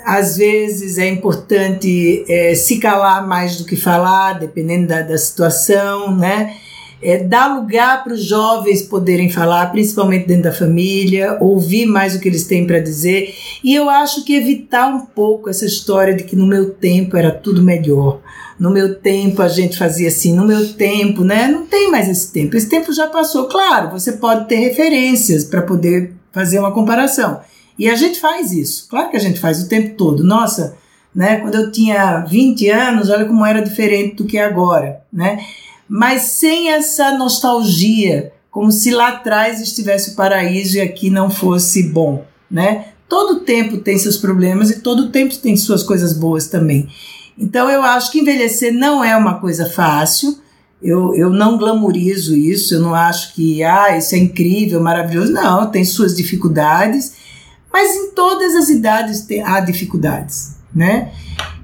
Às 0.09 0.37
vezes 0.37 0.97
é 0.97 1.09
importante 1.09 2.25
é, 2.29 2.55
se 2.55 2.79
calar 2.79 3.27
mais 3.27 3.57
do 3.59 3.65
que 3.65 3.77
falar, 3.77 4.39
dependendo 4.39 4.87
da, 4.87 5.03
da 5.03 5.19
situação, 5.19 6.17
né? 6.17 6.57
é, 7.01 7.19
dar 7.19 7.55
lugar 7.55 8.03
para 8.03 8.13
os 8.13 8.25
jovens 8.25 8.83
poderem 8.83 9.31
falar, 9.31 9.71
principalmente 9.71 10.27
dentro 10.27 10.45
da 10.45 10.53
família, 10.53 11.37
ouvir 11.41 11.87
mais 11.87 12.15
o 12.15 12.21
que 12.21 12.29
eles 12.29 12.45
têm 12.45 12.67
para 12.67 12.81
dizer. 12.81 13.35
E 13.63 13.75
eu 13.75 13.89
acho 13.89 14.25
que 14.25 14.35
evitar 14.35 14.89
um 14.89 15.01
pouco 15.07 15.49
essa 15.49 15.65
história 15.65 16.15
de 16.15 16.25
que 16.25 16.35
no 16.35 16.47
meu 16.47 16.71
tempo 16.71 17.17
era 17.17 17.31
tudo 17.31 17.63
melhor. 17.63 18.21
No 18.59 18.71
meu 18.71 18.97
tempo 18.97 19.41
a 19.41 19.49
gente 19.49 19.79
fazia 19.79 20.09
assim, 20.09 20.35
no 20.35 20.45
meu 20.45 20.73
tempo, 20.73 21.23
né? 21.23 21.47
Não 21.47 21.67
tem 21.67 21.91
mais 21.91 22.09
esse 22.09 22.33
tempo. 22.33 22.57
Esse 22.57 22.69
tempo 22.69 22.93
já 22.93 23.07
passou. 23.07 23.47
Claro, 23.47 23.91
você 23.91 24.13
pode 24.13 24.49
ter 24.49 24.57
referências 24.57 25.45
para 25.45 25.63
poder 25.63 26.13
fazer 26.33 26.59
uma 26.59 26.73
comparação. 26.73 27.41
E 27.79 27.89
a 27.89 27.95
gente 27.95 28.19
faz 28.19 28.53
isso. 28.53 28.89
Claro 28.89 29.11
que 29.11 29.17
a 29.17 29.21
gente 29.21 29.39
faz 29.39 29.63
o 29.63 29.69
tempo 29.69 29.95
todo. 29.97 30.25
Nossa, 30.25 30.77
né? 31.15 31.37
Quando 31.37 31.55
eu 31.55 31.71
tinha 31.71 32.21
20 32.21 32.69
anos, 32.71 33.09
olha 33.09 33.25
como 33.25 33.47
era 33.47 33.63
diferente 33.63 34.17
do 34.17 34.25
que 34.25 34.39
é 34.39 34.45
agora, 34.45 35.03
né? 35.13 35.39
mas 35.89 36.23
sem 36.23 36.71
essa 36.71 37.17
nostalgia, 37.17 38.31
como 38.51 38.71
se 38.71 38.91
lá 38.91 39.09
atrás 39.09 39.61
estivesse 39.61 40.11
o 40.11 40.15
paraíso 40.15 40.77
e 40.77 40.81
aqui 40.81 41.09
não 41.09 41.31
fosse 41.31 41.85
bom, 41.85 42.25
né? 42.51 42.89
todo 43.09 43.41
tempo 43.41 43.79
tem 43.79 43.97
seus 43.99 44.19
problemas 44.19 44.71
e 44.71 44.81
todo 44.81 45.09
tempo 45.09 45.35
tem 45.39 45.57
suas 45.57 45.83
coisas 45.83 46.13
boas 46.13 46.49
também. 46.49 46.89
Então 47.39 47.71
eu 47.71 47.83
acho 47.83 48.13
que 48.13 48.21
envelhecer 48.21 48.75
não 48.75 49.03
é 49.03 49.17
uma 49.17 49.41
coisa 49.41 49.65
fácil. 49.65 50.39
Eu, 50.81 51.15
eu 51.15 51.31
não 51.31 51.57
glamorizo 51.57 52.37
isso, 52.37 52.75
eu 52.75 52.81
não 52.81 52.95
acho 52.95 53.35
que 53.35 53.65
ah, 53.65 53.97
isso 53.97 54.15
é 54.15 54.19
incrível, 54.19 54.81
maravilhoso. 54.81 55.33
Não, 55.33 55.71
tem 55.71 55.85
suas 55.85 56.15
dificuldades, 56.15 57.15
mas 57.73 57.95
em 57.95 58.11
todas 58.11 58.55
as 58.55 58.69
idades 58.69 59.27
há 59.45 59.61
dificuldades, 59.61 60.57
né? 60.75 61.13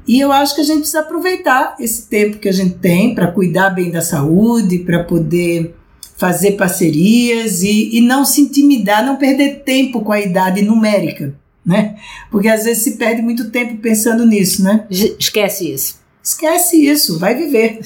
E 0.07 0.21
eu 0.21 0.31
acho 0.31 0.55
que 0.55 0.61
a 0.61 0.65
gente 0.65 0.79
precisa 0.79 1.01
aproveitar 1.01 1.77
esse 1.81 2.07
tempo 2.07 2.39
que 2.39 2.49
a 2.49 2.53
gente 2.53 2.75
tem 2.75 3.15
para 3.15 3.33
cuidar 3.33 3.71
bem 3.71 3.91
da 3.91 4.03
saúde, 4.03 4.81
para 4.81 5.03
poder 5.03 5.75
fazer 6.17 6.53
parcerias 6.53 7.63
e, 7.63 7.97
e 7.97 8.01
não 8.01 8.25
se 8.25 8.43
intimidar, 8.43 9.05
não 9.05 9.17
perder 9.17 9.63
tempo 9.65 10.03
com 10.03 10.13
a 10.13 10.21
idade 10.21 10.63
numérica, 10.63 11.35
né? 11.65 11.97
Porque 12.31 12.49
às 12.49 12.65
vezes 12.65 12.85
se 12.85 12.93
perde 12.93 13.23
muito 13.23 13.51
tempo 13.51 13.79
pensando 13.79 14.27
nisso, 14.27 14.63
né? 14.63 14.87
Esquece 14.91 15.73
isso. 15.73 16.05
Esquece 16.23 16.77
isso, 16.77 17.19
vai 17.19 17.35
viver. 17.35 17.81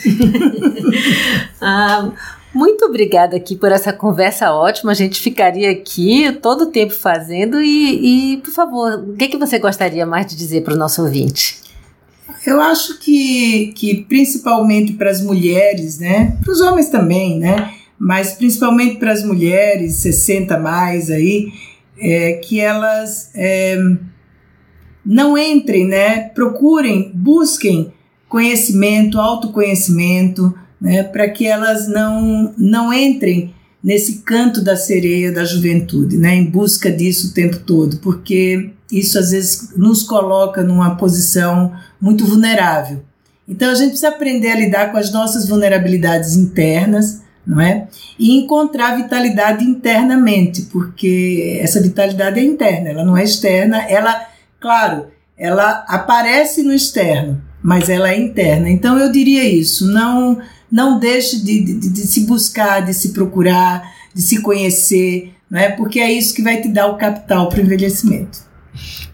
ah, 1.60 2.12
muito 2.55 2.84
obrigada 2.84 3.36
aqui 3.36 3.57
por 3.57 3.70
essa 3.70 3.92
conversa 3.92 4.53
ótima. 4.53 4.92
A 4.92 4.94
gente 4.94 5.20
ficaria 5.20 5.70
aqui 5.70 6.32
todo 6.42 6.62
o 6.62 6.70
tempo 6.70 6.94
fazendo 6.94 7.61
e, 7.61 8.34
e 8.34 8.36
por 8.38 8.53
favor, 8.53 9.05
o 9.09 9.14
que, 9.14 9.24
é 9.24 9.28
que 9.28 9.36
você 9.36 9.59
gostaria 9.59 10.07
mais 10.07 10.26
de 10.26 10.36
dizer 10.36 10.62
para 10.62 10.74
o 10.74 10.76
nosso 10.76 11.03
ouvinte? 11.03 11.61
Eu 12.46 12.61
acho 12.61 12.99
que, 12.99 13.72
que 13.74 14.05
principalmente 14.09 14.92
para 14.92 15.11
as 15.11 15.20
mulheres, 15.20 15.99
né? 15.99 16.36
Para 16.42 16.53
os 16.53 16.61
homens 16.61 16.88
também, 16.88 17.38
né? 17.38 17.74
mas 17.99 18.32
principalmente 18.32 18.96
para 18.96 19.12
as 19.12 19.24
mulheres 19.24 19.96
60 19.96 20.57
mais 20.59 21.11
aí, 21.11 21.53
é, 21.99 22.34
que 22.34 22.61
elas 22.61 23.30
é, 23.34 23.76
não 25.05 25.36
entrem, 25.36 25.86
né? 25.86 26.28
Procurem, 26.28 27.11
busquem 27.12 27.92
conhecimento, 28.28 29.18
autoconhecimento, 29.18 30.55
né? 30.81 31.03
Para 31.03 31.29
que 31.29 31.47
elas 31.47 31.89
não 31.89 32.55
não 32.57 32.93
entrem 32.93 33.55
nesse 33.83 34.20
canto 34.22 34.61
da 34.62 34.76
sereia 34.76 35.33
da 35.33 35.45
juventude, 35.45 36.16
né? 36.16 36.35
Em 36.35 36.45
busca 36.45 36.91
disso 36.91 37.29
o 37.29 37.35
tempo 37.35 37.59
todo, 37.59 37.99
porque 37.99 38.70
isso 38.91 39.18
às 39.18 39.31
vezes 39.31 39.76
nos 39.76 40.03
coloca 40.03 40.62
numa 40.62 40.97
posição 40.97 41.72
muito 42.01 42.24
vulnerável. 42.24 43.03
Então 43.47 43.70
a 43.70 43.74
gente 43.74 43.91
precisa 43.91 44.09
aprender 44.09 44.51
a 44.51 44.57
lidar 44.57 44.93
com 44.93 44.99
as 44.99 45.12
nossas 45.12 45.49
vulnerabilidades 45.49 46.37
internas 46.37 47.22
não 47.49 47.62
é? 47.62 47.89
E 48.18 48.37
encontrar 48.37 48.97
vitalidade 48.97 49.64
internamente, 49.64 50.62
porque 50.70 51.59
essa 51.62 51.81
vitalidade 51.81 52.39
é 52.39 52.45
interna, 52.45 52.91
ela 52.91 53.05
não 53.05 53.16
é 53.16 53.24
externa, 53.24 53.79
ela, 53.89 54.29
claro, 54.61 55.07
ela 55.37 55.83
aparece 55.89 56.62
no 56.62 56.74
externo, 56.74 57.41
mas 57.62 57.89
ela 57.89 58.11
é 58.11 58.18
interna. 58.18 58.68
Então 58.68 58.99
eu 58.99 59.11
diria 59.11 59.45
isso, 59.45 59.91
não 59.91 60.39
não 60.70 60.98
deixe 60.98 61.38
de, 61.42 61.60
de, 61.64 61.88
de 61.90 62.00
se 62.06 62.26
buscar, 62.26 62.80
de 62.80 62.92
se 62.94 63.10
procurar, 63.10 63.92
de 64.14 64.22
se 64.22 64.42
conhecer, 64.42 65.34
não 65.50 65.58
é? 65.58 65.70
Porque 65.70 66.00
é 66.00 66.12
isso 66.12 66.34
que 66.34 66.42
vai 66.42 66.60
te 66.60 66.68
dar 66.68 66.88
o 66.88 66.96
capital 66.96 67.48
para 67.48 67.58
o 67.58 67.62
envelhecimento. 67.62 68.46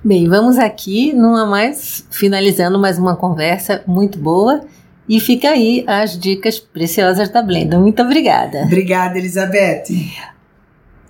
Bem, 0.02 0.28
vamos 0.28 0.59
aqui 0.59 1.12
numa 1.12 1.46
mais 1.46 2.05
finalizando 2.11 2.78
mais 2.78 2.98
uma 2.98 3.16
conversa 3.16 3.82
muito 3.86 4.18
boa 4.18 4.62
e 5.09 5.20
fica 5.20 5.50
aí 5.50 5.84
as 5.86 6.18
dicas 6.18 6.59
preciosas 6.59 7.28
da 7.28 7.42
Blenda. 7.42 7.78
Muito 7.78 8.02
obrigada. 8.02 8.62
Obrigada, 8.62 9.18
Elizabeth. 9.18 9.84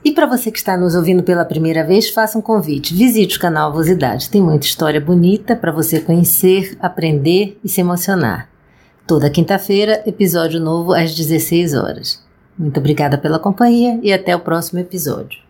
E 0.04 0.12
para 0.12 0.26
você 0.26 0.50
que 0.50 0.58
está 0.58 0.76
nos 0.76 0.94
ouvindo 0.94 1.22
pela 1.22 1.44
primeira 1.44 1.82
vez, 1.82 2.10
faça 2.10 2.38
um 2.38 2.42
convite. 2.42 2.94
Visite 2.94 3.38
o 3.38 3.40
canal 3.40 3.70
Avosidade. 3.70 4.28
Tem 4.28 4.42
muita 4.42 4.66
história 4.66 5.00
bonita 5.00 5.56
para 5.56 5.72
você 5.72 5.98
conhecer, 5.98 6.76
aprender 6.78 7.58
e 7.64 7.68
se 7.68 7.80
emocionar. 7.80 8.53
Toda 9.06 9.28
quinta-feira, 9.28 10.02
episódio 10.06 10.58
novo 10.58 10.94
às 10.94 11.14
16 11.14 11.74
horas. 11.74 12.24
Muito 12.58 12.80
obrigada 12.80 13.18
pela 13.18 13.38
companhia 13.38 14.00
e 14.02 14.10
até 14.10 14.34
o 14.34 14.40
próximo 14.40 14.80
episódio. 14.80 15.44